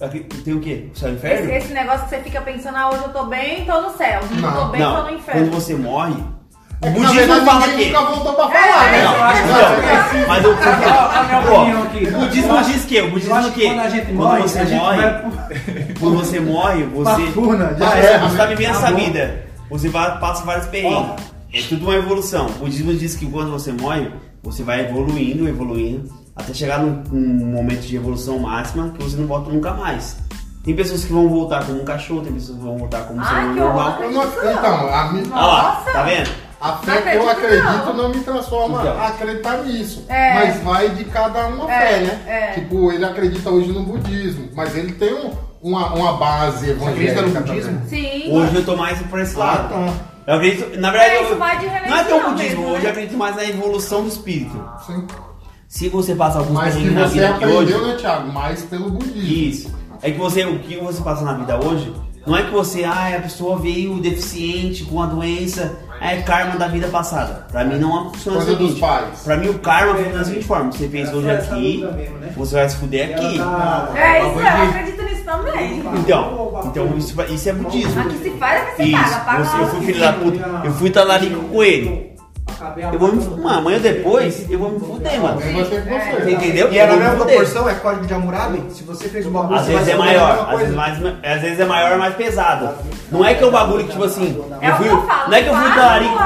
[0.00, 0.90] Acri- Tem o quê?
[0.92, 1.50] O céu e Esse, inferno?
[1.52, 4.20] esse negócio que você fica pensando, ah, hoje eu tô bem, tô no céu.
[4.32, 5.50] Não, Não, tô bem, tô Não, no quando inferno.
[5.52, 6.14] você morre,
[6.86, 7.92] É o que, na budismo verdade, fala ninguém que...
[7.92, 9.04] nunca voltou pra É, falar, né?
[9.04, 12.06] Não, eu acho que não, é mas Ó, aqui.
[12.06, 14.58] O budismo Eu diz que o budismo eu que quando a gente Quando morre, você
[14.58, 15.02] a gente morre,
[16.00, 18.54] quando você morre, você Pra furna, já Você- você tá né?
[18.54, 19.44] vivendo essa vida.
[19.70, 21.10] Você passa vários perrengues.
[21.52, 22.46] É tudo uma evolução.
[22.46, 24.10] O budismo diz que quando você morre,
[24.42, 29.26] você vai evoluindo, evoluindo, até chegar num, num momento de evolução máxima que você não
[29.26, 30.16] volta nunca mais.
[30.64, 33.24] Tem pessoas que vão voltar como um cachorro, tem pessoas que vão voltar como um
[33.24, 33.98] ser Ai, humano normal.
[34.00, 35.92] Eu não- então, a, Olha lá, Nossa.
[35.92, 36.30] tá vendo?
[36.72, 37.96] A fé que eu acredito, acredito não.
[37.96, 38.98] não, me transforma Então.
[39.00, 40.04] a acreditar nisso.
[40.08, 40.34] É.
[40.34, 42.20] Mas vai de cada uma É, fé, né?
[42.26, 42.52] é.
[42.54, 47.20] Tipo, ele acredita hoje no budismo, mas ele tem um- uma, uma base evangélica.
[47.20, 47.82] acredita no budismo?
[47.88, 48.30] Sim.
[48.32, 49.68] Hoje eu tô mais por esse Ah, lado.
[49.68, 49.92] tá.
[50.26, 52.80] Eu acredito, na verdade, É, isso eu- vai de não é tão budismo, mesmo, hoje
[52.82, 52.86] né?
[52.86, 54.64] eu acredito mais na evolução do espírito.
[54.86, 55.06] Sim.
[55.68, 58.32] Se você passa alguns Mas que perrengues na você vida aqui hoje, aprendeu, né, Thiago?
[58.32, 59.22] Mais pelo budismo.
[59.22, 59.74] Isso.
[60.02, 61.92] É que você, o que você passa na vida hoje,
[62.26, 66.68] não é que você, ah, a pessoa veio deficiente com a doença, é karma da
[66.68, 67.46] vida passada.
[67.50, 68.70] Pra mim não funciona Coisa seguinte.
[68.72, 69.20] dos pais.
[69.24, 71.86] Pra mim o karma funciona da seguinte forma, você fez hoje aqui,
[72.36, 73.40] você vai se fuder aqui.
[73.96, 75.82] É isso, eu acredito nisso também.
[75.96, 78.00] Então, então isso, isso é budismo.
[78.00, 79.24] Aqui se faz, aqui se Isso, paga.
[79.24, 82.13] Paga você- eu fui filho da puta, eu fui talarico com ele.
[82.92, 85.40] Eu vou me fuder, amanhã depois eu vou me fuder, mano.
[85.40, 86.72] Você entendeu?
[86.72, 88.62] E é na mesma proporção, é código de Hammurabi?
[88.70, 91.64] Se você fez um bagulho, Às vezes é maior, às vezes, mais, às vezes é
[91.64, 92.68] maior, mais pesado.
[93.10, 95.42] Não é que é o bagulho que, tipo assim, É eu o fui, não é
[95.42, 96.18] que eu fui talarico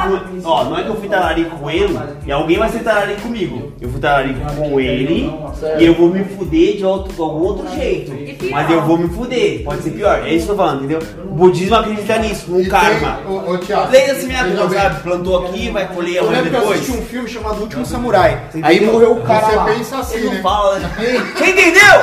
[0.42, 3.20] com, ó, não é que eu fui talarico com ele e alguém vai ser talarico
[3.22, 3.72] comigo.
[3.80, 5.32] Eu fui talarico com ele
[5.78, 8.12] e eu vou me fuder de outro, algum outro jeito.
[8.50, 11.00] Mas eu vou me fuder, pode ser pior, é isso que eu tô falando, entendeu?
[11.24, 13.18] O budismo acredita nisso, no karma.
[13.26, 15.02] tem- Ô, ô, Thiago, Lei da semeadura, veja bem, sabe?
[15.02, 18.40] Plantou aqui, vai colher Eu amanhã lembro que eu assisti um filme chamado Último Samurai.
[18.50, 19.64] Você Aí morreu o cara Você lá.
[19.64, 20.34] pensa assim, Ele né?
[20.36, 20.90] não fala, né?
[21.36, 22.00] Você entendeu?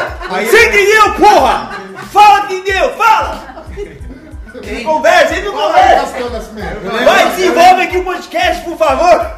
[0.49, 1.71] Você entendeu, porra?
[2.11, 3.55] Fala que entendeu, fala!
[4.63, 6.05] Ele conversa, ele não Fala aí, conversa!
[6.13, 7.05] Cascão Nascimento.
[7.05, 9.31] Vai, desenvolve aqui o podcast, por favor!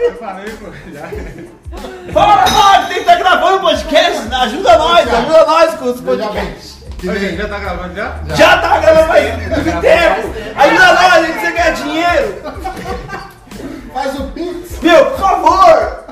[2.14, 6.24] Fala, fala, tem que estar gravando o podcast, ajuda nós, ajuda nós com os Veja
[6.28, 6.78] podcasts.
[6.84, 8.16] bem, que nem- Já tá gravando já?
[8.36, 10.34] Já tá gravando faz muito tempo!
[10.56, 13.27] Ajuda nós, a gente precisa ganhar dinheiro!
[13.98, 14.80] Faz o Pix.
[14.80, 16.06] Meu, por favor!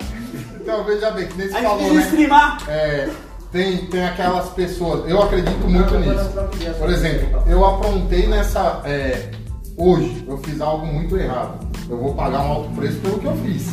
[0.60, 2.06] Então, veja bem, que nem A gente falou, precisa né?
[2.08, 2.64] streamar.
[2.68, 3.10] É,
[3.52, 6.32] tem, tem aquelas pessoas, eu acredito muito nisso.
[6.80, 8.82] Por exemplo, eu aprontei nessa.
[8.86, 9.30] é,
[9.78, 11.60] hoje, eu fiz algo muito errado.
[11.88, 13.68] Eu vou pagar um alto preço pelo que eu fiz.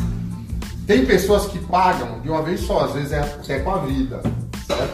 [0.87, 4.21] Tem pessoas que pagam de uma vez só, às vezes é, é com a vida,
[4.67, 4.93] certo?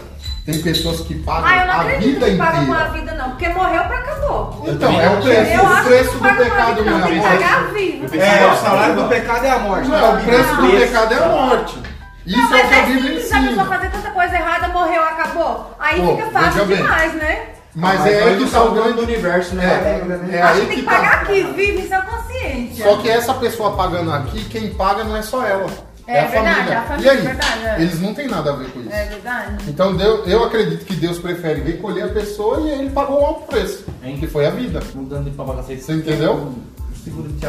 [0.49, 2.91] Tem pessoas que pagam Ah, eu não a acredito vida que paga com a inteira.
[2.93, 3.29] vida, não.
[3.33, 4.65] Porque morreu pra acabou.
[4.67, 7.23] Então, é o preço, Eu o acho preço que do pecado vida, não.
[7.23, 8.17] Pagar vivo.
[8.17, 9.89] É, o salário do pecado é a morte.
[9.89, 11.79] Não, o preço do pecado é a morte.
[12.25, 13.65] Isso Não, é o mas que a é Bíblia simples, a pessoa ensina.
[13.67, 15.77] fazer tanta coisa errada, morreu, acabou.
[15.79, 17.39] Aí Pô, fica fácil demais, né?
[17.75, 19.65] Mas é aí que tá o grande do universo, né?
[19.67, 20.37] É, A regra, né?
[20.39, 21.23] é aí que tem que que pagar tá.
[21.25, 22.83] aqui, vive seu consciente.
[22.83, 25.67] Só que essa pessoa pagando aqui, quem paga não é só ela.
[26.09, 26.73] É, É a verdade, família.
[26.73, 27.23] é a família, e aí?
[27.23, 27.83] verdade, é.
[27.83, 28.91] Eles não têm nada a ver com isso.
[28.91, 29.57] É verdade.
[29.69, 33.47] Então Deus, eu acredito que Deus prefere recolher a pessoa e ele pagou um alto
[33.47, 33.85] preço.
[34.19, 34.81] Que foi a vida.
[34.95, 35.83] Mudando de pra cacete.
[35.83, 36.55] Você entendeu?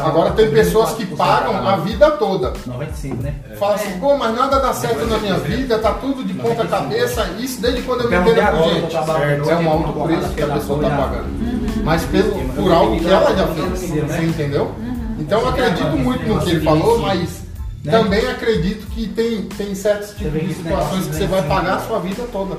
[0.02, 2.52] Agora tem pessoas que pagam a vida toda.
[2.66, 3.34] 95, né?
[3.58, 7.28] Fala assim, pô, mas nada dá certo na minha vida, tá tudo de ponta cabeça,
[7.38, 9.50] isso desde quando eu me entendo por gente.
[9.50, 11.84] É um alto preço que a pessoa tá pagando.
[11.84, 13.80] Mas pelo, por algo que ela já fez.
[13.80, 14.70] Você entendeu?
[15.18, 17.39] Então eu acredito muito no que ele falou, mas
[17.84, 21.98] também acredito que tem, tem certos tipos de situações que você vai pagar a sua
[22.00, 22.58] vida toda.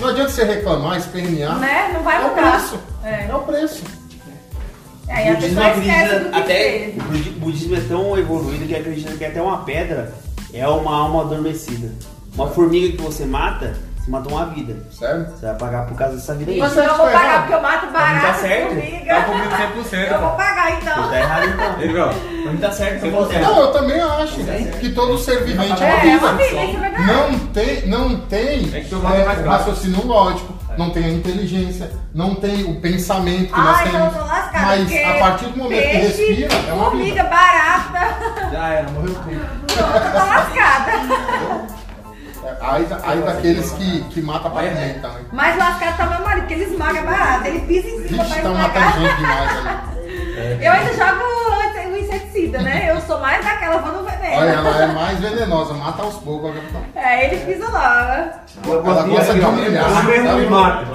[0.00, 1.58] Não adianta você reclamar, espernear.
[1.58, 1.90] Né?
[1.92, 2.52] Não vai É o mudar.
[2.52, 2.78] preço.
[3.04, 3.26] É.
[3.28, 3.82] É o preço.
[5.08, 5.90] É, O que
[6.32, 10.14] até o budi- budismo é tão evoluído que acredita que até uma pedra
[10.54, 11.92] é uma alma adormecida.
[12.34, 14.74] Uma formiga que você mata, você matou uma vida.
[14.90, 15.26] Sério?
[15.28, 16.58] Você vai pagar por causa dessa vida aí.
[16.58, 17.40] Isso eu vou tá pagar errado.
[17.42, 18.66] porque eu mato Não barato, tá certo.
[18.66, 19.14] formiga.
[19.14, 19.50] Tá comigo
[19.92, 20.12] 100%.
[20.12, 21.08] Eu vou pagar então.
[21.08, 21.80] Tá errado então.
[21.80, 22.08] Ele, ó.
[22.08, 23.42] Pra mim tá certo, certo.
[23.42, 24.34] Não, eu também acho
[24.80, 26.58] que todo ser vivente é uma É, é uma vida.
[26.58, 27.00] é.
[27.06, 32.80] Não tem, não tem É é raciocínio lógico, não tem a inteligência, não tem o
[32.80, 34.26] pensamento que nós Ai, então eu temos.
[34.26, 34.66] tô lascada.
[34.66, 37.22] Mas a partir do momento que respira, é uma vida.
[37.24, 38.50] Barata.
[38.50, 39.62] Já era, morreu tudo.
[39.66, 40.92] Pronto, tô lascada.
[42.62, 45.26] É, Aí, aí daqueles que, que mata pra comer também.
[45.32, 47.46] Mais lascado tá meu marido, porque ele esmaga barato.
[47.48, 48.98] Ele pisa em cima Vixe, pra tá matando esmagar.
[49.00, 49.92] gente demais ali.
[50.62, 52.90] Eu ainda jogo o inseticida, né?
[52.90, 54.40] Eu sou mais daquela, vou no veneno.
[54.40, 56.52] Olha, ela é mais venenosa, mata aos poucos.
[56.94, 58.42] É, ele pisa lá.
[58.64, 59.90] Ela gosta de humilhar.
[59.90, 60.86] Eu mesmo me mato.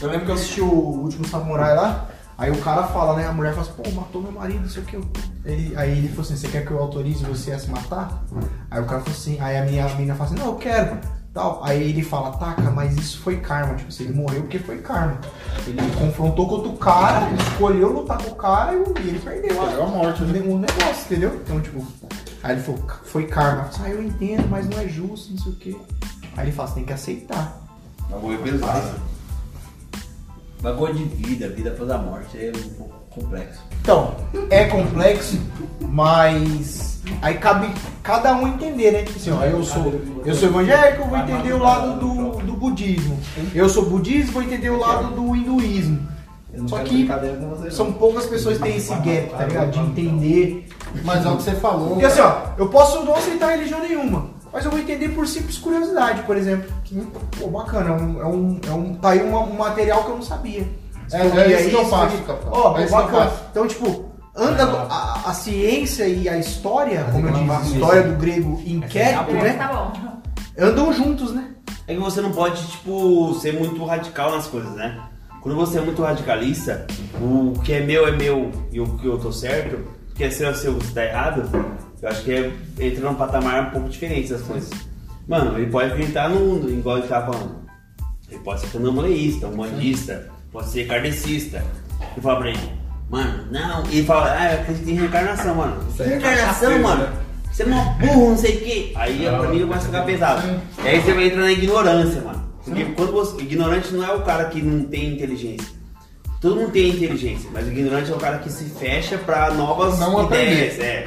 [0.00, 0.66] Eu lembro que eu assisti o
[1.02, 2.06] Último Samurai lá.
[2.40, 3.26] Aí o cara fala, né?
[3.26, 4.96] A mulher fala assim, pô, matou meu marido, não sei o que.
[5.44, 8.24] Ele, aí ele falou assim, você quer que eu autorize você a se matar?
[8.70, 10.98] Aí o cara falou assim, aí a minha a menina fala assim, não, eu quero.
[11.34, 11.62] Tal.
[11.62, 13.74] Aí ele fala, taca, mas isso foi karma.
[13.74, 15.20] Tipo assim, ele morreu porque foi karma.
[15.66, 19.60] Ele confrontou com outro cara, ele escolheu lutar com o cara e ele perdeu.
[19.60, 20.40] Perdeu a morte, né?
[20.40, 21.38] o negócio, entendeu?
[21.44, 21.86] Então, tipo,
[22.42, 23.64] aí ele falou, foi karma.
[23.64, 25.80] Eu falei, ah, eu entendo, mas não é justo, não sei o que.
[26.38, 27.60] Aí ele fala, você tem que aceitar.
[28.08, 29.10] Bagulho pesado.
[30.62, 32.36] Bagulho de vida, vida após a morte.
[32.36, 33.60] É um pouco complexo.
[33.82, 34.14] Então,
[34.50, 35.40] é complexo,
[35.80, 39.04] mas aí cabe cada um entender, né?
[39.14, 43.18] Assim, ó, eu sou, eu sou evangélico, eu vou entender o lado do, do budismo.
[43.54, 46.08] Eu sou budista, vou entender o lado do hinduísmo.
[46.66, 47.08] Só que.
[47.70, 49.70] São poucas pessoas que têm esse gap, tá ligado?
[49.70, 50.68] De entender.
[51.04, 51.90] Mas é o que você falou.
[51.90, 55.58] Porque assim, ó, eu posso não aceitar religião nenhuma, mas eu vou entender por simples
[55.58, 56.70] curiosidade, por exemplo.
[56.84, 56.94] Que,
[57.38, 60.16] pô, bacana, é um, é um, é um, tá aí um, um material que eu
[60.16, 60.66] não sabia.
[61.12, 62.16] É, é isso que eu faço.
[62.50, 63.32] Ó, É bacana.
[63.50, 64.04] Então, tipo,
[64.36, 69.30] anda a, a ciência e a história, como eu disse, com história do grego inquérito,
[69.30, 69.52] É, né?
[69.54, 70.20] tá bom.
[70.58, 71.48] Andam juntos, né?
[71.86, 75.00] É que você não pode, tipo, ser muito radical nas coisas, né?
[75.42, 76.86] Quando você é muito radicalista,
[77.20, 79.76] o que é meu é meu e o que eu tô certo,
[80.10, 81.48] o que é seu é seu, você tá errado,
[82.02, 84.70] eu acho que é, entra num patamar um pouco diferente das coisas.
[85.28, 87.56] Mano, ele pode acreditar no mundo, igual ele tava falando.
[88.30, 91.62] Ele pode ser candomblessista, umbandista, pode ser kardecista.
[92.16, 92.58] E fala pra ele,
[93.10, 93.84] mano, não.
[93.90, 95.76] E ele fala, ah, eu acredito em reencarnação, mano.
[95.98, 97.02] É reencarnação, mano.
[97.02, 97.12] né?
[97.52, 98.92] Você é mó burro, não sei o quê.
[98.94, 100.60] Aí pra mim começa a ficar pesado.
[100.84, 102.40] E aí você vai entrar na ignorância, mano.
[102.64, 103.42] Porque quando você.
[103.42, 105.79] Ignorante não é o cara que não tem inteligência.
[106.40, 109.98] Todo mundo tem inteligência, mas o ignorante é o cara que se fecha pra novas
[109.98, 110.78] Não ideias.
[110.78, 111.06] É.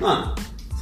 [0.00, 0.34] Mano,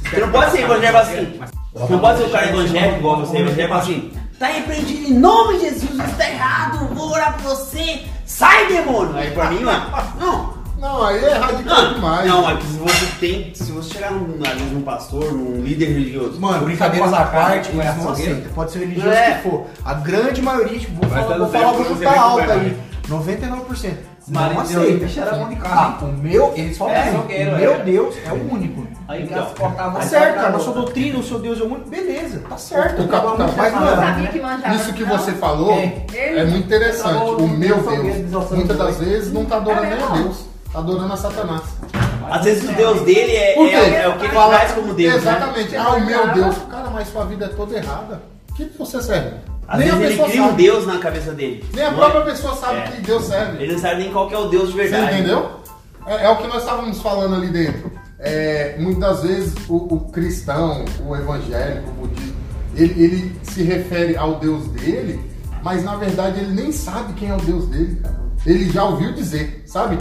[0.03, 1.39] você não pode ser evangélico assim.
[1.73, 4.11] Você não pode ser o cara evangélico igual você, evangélico assim.
[4.39, 8.01] Tá repreendido em nome de Jesus, isso tá errado, vou orar por você.
[8.25, 9.15] Sai, demônio!
[9.15, 9.85] Aí pra mim, mano,
[10.19, 10.55] não.
[10.79, 12.27] Não, aí é radical Não, demais.
[12.27, 13.51] não, é que se você tem.
[13.55, 14.27] Se você chegar num,
[14.73, 16.39] num pastor, num líder religioso.
[16.39, 18.51] Mano, brincadeiras à parte, eles não aceitam.
[18.53, 19.35] Pode ser religioso É.
[19.35, 19.67] que for.
[19.85, 22.77] A grande maioria, tipo, vou Vai falar, ter vou, falar, vou chutar aí.
[23.07, 23.93] 99%.
[24.27, 25.21] Marido Não aceita.
[25.21, 25.97] era mão de Ah, carne.
[26.09, 27.77] o meu, eles falam É, assim, o meu é.
[27.83, 28.87] Deus é o único.
[29.07, 30.49] Aí Então, Tá certo, cara.
[30.49, 31.89] Na sua doutrina, o seu Deus é o único.
[31.89, 33.03] Beleza, tá certo.
[33.03, 33.47] O capitão,
[34.31, 34.75] que manjava.
[34.75, 35.17] Isso que não.
[35.17, 35.77] você falou?
[35.77, 36.39] Ele?
[36.39, 37.23] é muito interessante.
[37.23, 40.07] O meu Deus, muitas das vezes, não tá adorando É nem a?
[40.09, 40.45] Deus.
[40.73, 41.61] Tá adorando a Satanás.
[42.29, 45.19] Às vezes o Deus dele é, é, é o que ele traz como Deus, né?
[45.19, 45.75] Exatamente.
[45.77, 46.55] Ah, o meu Deus.
[46.71, 48.21] Cara, mas sua vida é toda errada.
[48.49, 49.35] O que que você serve?
[49.67, 50.63] Às nem a vezes ele pessoa cria um sabe.
[50.63, 51.65] Deus na cabeça dele.
[51.73, 52.23] Nem a Não própria é?
[52.25, 52.81] pessoa sabe É.
[52.83, 53.63] que Deus serve.
[53.63, 55.13] Ele não sabe nem qual que é o Deus de Você verdade.
[55.17, 55.49] entendeu?
[56.07, 57.91] É, é o que nós estávamos falando ali dentro.
[58.19, 62.35] É, muitas vezes o, o cristão, o evangélico, o budista,
[62.75, 65.19] ele, ele se refere ao Deus dele,
[65.63, 68.15] mas na verdade ele nem sabe quem é o Deus dele, cara.
[68.45, 69.97] Ele já ouviu dizer, sabe?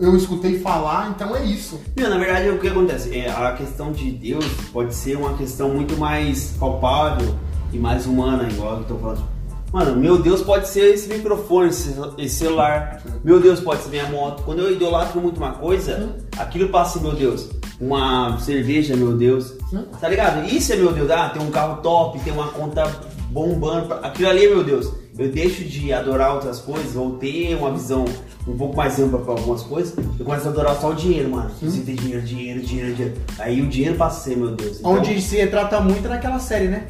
[0.00, 1.80] Eu escutei falar, então é isso.
[1.96, 3.16] Meu, na verdade, o que acontece?
[3.16, 7.34] É, a questão de Deus pode ser uma questão muito mais palpável
[7.72, 9.32] e mais humana, igual eu tô falando.
[9.72, 13.02] Mano, meu Deus pode ser esse microfone, esse, celular.
[13.24, 14.42] Meu Deus pode ser minha moto.
[14.42, 17.48] Quando eu idolatro muito uma coisa, aquilo passa meu Deus.
[17.80, 19.54] Uma cerveja, meu Deus.
[19.98, 20.46] Tá ligado?
[20.46, 21.10] Isso é meu Deus.
[21.10, 22.84] Ah, tem um carro top, tem uma conta
[23.30, 23.94] bombando.
[23.94, 24.92] Aquilo ali é meu Deus.
[25.18, 28.04] Eu deixo de adorar outras coisas ou ter uma visão
[28.46, 29.96] um pouco mais ampla para algumas coisas.
[30.18, 31.50] Eu começo a adorar só o dinheiro, mano.
[31.62, 33.14] Você tem dinheiro, dinheiro, dinheiro, dinheiro.
[33.38, 34.80] Aí o dinheiro passa a ser meu Deus.
[34.80, 36.86] Então, Onde se retrata muito naquela série, né?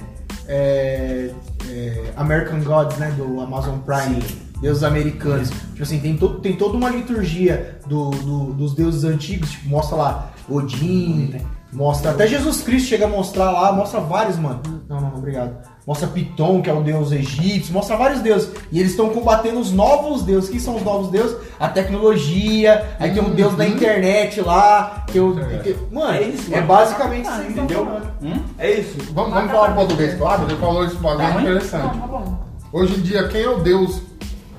[0.49, 1.31] É,
[1.69, 3.11] é, American Gods, né?
[3.17, 4.21] Do Amazon Prime.
[4.23, 4.39] Sim.
[4.61, 5.51] Deuses americanos.
[5.51, 9.51] Tipo assim, tem, todo, tem toda uma liturgia do, do- dos deuses antigos.
[9.51, 11.35] Tipo, mostra lá Odin,
[11.73, 12.13] mostra.
[12.13, 14.61] Até Jesus Cristo chega a mostrar lá, mostra vários, mano.
[14.89, 15.57] Não, não, não, obrigado.
[15.85, 18.51] Mostra Piton, que é o deus egípcio, mostra vários deuses.
[18.71, 20.49] E eles estão combatendo os novos deuses.
[20.49, 21.37] Quem são os novos deuses?
[21.59, 25.05] A tecnologia, aí tem um deus da internet lá.
[25.09, 27.85] Que eu, que- mano, É isso, é basicamente isso aí, entendeu?
[27.85, 28.13] falando.
[28.59, 28.97] É isso.
[29.13, 30.45] Vamos, vamos falar em português, claro?
[30.45, 31.43] Ele falou isso bagulho Tá ruim?
[31.43, 31.83] interessante.
[31.97, 32.39] Não, tá bom.
[32.73, 34.03] Hoje em dia, quem é o Deus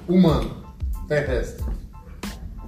[0.07, 0.52] humano
[1.07, 1.64] terrestre?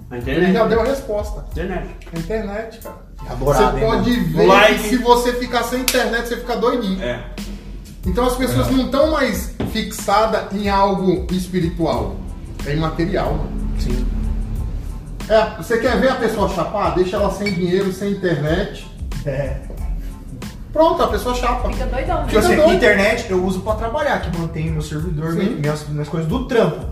[0.09, 0.53] A Ele internet.
[0.53, 1.45] já deu a resposta.
[1.51, 1.89] Internet.
[2.15, 2.95] A internet, cara.
[3.29, 4.33] Adorado, você hein, pode mano?
[4.37, 4.75] ver Like.
[4.83, 7.03] que se você ficar sem internet, você fica doidinho.
[7.03, 7.21] É.
[8.05, 12.15] Então as pessoas não estão mais fixadas em algo espiritual.
[12.65, 13.33] É imaterial.
[13.33, 13.49] mano.
[13.79, 14.05] Sim.
[15.27, 16.93] É, você quer ver a pessoa chapar?
[16.95, 18.85] Deixa ela sem dinheiro, sem internet.
[19.25, 19.57] É.
[20.71, 21.69] Pronto, a pessoa chapa.
[21.69, 22.27] Fica doidão, né?
[22.27, 22.73] Tipo assim, doido.
[22.73, 25.55] internet eu uso pra trabalhar, que mantém meu servidor, Sim.
[25.55, 26.85] minhas, minhas coisas do trampo.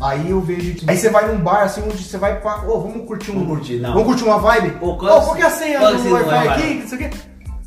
[0.00, 0.76] Aí eu vejo.
[0.86, 2.62] Aí você vai num bar assim, onde você vai pra.
[2.66, 3.40] Ô, vamos curtir um.
[3.40, 3.92] Vamos curtir, não.
[3.92, 4.78] Vamos curtir uma vibe?
[4.80, 6.48] Ô, Ô, qual- que é a senha qual do que é a senha do Wi-Fi
[6.48, 6.62] Wi-Fi?
[6.62, 6.84] aqui?
[6.86, 7.10] Isso aqui.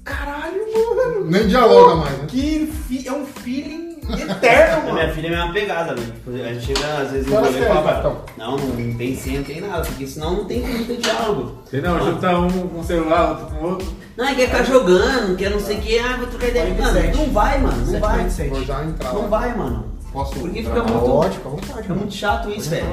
[0.04, 0.62] Caralho,
[0.96, 1.13] mano.
[1.24, 2.26] Nem dialoga mais, né?
[2.28, 5.14] Que fi- é um feeling eterno, A minha mano.
[5.14, 6.12] filha é uma pegada, velho.
[6.14, 8.18] Tipo, A gente chega às vezes Qual rolê e é, fala, Capitão?
[8.38, 11.58] não, não tem senha, não tem nada, porque senão não tem como ter diálogo.
[11.70, 13.88] Sei não, junta um com um celular, outro com outro.
[14.16, 16.66] Não, é quer ficar jogando, quer não sei o que, ah, vou trocar ideia.
[16.66, 17.18] Mano, 47.
[17.18, 18.30] não vai, mano, não vai.
[18.30, 18.50] 747.
[18.50, 19.28] Vou já entrar Não lá.
[19.28, 19.86] vai, mano.
[20.12, 21.50] Posso Porque fica muito- à vontade, Fica
[21.90, 21.96] mano.
[21.96, 22.86] muito chato isso, velho.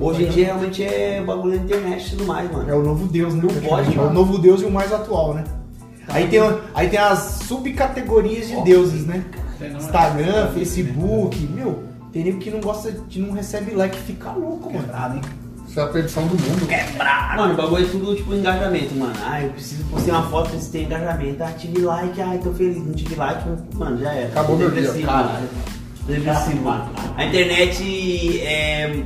[0.00, 2.78] Hoje em dia realmente é bagulho na internet e tudo mais, É mano.
[2.78, 3.42] o novo Deus, né?
[3.42, 4.12] Não pode, É o mano.
[4.14, 5.42] novo Deus e o mais atual, né?
[6.08, 6.40] Aí tem,
[6.74, 9.24] aí tem as subcategorias de deuses, né?
[9.60, 11.82] Não, Instagram, é- Facebook, meu,
[12.12, 14.84] tem nego que não gosta, que não recebe like, fica louco, mano.
[14.84, 15.20] Quebrado, hein?
[15.68, 16.66] Isso é a perdição do mundo.
[17.36, 19.12] Mano, o bagulho é tudo tipo engajamento, mano.
[19.22, 21.42] Ah, eu preciso postar uma foto, preciso ter engajamento.
[21.44, 22.78] Ah, tive like, ai, tô feliz.
[22.78, 23.42] Não tive like,
[23.74, 24.28] mano, já era.
[24.28, 24.80] Acabou meu dia.
[24.80, 25.28] depressivo, Caralho.
[25.34, 25.48] mano.
[26.06, 26.90] Tô depressivo, mano.
[27.16, 29.04] A internet é.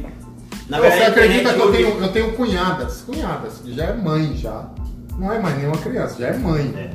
[0.69, 4.37] Na Você verdade, acredita que eu tenho, eu tenho cunhadas, cunhadas, que já é mãe
[4.37, 4.67] já.
[5.23, 6.75] Não é mais nenhuma criança, já é mãe.
[6.77, 6.91] É.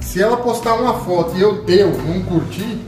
[0.00, 2.78] Se ela postar uma foto e eu, eu não curtir,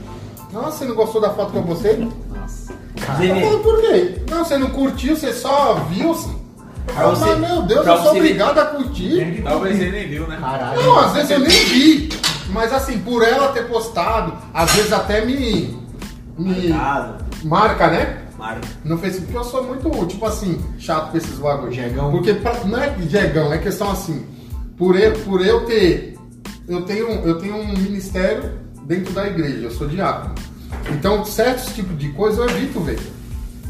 [0.53, 2.09] nossa, você não gostou da foto que eu postei?
[2.33, 2.73] Nossa.
[3.05, 4.21] Tá Zé, falando por quê?
[4.31, 6.11] Não, você não curtiu, você só viu.
[6.11, 6.41] assim.
[6.87, 9.41] Falo, você- mas meu Deus, eu sou obrigado a curtir.
[9.43, 10.37] Talvez ele nem viu, né?
[10.39, 10.81] Caralho.
[10.81, 12.09] Não, às vezes eu nem vi.
[12.49, 15.77] Mas assim, por ela ter postado, às vezes até me.
[16.37, 18.17] me Marcado, marca, né?
[18.37, 18.61] marca.
[18.83, 21.71] No Facebook eu sou muito, tipo assim, chato com esses bagulho.
[21.71, 22.11] Jegão.
[22.11, 24.25] Porque pra- não é jegão, é questão assim.
[24.77, 26.17] Por eu, por eu ter.
[26.67, 28.51] Eu tenho, eu tenho um ministério
[28.85, 30.35] dentro da igreja, eu sou diácono.
[30.91, 32.99] Então, certos tipos de coisa eu evito ver.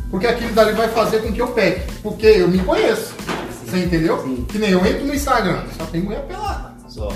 [0.09, 1.91] Porque aquilo dali vai fazer com que eu peque.
[2.01, 3.13] Porque eu me conheço.
[3.65, 4.21] Você entendeu?
[4.21, 4.45] Sim.
[4.47, 6.73] Que nem eu entro no Instagram, só tem mulher pelada.
[6.87, 7.11] Só.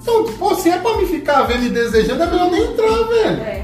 [0.00, 3.42] Então, pô, se é pra me ficar vendo e desejando, é melhor nem entrar, velho.
[3.42, 3.59] É.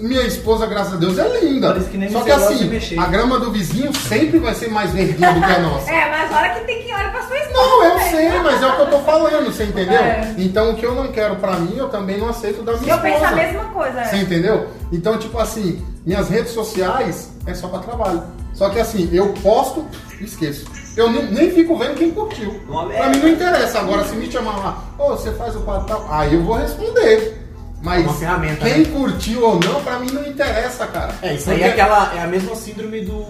[0.00, 1.72] Minha esposa, graças a Deus, é linda.
[1.72, 4.90] Por isso que nem Só que assim, a grama do vizinho sempre vai ser mais
[4.92, 5.90] verdinha do que a nossa.
[5.90, 7.52] É, mas hora que tem que olhar pra sua esposa.
[7.60, 8.10] Não, eu também.
[8.10, 10.00] sei, mas é o que eu tô falando, você entendeu?
[10.00, 10.34] É.
[10.38, 12.98] Então o que eu não quero pra mim, eu também não aceito da minha Eu
[13.00, 13.36] penso a esposa.
[13.36, 14.04] mesma coisa.
[14.04, 14.18] Você É.
[14.20, 14.66] entendeu?
[14.92, 18.22] Então, tipo assim, minhas redes sociais é só pra trabalho.
[18.54, 19.86] Só que assim, eu posto,
[20.20, 20.64] esqueço.
[20.96, 22.60] Eu nem, nem fico vendo quem curtiu.
[22.66, 23.78] Pra mim não interessa.
[23.80, 27.39] Agora, se me chamar lá, ô, você faz o quadro tal, aí eu vou responder.
[27.82, 28.84] Mas uma ferramenta, quem né?
[28.92, 31.14] curtiu ou não, pra mim não interessa, cara.
[31.22, 32.14] É, isso aí Porque- é aquela.
[32.14, 33.22] É a mesma síndrome do,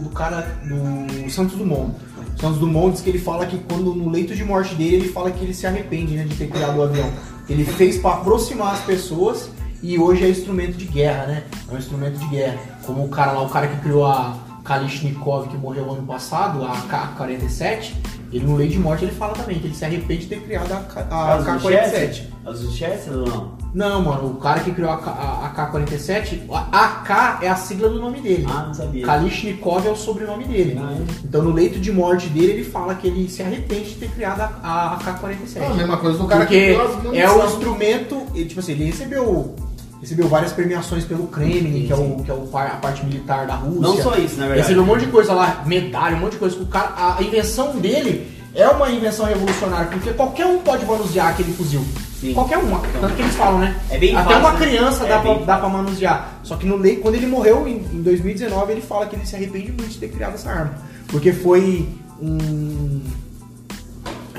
[0.00, 1.94] do cara do Santos Dumont.
[2.36, 5.08] O Santos Dumont diz que ele fala que quando no leito de morte dele, ele
[5.08, 7.10] fala que ele se arrepende né, de ter criado o avião.
[7.48, 9.48] Ele fez pra aproximar as pessoas
[9.82, 11.42] e hoje é instrumento de guerra, né?
[11.70, 12.58] É um instrumento de guerra.
[12.84, 16.76] Como o cara lá, o cara que criou a Kalishnikov que morreu ano passado, a
[16.88, 17.94] K-47,
[18.32, 20.72] ele no leito de morte ele fala também que ele se arrepende de ter criado
[20.72, 21.70] a, K- a As do K-47.
[21.90, 22.26] Chester?
[22.44, 23.58] As do Chester ou não?
[23.74, 27.56] Não, mano, o cara que criou a, K- a, a K-47, a AK é a
[27.56, 28.46] sigla do nome dele.
[28.48, 29.04] Ah, não sabia.
[29.04, 30.78] Kalishnikov é o sobrenome dele.
[30.80, 31.02] Ah, é?
[31.24, 34.40] Então no leito de morte dele, ele fala que ele se arrepende de ter criado
[34.40, 35.56] a, a, a K-47.
[35.62, 36.74] É a mesma coisa do cara que Porque
[37.12, 39.54] criou as é o instrumento, ele, tipo assim, ele recebeu,
[40.00, 43.54] recebeu várias premiações pelo Kremlin, que é, o, que é o, a parte militar da
[43.54, 43.80] Rússia.
[43.80, 44.60] Não só isso, na verdade.
[44.62, 46.56] Recebeu um monte de coisa lá, medalha, um monte de coisa.
[46.60, 51.52] O cara, a invenção dele é uma invenção revolucionária, porque qualquer um pode manusear aquele
[51.52, 51.84] fuzil.
[52.20, 52.34] Sim.
[52.34, 52.68] Qualquer um,
[53.00, 53.76] tanto que eles falam, né?
[53.90, 54.58] É bem Até fácil, uma né?
[54.66, 56.28] criança É dá, pra, bem dá pra manusear.
[56.42, 59.66] Só que no quando ele morreu em, em 2019, ele fala que ele se arrepende
[59.70, 60.74] muito de ter criado essa arma.
[61.06, 61.88] Porque foi
[62.20, 63.00] um.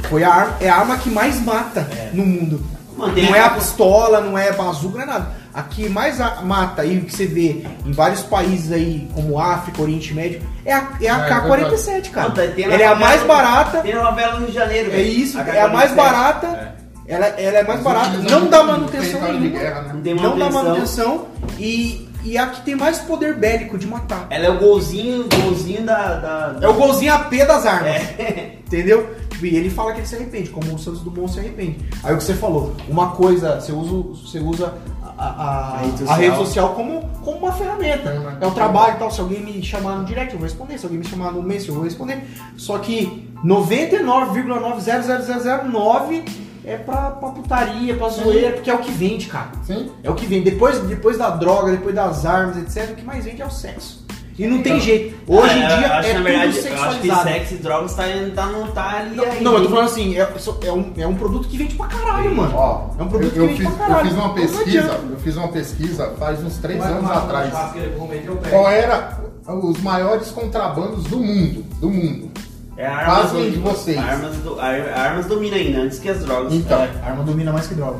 [0.10, 2.10] Foi a arma, é a arma que mais mata É.
[2.14, 2.62] no mundo.
[2.98, 5.39] Mano, tem não é a a- pistola, não é a bazuca, não é nada.
[5.54, 9.40] A que mais a- mata aí, o que você vê em vários países aí, como
[9.40, 12.30] África, Oriente Médio, é a, é a É, K-47, cara.
[12.30, 15.40] Não, Ela é a mais barata, Tem na favela do Rio de Janeiro, é isso,
[15.40, 15.96] A é a mais K-47.
[15.96, 16.76] barata,
[17.08, 20.02] ela, ela é mais barata, não dá manutenção nenhuma, guerra, né?
[20.06, 20.64] Não não dá manutenção.
[20.64, 21.28] manutenção
[21.58, 24.28] e, e a que tem mais poder bélico de matar.
[24.30, 26.16] Ela é o golzinho, golzinho da.
[26.54, 26.56] da...
[26.62, 27.88] É o golzinho AP das armas.
[27.96, 28.52] É.
[28.68, 29.10] Entendeu?
[29.40, 31.78] Tipo, E ele fala que ele se arrepende, como o Santos Dumont se arrepende.
[32.04, 33.92] Aí o que você falou, uma coisa, você usa,
[34.22, 34.74] você usa
[35.18, 36.18] a, a- A rede a social.
[36.18, 38.38] rede social como, como uma ferramenta.
[38.42, 39.10] É, o trabalho e tal.
[39.12, 40.78] Se alguém me chamar no direct, eu vou responder.
[40.78, 42.22] Se alguém me chamar no Messenger, eu vou responder.
[42.58, 46.24] Só que 99,90009
[46.66, 49.52] é pra, pra putaria, pra zoeira, porque é o que vende, cara.
[49.66, 49.90] Sim.
[50.04, 50.52] É o que vende.
[50.52, 54.06] Depois, depois da droga, depois das armas, etc., o que mais vende é o sexo.
[54.40, 55.18] E não tem jeito.
[55.28, 57.24] Hoje em Ah, dia eu acho, é na tudo verdade, Eu acho que sexualizado.
[57.24, 58.04] sexo e drogas tá,
[58.36, 59.42] tá, não tá ali Não, ainda.
[59.42, 60.22] não, eu tô falando assim, é,
[60.64, 62.54] é um, é um produto que vende pra caralho, mano.
[62.56, 64.08] Ó, É um produto eu, eu que fiz, vende pra eu caralho.
[64.10, 67.54] fiz uma pesquisa, eu fiz uma pesquisa faz uns três Vai anos uma atrás.
[67.76, 68.38] eu.
[68.50, 71.64] Qual era os maiores contrabandos do mundo?
[71.82, 72.32] Do mundo.
[72.78, 73.98] É armas Pasmem do- de vocês.
[73.98, 76.54] Armas, do, ar- armas domina ainda, antes que as drogas.
[76.54, 77.98] Então, É, arma domina mais que droga.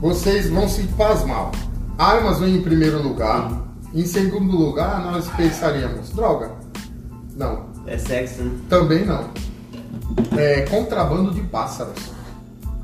[0.00, 1.50] vocês vão se pasmar.
[1.98, 3.50] Armas vem em primeiro lugar.
[3.94, 6.50] Em segundo lugar, nós pensaríamos, droga.
[7.36, 8.58] Não, É sexo, né?
[8.68, 9.24] também não.
[10.36, 11.94] É contrabando de pássaros.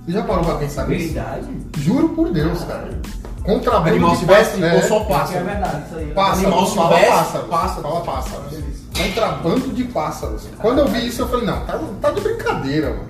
[0.06, 1.12] Você já parou pra pensar nisso?
[1.14, 1.48] Verdade.
[1.78, 2.90] Juro por Deus, cara.
[3.44, 4.82] Contrabando Animal de silvestre pássaros.
[4.82, 5.44] ou só É pássaro?
[5.44, 6.06] verdade, isso aí.
[6.12, 7.48] Pássaros, Animal fala silvestre, pássaros.
[7.50, 7.82] pássaro.
[7.82, 8.58] Fala pássaros.
[8.96, 10.48] Contrabando de pássaros.
[10.58, 13.08] Quando eu vi isso, eu falei, não, tá, tá de brincadeira, mano.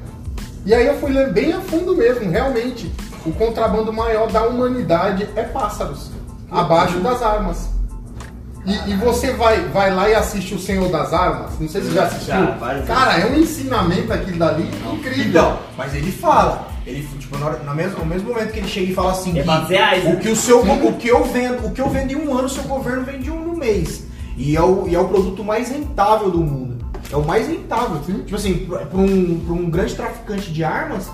[0.64, 2.92] E aí eu fui ler bem a fundo mesmo, realmente.
[3.26, 6.10] O contrabando maior da humanidade é pássaros.
[6.50, 7.68] Abaixo das armas.
[8.66, 11.52] E, e você vai, vai lá e assiste o Senhor das Armas.
[11.58, 12.34] Não sei se você já assistiu.
[12.34, 12.46] Já,
[12.86, 15.24] Cara, é um ensinamento aquilo dali incrível.
[15.26, 16.68] Então, mas ele fala.
[16.86, 19.32] Ele, tipo, na hora- na mesma- no mesmo momento que ele chega e fala assim,
[19.38, 19.42] É
[20.12, 22.44] o que o seu, o que eu vendo, o que eu vendo em um ano,
[22.46, 24.04] o seu governo vende em um no mês.
[24.36, 26.84] E é o, e é o produto mais rentável do mundo.
[27.12, 28.00] É o mais rentável.
[28.00, 31.08] Tipo assim, pra um, pra um grande traficante de armas,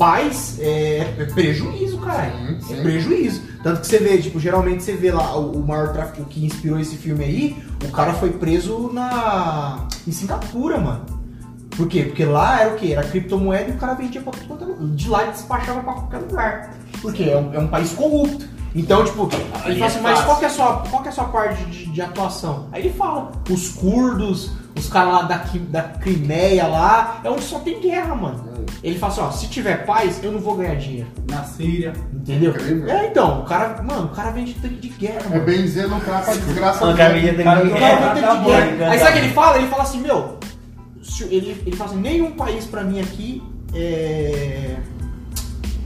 [0.00, 2.32] paz é, é prejuízo, cara.
[2.32, 2.78] Sim, sim.
[2.78, 3.42] É prejuízo.
[3.62, 6.80] Tanto que você vê, tipo, geralmente você vê lá o, o maior tráfico que inspirou
[6.80, 9.86] esse filme aí, o cara foi preso na.
[10.08, 11.04] em Singapura, mano.
[11.76, 12.04] Por quê?
[12.04, 12.94] Porque lá era o quê?
[12.94, 14.86] Era criptomoeda e o cara vendia pra quanto é lugar.
[14.88, 16.74] De lá ele despachava pra qualquer lugar.
[17.02, 18.48] Porque é um, é um país corrupto.
[18.74, 19.28] Então, tipo,
[19.66, 21.24] ele fala é assim, mas qual que, é a sua, qual que é a sua
[21.24, 22.68] parte de, de atuação?
[22.72, 27.58] Aí ele fala, os curdos, os caras lá da, da Crimeia lá, é onde só
[27.58, 28.49] tem guerra, mano.
[28.82, 31.06] Ele fala assim, ó, se tiver paz, eu não vou ganhar dinheiro.
[31.30, 31.92] Na Síria.
[32.14, 32.50] Entendeu?
[32.52, 32.88] Incrível.
[32.88, 35.44] É, então, o cara, mano, o cara vende tanque de guerra, É mano.
[35.44, 37.42] bem dizer não trapa a desgraça dele.
[37.42, 38.44] cara, O É, cara tá vende tanque de
[38.76, 38.90] guerra.
[38.92, 39.58] Aí sabe o que ele fala?
[39.58, 40.38] Ele fala assim, meu,
[41.02, 43.42] se- ele, ele fala assim, nenhum país pra mim aqui
[43.74, 44.76] é.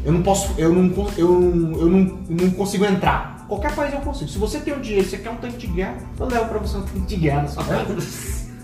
[0.05, 0.55] Eu não posso.
[0.57, 0.85] Eu não,
[1.17, 1.99] eu, não- eu não,
[2.29, 3.45] não consigo entrar.
[3.49, 4.31] Qualquer país eu consigo.
[4.31, 6.77] Se você tem um dinheiro, você quer um tanque de guerra, eu levo pra você
[6.77, 7.87] um tanque de guerra na sua casa.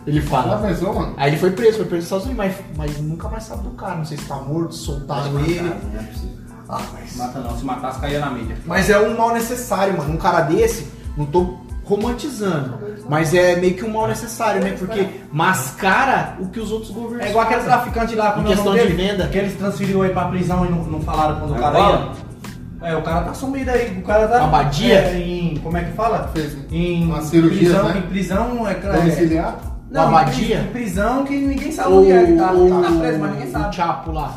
[0.06, 1.14] Ele Fala, pensou, mano?
[1.16, 3.70] Aí ele foi preso, foi preso nos Estados Unidos, mas, mas nunca mais sabe do
[3.70, 3.96] cara.
[3.96, 5.60] Não sei se tá morto, soltaram ele.
[5.60, 6.36] Não é possível.
[6.68, 7.16] Ah, mas.
[7.16, 8.56] Mata não, se matasse caía na mídia.
[8.64, 10.14] Mas é um mal necessário, mano.
[10.14, 10.86] Um cara desse,
[11.16, 12.78] não tô romantizando,
[13.08, 14.76] mas é meio que um mal necessário, né?
[14.78, 18.74] Porque mascara o que os outros governos É igual aquele traficante lá, quando é questão
[18.74, 19.26] de venda.
[19.26, 22.30] Que eles transferiram aí pra prisão e não, não falaram quando o É cara ia.
[22.82, 24.44] É, o cara tá sumido aí, o cara tá.
[24.44, 25.00] Abadia?
[25.00, 25.56] É, em.
[25.56, 26.30] Como é que fala?
[26.32, 27.98] Fez Em uma cirurgia, prisão, né?
[27.98, 29.58] em prisão é, é Domiciliar?
[29.90, 30.68] Não, Uma abadia?
[30.72, 32.36] Prisão que ninguém sabe O, onde é.
[32.36, 33.74] Tá, o, tá preso, mas ninguém o sabe.
[33.76, 34.34] Chapo lá.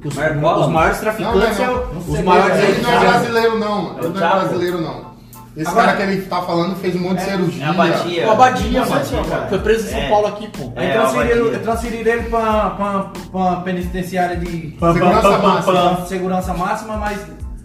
[0.00, 0.66] Que os, Marcola?
[0.66, 1.74] os maiores traficantes Não, não, é não.
[1.74, 3.10] o- Não os sei maiores é, Ele não é traficantes.
[3.30, 3.82] brasileiro, não.
[3.82, 3.98] mano.
[3.98, 5.12] É o Ele não é brasileiro, não.
[5.54, 7.64] Esse Agora- cara que ele tá falando fez um monte de cirurgia.
[7.64, 8.26] É a Batia.
[8.26, 8.94] O Abadia, É a mano.
[9.00, 9.46] Batia, cara.
[9.48, 10.08] Foi preso em São É.
[10.08, 10.72] Paulo aqui, pô.
[10.76, 11.58] Aí É, transferiram, abadia.
[11.60, 15.62] transferiram ele pra, pra, pra penitenciária de Segurança máxima.
[15.94, 17.18] pra segurança máxima, mas.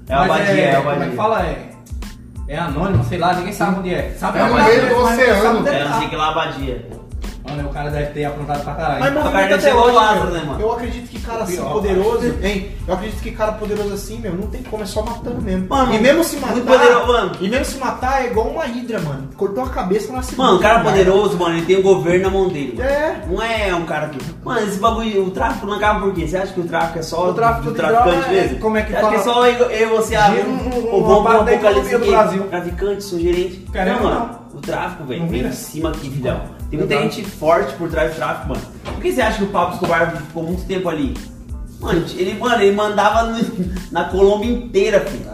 [0.10, 1.10] É abadia, é a Como é abadia.
[1.12, 1.42] que fala?
[1.46, 1.67] É,
[2.48, 4.16] é anônimo, sei lá, ninguém sabe onde é.
[4.18, 5.68] Sabe É que no tá meio do oceano.
[5.68, 7.07] É, ele não
[7.48, 7.56] que.
[7.58, 9.00] Mano, o cara deve ter aprontado pra caralho.
[9.00, 10.26] Mas O já até hoje, meu.
[10.32, 10.62] né, mano?
[10.62, 12.72] Eu acredito que cara assim poderoso, hein?
[12.88, 15.68] Eu acredito que cara poderoso assim, meu, não tem como, é só matando mesmo.
[15.70, 16.62] Mano, e mesmo se matar.
[16.62, 17.32] poderoso, mano.
[17.42, 19.30] E mesmo se matar é igual uma hidra, mano.
[19.36, 20.44] Cortou a cabeça na segunda.
[20.48, 22.74] Mano, o cara poderoso, mano, ele tem o governo na mão dele.
[22.78, 22.90] mano.
[22.90, 23.22] É.
[23.30, 24.18] Não é um cara que.
[24.44, 26.28] Mano, esse bagulho, o tráfico não acaba por quê?
[26.28, 28.60] Você acha que o tráfico é só O tráfico do traficante é- mesmo?
[28.60, 29.20] como é que que é fala?
[29.20, 32.44] só eu, eu e você, Gira o- o bom apocalipse economia do Brasil.
[32.50, 33.58] traficante, sou gerente.
[33.74, 34.58] Caramba, não, mano, não.
[34.60, 36.42] o tráfico, velho, vem em cima aqui, filhão.
[36.70, 38.62] Tem muita gente forte por trás do tráfico, mano.
[38.84, 41.16] Por que você acha que o Pablo Escobar ficou muito tempo ali?
[41.80, 43.40] Mano, ele, mano, ele mandava no-
[43.92, 45.26] na Colômbia inteira, filho.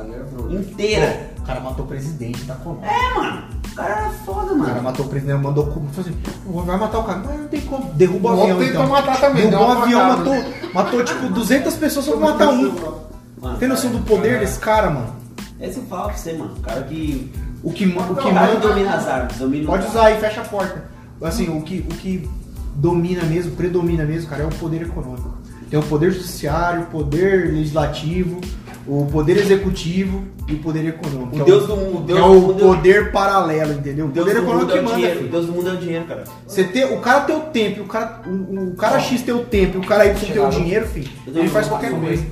[0.51, 1.31] Inteira.
[1.39, 2.89] O cara matou o presidente da Colômbia.
[2.89, 3.43] É, mano.
[3.71, 4.83] O cara era foda, O cara mano.
[4.83, 6.15] matou o presidente, mandou como assim,
[6.65, 7.21] vai matar o cara.
[7.25, 8.87] Mas não tem como, derruba o O avião tentou então.
[8.87, 10.35] matar também, Derrubou um uma avião, matou,
[10.73, 12.75] matou tipo 200 pessoas só pra matar um.
[13.41, 15.15] Mano, Tem noção do poder desse cara, mano?
[15.59, 16.53] Esse eu falo pra você, mano.
[16.55, 17.31] O cara que.
[17.63, 18.67] O que, o que O cara que manda...
[18.67, 19.89] domina as armas, domina o Pode cara.
[19.97, 20.83] usar aí, fecha a porta.
[21.21, 22.27] Assim, o que, o que
[22.75, 25.33] domina mesmo, predomina mesmo, cara, é o poder econômico.
[25.69, 28.39] Tem o poder judiciário, o poder legislativo,
[28.85, 31.27] o poder executivo e o poder econômico.
[31.27, 34.05] O que é Deus do mundo, que Deus é do o mundo- poder paralelo, entendeu?
[34.05, 35.15] O O Deus poder econômico que é o manda, dinheiro.
[35.15, 35.31] O filho.
[35.31, 36.23] Deus do mundo é o dinheiro, cara.
[36.45, 39.45] Você ter, o cara ter o tempo, o cara, o, o cara X ter o
[39.45, 42.23] tempo e o cara Y ter o dinheiro, filho, ele faz qualquer coisa.